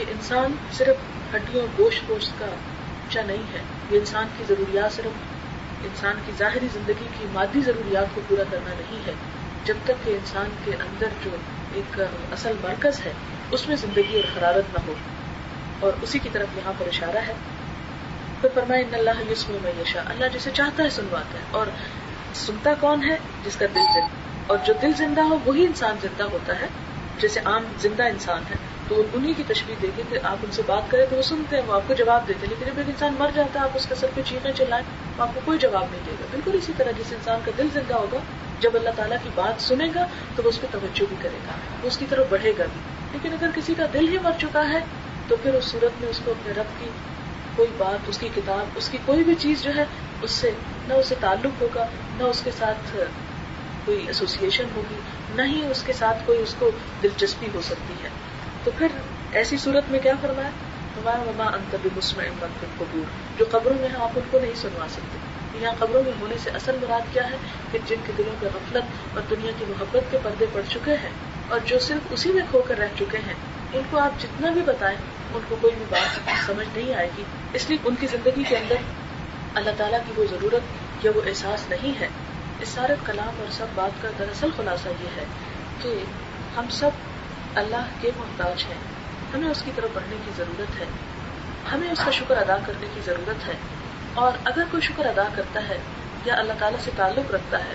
کہ 0.00 0.10
انسان 0.10 0.52
صرف 0.72 0.96
ہڈیوں 1.34 1.66
گوشت 1.78 2.10
گوشت 2.10 2.32
کا 2.38 2.46
اچھا 2.46 3.22
نہیں 3.22 3.42
ہے، 3.54 3.58
یہ 3.90 3.98
انسان 3.98 4.26
کی 4.38 4.44
ضروریات 4.48 4.92
صرف 4.92 5.10
انسان 5.84 6.14
کی 6.26 6.32
ظاہری 6.38 6.68
زندگی 6.72 7.08
کی 7.18 7.26
مادی 7.32 7.60
ضروریات 7.60 8.06
کو 8.14 8.20
پورا 8.28 8.42
کرنا 8.50 8.74
نہیں 8.78 9.06
ہے۔ 9.06 9.12
جب 9.64 9.74
تک 9.84 10.04
کہ 10.04 10.10
انسان 10.10 10.46
کے 10.64 10.70
اندر 10.70 11.06
جو 11.24 11.30
ایک 11.72 12.00
اصل 12.32 12.52
مرکز 12.62 13.06
ہے، 13.06 13.12
اس 13.50 13.68
میں 13.68 13.76
زندگی 13.76 14.20
اور 14.20 14.38
حرارت 14.38 14.64
نہ 14.74 14.86
ہو۔ 14.86 14.94
اور 15.80 15.92
اسی 16.02 16.18
کی 16.18 16.28
طرف 16.32 16.46
یہاں 16.56 16.72
پر 16.78 16.86
اشارہ 16.86 17.18
ہے۔ 17.18 17.32
پھر 18.40 18.48
فرمائے، 18.54 18.82
ان 18.82 18.94
اللہ 18.94 19.32
یسم 19.32 19.56
میں 19.62 19.72
یشا 19.80 20.00
اللہ 20.06 20.24
جسے 20.34 20.50
چاہتا 20.54 20.82
ہے 20.82 20.90
سنواتا 20.90 21.38
ہے۔ 21.38 21.44
اور 21.50 21.66
سنتا 22.34 22.74
کون 22.80 23.04
ہے؟ 23.04 23.16
جس 23.44 23.56
کا 23.56 23.66
دل 23.66 23.82
زندہ 23.94 24.14
اور 24.46 24.58
جو 24.66 24.74
دل 24.82 24.92
زندہ 24.96 25.20
ہو، 25.20 25.38
وہی 25.44 25.66
انسان 25.66 25.96
زندہ 26.02 26.24
ہوتا 26.24 26.60
ہے 26.60 26.66
جیسے 27.18 27.40
عام 27.44 27.64
زندہ 27.78 28.02
انسان 28.02 28.42
ہے۔ 28.50 28.69
تو 28.90 29.02
انہیں 29.12 29.32
کی 29.36 29.42
تشریح 29.46 29.74
دے 29.82 29.86
کے 29.96 30.02
کہ 30.08 30.18
آپ 30.22 30.36
ان 30.42 30.50
سے 30.50 30.62
بات 30.66 30.90
کریں 30.90 31.06
تو 31.10 31.16
وہ 31.16 31.22
سنتے 31.22 31.56
ہیں، 31.56 31.62
وہ 31.66 31.74
آپ 31.74 31.80
کو 31.86 31.94
جواب 31.94 32.28
دیتے 32.28 32.46
ہیں، 32.46 32.48
لیکن 32.48 32.70
جب 32.70 32.78
ایک 32.78 32.88
انسان 32.88 33.14
مر 33.18 33.30
جاتا 33.34 33.58
ہے، 33.58 33.64
آپ 33.64 33.70
اس 33.74 33.86
کے 33.86 33.94
سر 33.94 34.06
پہ 34.14 34.20
چیخیں، 34.26 34.52
چلائیں، 34.52 34.84
تو 35.16 35.22
آپ 35.22 35.28
کو 35.34 35.40
کوئی 35.44 35.58
جواب 35.58 35.84
نہیں 35.90 36.00
دے 36.06 36.10
گا۔ 36.20 36.24
بالکل 36.30 36.50
اسی 36.54 36.72
طرح 36.76 36.90
جس 36.90 37.12
انسان 37.12 37.40
کا 37.44 37.50
دل 37.58 37.66
زندہ 37.74 37.94
ہوگا، 37.94 38.18
جب 38.60 38.70
اللہ 38.74 38.90
تعالیٰ 38.96 39.16
کی 39.22 39.28
بات 39.34 39.62
سنے 39.62 39.88
گا، 39.94 40.06
تو 40.36 40.42
وہ 40.42 40.48
اس 40.48 40.60
پہ 40.60 40.66
توجہ 40.70 41.04
بھی 41.08 41.16
کرے 41.20 41.38
گا، 41.46 41.52
وہ 41.82 41.86
اس 41.86 41.98
کی 41.98 42.06
طرف 42.08 42.26
بڑھے 42.28 42.52
گا 42.58 42.64
بھی۔ 42.72 42.80
لیکن 43.12 43.32
اگر 43.32 43.50
کسی 43.54 43.74
کا 43.74 43.86
دل 43.92 44.08
ہی 44.08 44.18
مر 44.18 44.32
چکا 44.40 44.68
ہے، 44.68 44.80
تو 45.28 45.36
پھر 45.42 45.54
اس 45.54 45.64
صورت 45.64 46.00
میں 46.00 46.10
اس 46.10 46.20
کو 46.24 46.30
اپنے 46.30 46.52
رب 46.52 46.80
کی 46.80 46.88
کوئی 47.56 47.68
بات، 47.78 48.08
اس 48.08 48.18
کی 48.18 48.28
کتاب، 48.34 48.66
اس 48.74 48.88
کی 48.88 48.98
کوئی 49.04 49.24
بھی 49.24 49.34
چیز 49.34 49.62
جو 49.62 49.70
ہے، 49.76 49.84
اس 50.22 50.30
سے 50.30 50.50
نہ 50.88 50.94
اسے 50.94 51.14
تعلق 51.20 51.62
ہوگا، 51.62 51.86
نہ 52.18 52.22
اس 52.22 52.40
کے 52.44 52.50
ساتھ 52.58 52.96
کوئی 53.84 54.06
ایسوسیشن 54.06 54.64
ہوگی، 54.76 54.94
نہ 55.34 55.42
ہی 55.42 55.66
اس 55.70 55.82
کے 55.82 55.92
ساتھ 55.92 56.18
کوئی 56.26 56.38
اس 56.38 56.54
کو 56.58 56.70
دلچسپی 57.02 57.46
ہو 57.54 57.60
سکتی 57.60 57.94
ہے۔ 58.04 58.08
تو 58.64 58.70
پھر 58.78 58.86
ایسی 59.32 59.56
صورت 59.56 59.84
میں 59.90 59.98
کیا 59.98 60.12
فرمایا؟ 60.20 60.48
ہمارا 60.96 61.22
مما 61.26 61.44
انتب 61.44 61.78
مسم 61.96 62.20
امت 62.20 62.78
قبور 62.78 63.02
جو 63.38 63.44
قبروں 63.50 63.74
میں 63.80 63.88
ہیں، 63.88 63.96
آپ 63.96 64.10
ان 64.14 64.22
کو 64.30 64.38
نہیں 64.38 64.54
سنوا 64.54 64.86
سکتے۔ 64.90 65.18
یہاں 65.60 65.72
قبروں 65.78 66.02
میں 66.02 66.12
ہونے 66.20 66.34
سے 66.42 66.50
اصل 66.50 66.76
مراد 66.82 67.00
کیا 67.12 67.30
ہے؟ 67.30 67.36
کہ 67.72 67.78
جن 67.86 67.96
کے 68.06 68.12
دلوں 68.18 68.36
پہ 68.40 68.46
غفلت 68.54 68.82
اور 69.14 69.22
دنیا 69.30 69.50
کی 69.58 69.64
محبت 69.68 70.10
کے 70.10 70.18
پردے 70.22 70.46
پڑ 70.52 70.60
چکے 70.68 70.92
ہیں 70.92 71.10
اور 71.48 71.60
جو 71.64 71.78
صرف 71.78 72.06
اسی 72.10 72.32
میں 72.32 72.42
کھو 72.50 72.62
کر 72.62 72.78
رہ 72.78 72.88
چکے 72.98 73.18
ہیں، 73.18 73.34
ان 73.72 73.82
کو 73.90 73.98
آپ 73.98 74.22
جتنا 74.22 74.50
بھی 74.50 74.62
بتائیں، 74.62 74.98
ان 75.34 75.40
کو 75.48 75.56
کوئی 75.60 75.74
بھی 75.74 75.84
بات 75.90 76.30
سمجھ 76.46 76.78
نہیں 76.78 76.94
آئے 76.94 77.10
گی۔ 77.18 77.22
اس 77.52 77.68
لیے 77.68 77.78
ان 77.84 77.94
کی 78.00 78.06
زندگی 78.06 78.42
کے 78.42 78.56
اندر 78.56 78.76
اللہ 79.54 79.70
تعالیٰ 79.76 79.98
کی 80.06 80.12
وہ 80.16 80.24
ضرورت 80.30 80.62
یا 81.04 81.10
وہ 81.14 81.20
احساس 81.26 81.70
نہیں 81.70 82.00
ہے۔ 82.00 82.08
اس 82.60 82.68
سارے 82.68 82.94
کلام 83.04 83.28
اور 83.28 83.52
سب 83.52 83.66
بات 83.74 84.02
کا 84.02 84.08
دراصل 84.18 84.48
خلاصہ 84.56 84.88
یہ 84.88 85.08
ہے 85.16 85.24
کہ 85.82 86.02
ہم 86.56 86.64
سب 86.70 86.90
اللہ 87.54 87.84
کے 88.00 88.10
محتاج 88.16 88.64
ہیں۔ 88.68 88.78
ہمیں 89.34 89.48
اس 89.48 89.62
کی 89.64 89.70
طرف 89.74 89.88
بڑھنے 89.94 90.16
کی 90.24 90.30
ضرورت 90.36 90.80
ہے۔ 90.80 90.84
ہمیں 91.72 91.90
اس 91.90 92.00
کا 92.04 92.10
شکر 92.10 92.36
ادا 92.36 92.56
کرنے 92.66 92.86
کی 92.94 93.00
ضرورت 93.04 93.48
ہے۔ 93.48 93.52
اور 94.14 94.32
اگر 94.44 94.62
کوئی 94.70 94.80
شکر 94.80 95.06
ادا 95.06 95.28
کرتا 95.34 95.68
ہے 95.68 95.78
یا 96.24 96.34
اللہ 96.34 96.52
تعالیٰ 96.58 96.80
سے 96.84 96.90
تعلق 96.96 97.30
رکھتا 97.30 97.58
ہے، 97.58 97.74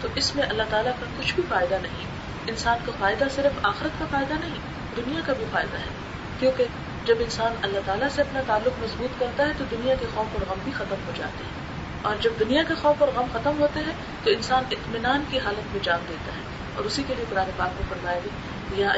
تو 0.00 0.08
اس 0.14 0.36
میں 0.36 0.42
اللہ 0.42 0.62
تعالیٰ 0.70 0.92
کا 1.00 1.06
کچھ 1.18 1.34
بھی 1.34 1.42
فائدہ 1.48 1.74
نہیں۔ 1.82 2.04
انسان 2.46 2.78
کو 2.86 2.92
فائدہ 2.98 3.24
صرف 3.34 3.52
آخرت 3.62 3.98
کا 3.98 4.04
فائدہ 4.10 4.34
نہیں، 4.40 4.54
دنیا 4.96 5.20
کا 5.26 5.32
بھی 5.32 5.44
فائدہ 5.50 5.78
ہے۔ 5.78 5.94
کیونکہ 6.40 6.64
جب 7.04 7.14
انسان 7.20 7.52
اللہ 7.62 7.78
تعالیٰ 7.84 8.08
سے 8.08 8.22
اپنا 8.22 8.40
تعلق 8.46 8.82
مضبوط 8.82 9.20
کرتا 9.20 9.46
ہے، 9.46 9.52
تو 9.58 9.64
دنیا 9.70 9.94
کے 10.00 10.06
خوف 10.14 10.26
اور 10.32 10.42
غم 10.48 10.58
بھی 10.64 10.72
ختم 10.72 10.96
ہو 11.06 11.12
جاتے 11.16 11.44
ہیں۔ 11.44 11.66
اور 12.02 12.16
جب 12.20 12.30
دنیا 12.40 12.62
کے 12.62 12.74
خوف 12.74 13.02
اور 13.02 13.08
غم 13.14 13.26
ختم 13.32 13.58
ہوتے 13.58 13.80
ہیں، 13.80 13.92
تو 14.24 14.30
انسان 14.30 14.64
اطمینان 14.70 15.24
کی 15.30 15.38
حالت 15.38 15.72
میں 15.72 15.84
جان 15.84 16.00
دیتا 16.08 16.32
ہے۔ 16.32 16.40
اور 16.74 16.84
اسی 16.84 17.02
کے 17.06 17.14
لیے 17.14 17.24
قرآن 17.30 17.50
پاک 17.56 17.68
میں 17.68 17.82
فرمایا 17.88 18.18
گیا 18.18 18.45
یا 18.72 18.92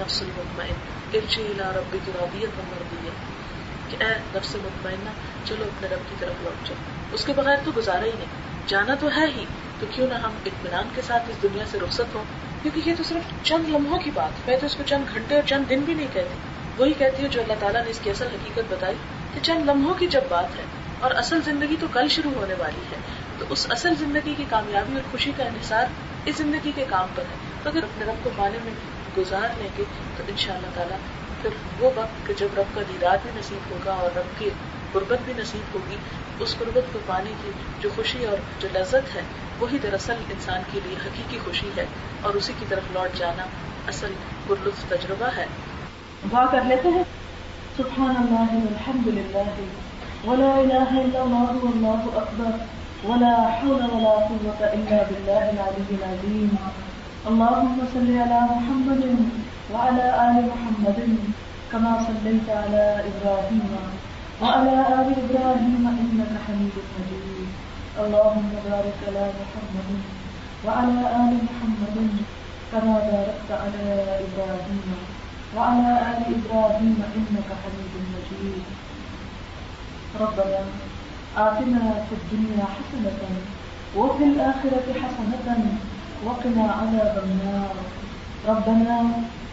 نفس 0.00 0.22
المطمئن 0.22 0.74
ارجی 1.14 1.42
الى 1.42 1.78
ربک 1.78 2.10
راضیت 2.20 2.58
ومرضیت 2.58 3.38
کہ 3.90 4.04
اے 4.04 4.14
نفس 4.34 4.54
مطمئنہ 4.54 5.10
چلو 5.44 5.64
اپنے 5.64 5.88
رب 5.88 6.10
کی 6.10 6.16
طرف 6.18 6.32
لوٹ 6.42 6.68
جاؤ۔ 6.68 6.76
اس 7.12 7.24
کے 7.24 7.32
بغیر 7.36 7.56
تو 7.64 7.70
گزارا 7.76 8.04
ہی 8.04 8.10
نہیں۔ 8.18 8.26
جانا 8.66 8.94
تو 9.00 9.08
ہے 9.16 9.26
ہی، 9.26 9.44
تو 9.80 9.86
کیوں 9.90 10.06
نہ 10.06 10.14
ہم 10.14 10.30
اطمینان 10.46 10.88
کے 10.94 11.02
ساتھ 11.02 11.22
اس 11.28 11.42
دنیا 11.42 11.64
سے 11.70 11.78
رخصت 11.78 12.14
ہوں؟ 12.14 12.24
کیونکہ 12.62 12.88
یہ 12.90 12.94
تو 12.96 13.02
صرف 13.02 13.46
چند 13.46 13.68
لمحوں 13.68 13.98
کی 13.98 14.10
بات۔ 14.14 14.48
میں 14.48 14.56
تو 14.56 14.66
اس 14.66 14.74
کو 14.74 14.82
چند 14.86 15.04
گھنٹے 15.14 15.34
اور 15.34 15.42
چند 15.46 15.64
دن 15.70 15.80
بھی 15.80 15.94
نہیں 15.94 16.06
کہتی۔ 16.12 16.38
وہی 16.76 16.92
کہتی 16.92 17.22
ہوں 17.22 17.28
جو 17.28 17.40
اللہ 17.40 17.52
تعالیٰ 17.58 17.84
نے 17.84 17.90
اس 17.90 18.00
کی 18.02 18.10
اصل 18.10 18.26
حقیقت 18.26 18.72
بتائی 18.72 18.94
کہ 19.34 19.40
چند 19.42 19.68
لمحوں 19.68 19.94
کی 19.94 20.06
جب 20.06 20.20
بات 20.28 20.58
ہے 20.58 20.62
اور 21.00 21.10
اصل 21.10 21.42
زندگی 21.44 21.76
تو 21.80 21.86
کل 21.92 22.08
شروع 22.08 22.30
ہونے 22.36 22.54
والی 22.58 22.82
ہے، 22.92 22.96
تو 23.38 23.44
اس 23.48 23.66
اصل 23.70 23.94
زندگی 23.98 24.34
کی 24.36 24.44
کامیابی 24.50 24.92
اور 24.92 25.02
خوشی 25.10 25.32
کا 25.36 25.44
انحصار 25.44 25.86
اس 26.24 26.36
زندگی 26.36 26.72
کے 26.74 26.84
کام 26.88 27.06
پر 27.14 27.22
ہے۔ 27.22 27.36
تو 27.62 27.70
اگر 27.70 27.82
اپنے 27.82 28.04
رب 28.04 28.24
کو 28.24 28.30
پانے 28.36 28.58
میں 28.64 28.72
گزار 29.18 29.48
لیں 29.58 29.68
گے، 29.78 29.84
تو 30.16 30.22
ان 30.28 30.36
شاء 30.36 30.54
اللہ 30.54 30.66
تعالیٰ 30.74 30.98
پھر 31.42 31.50
وہ 31.80 31.90
وقت 31.96 32.26
کہ 32.26 32.34
جب 32.34 32.48
رب 32.56 32.74
کا 32.74 32.80
دیدار 32.88 33.16
بھی 33.22 33.30
نصیب 33.36 33.70
ہوگا 33.70 33.92
اور 33.92 34.18
رب 34.18 34.40
کی 34.40 34.50
غربت 34.94 35.18
بھی 35.24 35.32
نصیب 35.38 35.74
ہوگی، 35.74 35.96
اس 36.38 36.54
غربت 36.60 36.92
کو 36.92 36.98
پانے 37.06 37.32
کی 37.42 37.50
جو 37.80 37.88
خوشی 37.96 38.24
اور 38.24 38.36
جو 38.60 38.68
لذت 38.74 39.16
ہے، 39.16 39.22
وہی 39.60 39.78
دراصل 39.82 40.14
انسان 40.30 40.60
کے 40.72 40.80
لیے 40.84 40.94
حقیقی 41.06 41.38
خوشی 41.44 41.70
ہے۔ 41.76 41.84
اور 42.22 42.34
اسی 42.34 42.52
کی 42.58 42.66
طرف 42.68 42.82
لوٹ 42.92 43.18
جانا 43.18 43.44
اصل 43.88 44.12
پرلطف 44.46 44.90
تجربہ 44.90 45.36
ہے۔ 45.36 45.46
دعا 46.32 46.46
کر 46.46 46.60
لیتے 46.64 46.88
ہیں۔ 46.88 47.02
سبحان 47.76 48.14
اللہ 48.18 48.64
الحمد 48.66 49.06
للہ 49.06 49.38
ولا 50.28 50.54
الہ 50.54 51.00
الا 51.00 51.22
اللہ 51.22 51.64
واللہ 51.64 52.16
اکبر۔ 52.16 52.64
ولا 53.08 53.58
حول 53.58 53.82
ولا 53.82 54.26
قوة 54.28 54.68
الا 54.72 55.02
باللہ 55.02 55.60
العلی 55.60 55.94
العظیم۔ 55.94 56.48
اللهم 57.28 57.78
صل 57.94 58.08
على 58.24 58.38
محمد 58.52 59.02
وعلى 59.72 60.04
آل 60.26 60.36
محمد 60.50 61.00
كما 61.72 61.92
صليت 62.08 62.46
على 62.60 62.84
إبراهيم 63.10 63.72
وعلى 64.42 64.74
آل 64.98 65.08
إبراهيم 65.24 65.84
إنك 66.02 66.32
حميد 66.44 66.76
مجيد. 66.96 67.48
اللهم 68.02 68.50
بارك 68.68 68.98
على 69.08 69.24
محمد 69.40 69.90
وعلى 70.64 71.00
آل 71.22 71.32
محمد 71.48 71.96
كما 72.72 72.96
باركت 73.10 73.50
على 73.62 73.84
إبراهيم 74.24 74.88
وعلى 75.56 75.90
آل 76.10 76.20
إبراهيم 76.38 76.96
إنك 77.18 77.50
حميد 77.62 77.94
مجيد. 78.14 78.64
ربنا 80.22 80.60
آتنا 81.36 81.82
في 82.06 82.14
الدنيا 82.20 82.64
حسنة 82.76 83.20
وفي 83.96 84.24
الآخرة 84.24 84.86
حسنة 85.02 85.46
وقنا 86.26 86.64
عذاب 86.78 87.14
النار. 87.26 87.74
ربنا 88.48 88.96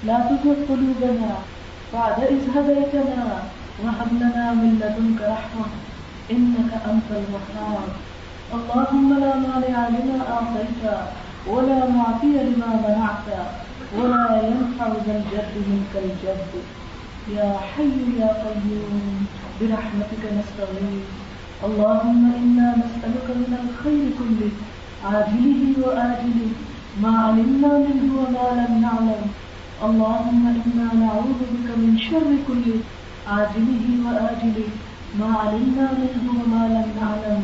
لا 0.03 0.17
تزغ 0.29 0.55
قلوبنا 0.69 1.33
بعد 1.93 2.17
إذ 2.33 2.41
هديتنا 2.55 3.23
وهب 3.83 4.09
لنا 4.21 4.45
من 4.53 4.71
لدنك 4.81 5.19
رحمة 5.21 5.67
إنك 6.31 6.71
أنت 6.91 7.09
الوهاب. 7.21 7.89
اللهم 8.53 9.09
لا 9.19 9.33
مانع 9.35 9.87
لما 9.95 10.17
أعطيت 10.33 10.83
ولا 11.47 11.79
معطي 11.89 12.33
لما 12.47 12.69
منعت 12.83 13.27
ولا 13.97 14.25
ينفع 14.47 14.87
ذا 15.05 15.13
الجد 15.19 15.53
منك 15.69 15.93
الجد. 16.05 16.51
يا 17.37 17.49
حي 17.71 18.19
يا 18.19 18.29
قيوم، 18.43 19.25
برحمتك 19.61 20.23
نستغيث. 20.37 21.05
اللهم 21.67 22.23
إنا 22.41 22.67
نسألك 22.81 23.27
من 23.41 23.51
الخير 23.63 24.05
كله 24.19 24.51
عاجله 25.05 25.61
وآجله 25.83 26.49
ما 27.01 27.13
علمنا 27.25 27.71
منه 27.85 28.09
وما 28.19 28.47
لم 28.59 28.71
نعلم. 28.85 29.23
اللهم 29.87 30.43
إنا 30.65 30.87
نعوذ 31.03 31.39
بك 31.53 31.67
من 31.81 31.93
شر 32.07 32.29
كل 32.47 32.65
عاجله 33.27 33.85
وآجله 34.05 34.69
ما 35.19 35.29
علمنا 35.41 35.87
منه 36.01 36.25
وما 36.39 36.63
لم 36.75 36.87
نعلم. 37.01 37.41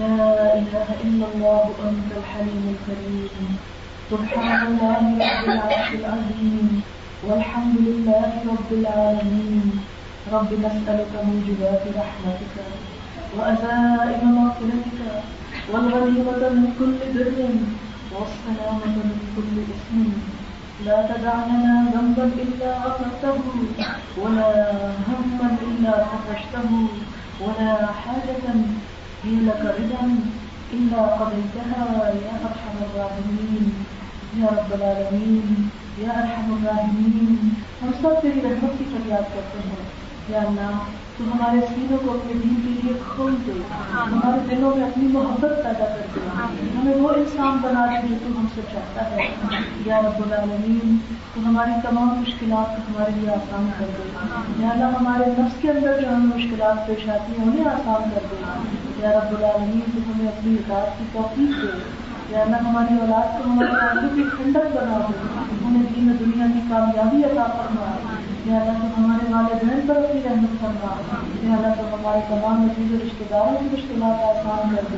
لا 0.00 0.16
إله 0.60 0.88
إلا 1.06 1.26
الله، 1.34 1.64
أنت 1.88 2.10
الحليم 2.20 2.64
الكريم 2.74 3.50
سبحان 4.10 4.60
الله 4.66 5.02
رب 5.24 5.44
العرش 5.54 5.88
العظيم. 6.00 6.68
والحمد 7.26 7.76
لله 7.88 8.30
رب 8.52 8.70
العالمين. 8.80 9.66
رب 10.32 10.50
نسألك 10.64 11.12
موجبات 11.28 11.84
رحمتك 12.00 12.56
وأزائم 13.36 14.22
مغفرتك. 14.38 15.00
والغنيمة 15.70 16.42
من 16.56 16.66
كل 16.78 16.94
بر 17.14 17.38
والسلامة 18.14 18.86
من 19.08 19.18
كل 19.36 19.54
اسم 19.74 20.12
لا 20.86 20.98
تدع 21.10 21.34
لنا 21.50 21.74
ذنبا 21.94 22.24
إلا 22.44 22.70
غفرته 22.84 23.38
ولا 24.18 24.50
هما 25.08 25.48
إلا 25.68 25.92
فرجته 26.04 26.70
ولا 27.40 27.86
حاجة 27.86 28.44
هي 29.24 29.34
لك 29.48 29.62
رضا 29.78 30.04
إلا 30.72 31.02
قضيتها 31.18 31.84
يا 32.26 32.34
أرحم 32.48 32.76
الراحمين 32.86 33.64
يا 34.40 34.46
رب 34.46 34.70
العالمين 34.78 35.70
يا 36.02 36.10
أرحم 36.22 36.48
الراحمين 36.56 37.38
ہم 37.82 37.90
سب 38.02 38.20
تیری 38.22 38.40
رحمت 38.40 38.78
کی 38.78 38.84
فریاد 38.90 39.30
کرتے 39.34 39.68
ہیں 39.68 39.84
یا 40.28 40.40
اللہ 40.40 41.01
تو 41.22 41.32
ہمارے 41.32 41.60
سینوں 41.68 41.98
کو 42.02 42.12
اپنے 42.12 42.32
دین 42.34 42.54
کے 42.62 42.82
لیے 42.82 42.92
کھول 43.08 43.34
دے 43.46 43.52
ہمارے 43.92 44.38
دلوں 44.50 44.76
میں 44.76 44.84
اپنی 44.84 45.08
محبت 45.08 45.64
پیدا 45.64 45.84
کر 45.84 46.06
دے 46.14 46.20
ہمیں 46.76 46.94
وہ 46.94 47.08
انسان 47.16 47.58
بنا 47.60 47.86
دے 47.86 48.06
جو 48.08 48.14
تو 48.22 48.40
ہم 48.40 48.46
سے 48.54 48.60
چاہتا 48.72 49.10
ہے۔ 49.10 49.28
یا 49.86 50.00
رب 50.02 50.22
العالمین 50.22 50.96
تو 51.34 51.40
ہماری 51.44 51.70
تمام 51.82 52.08
مشکلات 52.20 52.76
کو 52.76 52.82
ہمارے 52.88 53.10
لیے 53.14 53.30
آسان 53.30 53.70
کر 53.78 53.84
دے 53.98 54.08
یا 54.62 54.68
اللہ 54.70 54.96
ہمارے 55.00 55.30
نفس 55.38 55.62
کے 55.62 55.70
اندر 55.70 56.00
جو 56.00 56.08
ہمیں 56.08 56.36
مشکلات 56.36 56.86
پیش 56.86 57.08
آتی 57.08 57.32
ہیں 57.38 57.46
انہیں 57.46 57.64
آسان 57.66 58.10
کر 58.14 58.26
دے 58.30 58.42
یا 59.02 59.10
رب 59.10 59.36
العالمین 59.38 59.80
تو 59.94 60.10
ہمیں 60.10 60.28
اپنی 60.28 60.54
اطاعت 60.54 60.98
کی 60.98 61.04
توفیق 61.12 61.62
دے 61.62 61.68
اللہ 62.40 62.56
ہماری 62.56 62.94
اولاد 63.00 63.38
کو 63.38 63.50
ہمارے 63.50 63.70
تعلق 63.80 64.14
کی 64.14 64.22
ٹھنڈک 64.22 64.76
بنا 64.76 64.98
دے 64.98 65.38
انہیں 65.64 65.82
دین 65.82 66.16
دنیا 66.20 66.46
کی 66.54 66.60
کامیابی 66.70 67.24
عطا 67.24 67.42
فرما 67.42 67.96
یا 68.46 68.60
اللہ 68.60 68.72
تو 68.72 68.86
ہمارے 68.98 69.32
والدین 69.32 69.80
پر 69.86 69.96
اپنی 69.96 70.20
رحمت 70.24 70.60
فرما 70.60 70.94
یا 71.42 71.54
اللہ 71.54 71.74
تو 71.78 71.94
ہمارے 71.94 72.20
تمام 72.28 72.62
نتیجے 72.64 72.96
رشتے 73.06 73.24
داروں 73.30 73.56
کی 73.60 73.68
مشکلات 73.72 74.36
آسان 74.36 74.74
کر 74.76 74.82
دے۔ 74.92 74.96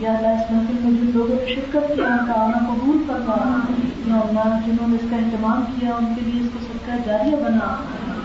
یا 0.00 0.12
اللہ 0.12 0.28
اس 0.28 0.50
محفل 0.50 0.76
میں 0.80 0.90
جن 0.90 1.10
لوگوں 1.14 1.34
نے 1.34 1.54
شرکت 1.54 1.92
کیا 1.94 2.04
ان 2.04 2.26
کا 2.26 2.32
آنا 2.32 2.58
قبول 2.58 3.04
فرما۔ 3.06 3.58
یا 4.06 4.14
اللہ 4.14 4.58
جنہوں 4.66 4.88
نے 4.88 4.94
اس 4.94 5.10
کا 5.10 5.16
اہتمام 5.16 5.64
کیا، 5.78 5.94
ان 5.94 6.14
کے 6.14 6.20
لیے 6.20 6.40
اس 6.40 6.48
کو 6.52 6.58
سب 6.60 6.86
کا 6.86 6.92
جاریہ 7.06 7.36
بنا۔ 7.36 7.76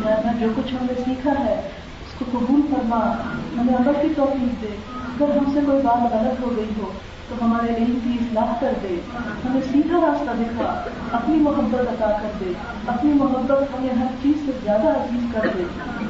یا 0.06 0.16
اللہ 0.16 0.40
جو 0.40 0.48
کچھ 0.56 0.74
ہم 0.74 0.78
نے 0.82 0.94
سیکھا 1.06 1.32
ہے، 1.40 1.62
اس 2.02 2.20
کو 2.20 2.26
قبول 2.32 2.62
فرما۔ 2.70 3.12
ہمیں 3.60 3.74
عمل 3.74 3.94
کی 4.02 4.14
توفیق 4.16 4.62
دے۔ 4.62 4.68
اگر 5.20 5.38
ہم 5.38 5.52
سے 5.54 5.60
کوئی 5.66 5.82
بات 5.84 6.14
غلط 6.14 6.44
ہو 6.44 6.54
گئی 6.56 6.70
ہو 6.78 6.92
تو 7.40 7.46
ہمارے 7.46 7.76
علم 7.76 8.00
کی 8.04 8.18
اصلاح 8.22 8.54
کر 8.60 8.74
دے۔ 8.84 9.00
ہمیں 9.46 9.62
سیدھا 9.72 9.98
راستہ 9.98 10.32
دکھا، 10.40 10.84
اپنی 11.12 11.38
محبت 11.38 11.82
عطا 11.82 12.18
کر 12.22 12.28
دے۔ 12.40 12.54
اپنی 12.88 13.14
محبت 13.14 13.52
ہمیں 13.52 14.00
ہر 14.00 14.06
چیز 14.24 14.46
سے 14.46 14.52
زیادہ 14.64 14.88
عزیز 14.88 15.24
کر 15.34 15.48
دے۔ 15.58 15.64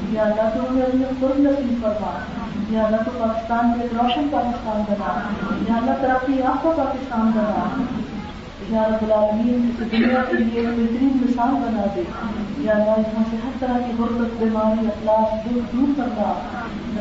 یا 0.10 0.22
اللہ 0.22 0.42
تو 0.54 0.60
ہمیں 0.70 0.82
اپنے 0.82 1.04
خود 1.20 1.40
نصیب 1.40 1.82
فرما۔ 1.82 2.20
یا 2.70 2.84
اللہ 2.84 2.98
تو 2.98 3.12
پاکستان 3.20 3.68
میں 3.68 3.82
ایک 3.82 3.94
روشن 3.94 4.28
پاکستان 4.32 4.82
بنا۔ 4.90 5.20
یا 5.70 5.78
اللہ 5.78 5.92
ترقی 6.02 6.34
یافتہ 6.34 6.68
پاکستان 6.78 7.32
بنا۔ 7.36 7.82
یا 8.70 8.88
رب 8.88 9.04
العالمین 9.04 9.72
دنیا 9.80 10.24
کے 10.30 10.38
لیے 10.38 10.68
بہترین 10.68 11.10
مثال 11.16 11.50
بنا 11.50 11.86
دے۔ 11.96 12.04
یا 12.58 12.74
اللہ 12.74 13.00
یہاں 13.00 13.24
سے 13.32 13.38
ہر 13.44 13.52
طرح 13.60 13.78
کی 13.78 13.92
غربت، 14.00 14.44
بیماری 14.44 14.88
اخلاق 14.88 15.32
دور 15.46 15.62
دور 15.74 15.88
کرنا 15.98 16.34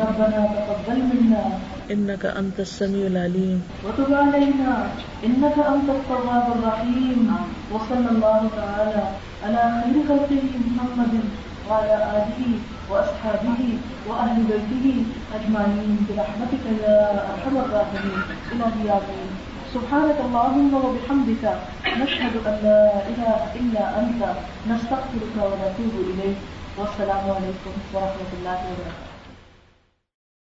ربنا 0.00 0.46
تقبل 0.62 1.02
منا۔ 1.02 1.48
انك 1.90 2.26
انت 2.26 2.60
السميع 2.60 3.06
العليم 3.06 3.62
وتب 3.84 4.14
علينا 4.14 4.74
انك 5.26 5.56
انت 5.58 5.88
التواب 5.90 6.46
الرحيم 6.56 7.36
وصلى 7.72 8.08
الله 8.10 8.40
تعالى 8.56 9.02
على 9.44 9.62
خير 9.82 9.96
خلقه 10.08 10.44
محمد 10.66 11.14
وعلى 11.70 11.94
اله 12.16 12.40
واصحابه 12.90 13.60
واهل 14.08 14.36
بيته 14.50 15.04
اجمعين 15.36 15.96
برحمتك 16.08 16.64
يا 16.82 16.96
ارحم 17.34 17.56
الراحمين 17.56 18.20
الهي 18.52 18.88
امين 18.98 19.30
سبحانك 19.74 20.18
اللهم 20.26 20.74
وبحمدك 20.74 21.44
نشهد 22.02 22.34
أن 22.46 22.56
لا 22.66 22.82
إله 23.10 23.38
إلا 23.60 23.84
أنت 24.00 24.20
نستغفرك 24.70 25.34
ونتوب 25.36 25.94
إليك 26.10 26.38
والسلام 26.78 27.24
عليكم 27.36 27.74
ورحمة 27.94 28.30
الله 28.38 28.58
وبركاته 28.70 29.11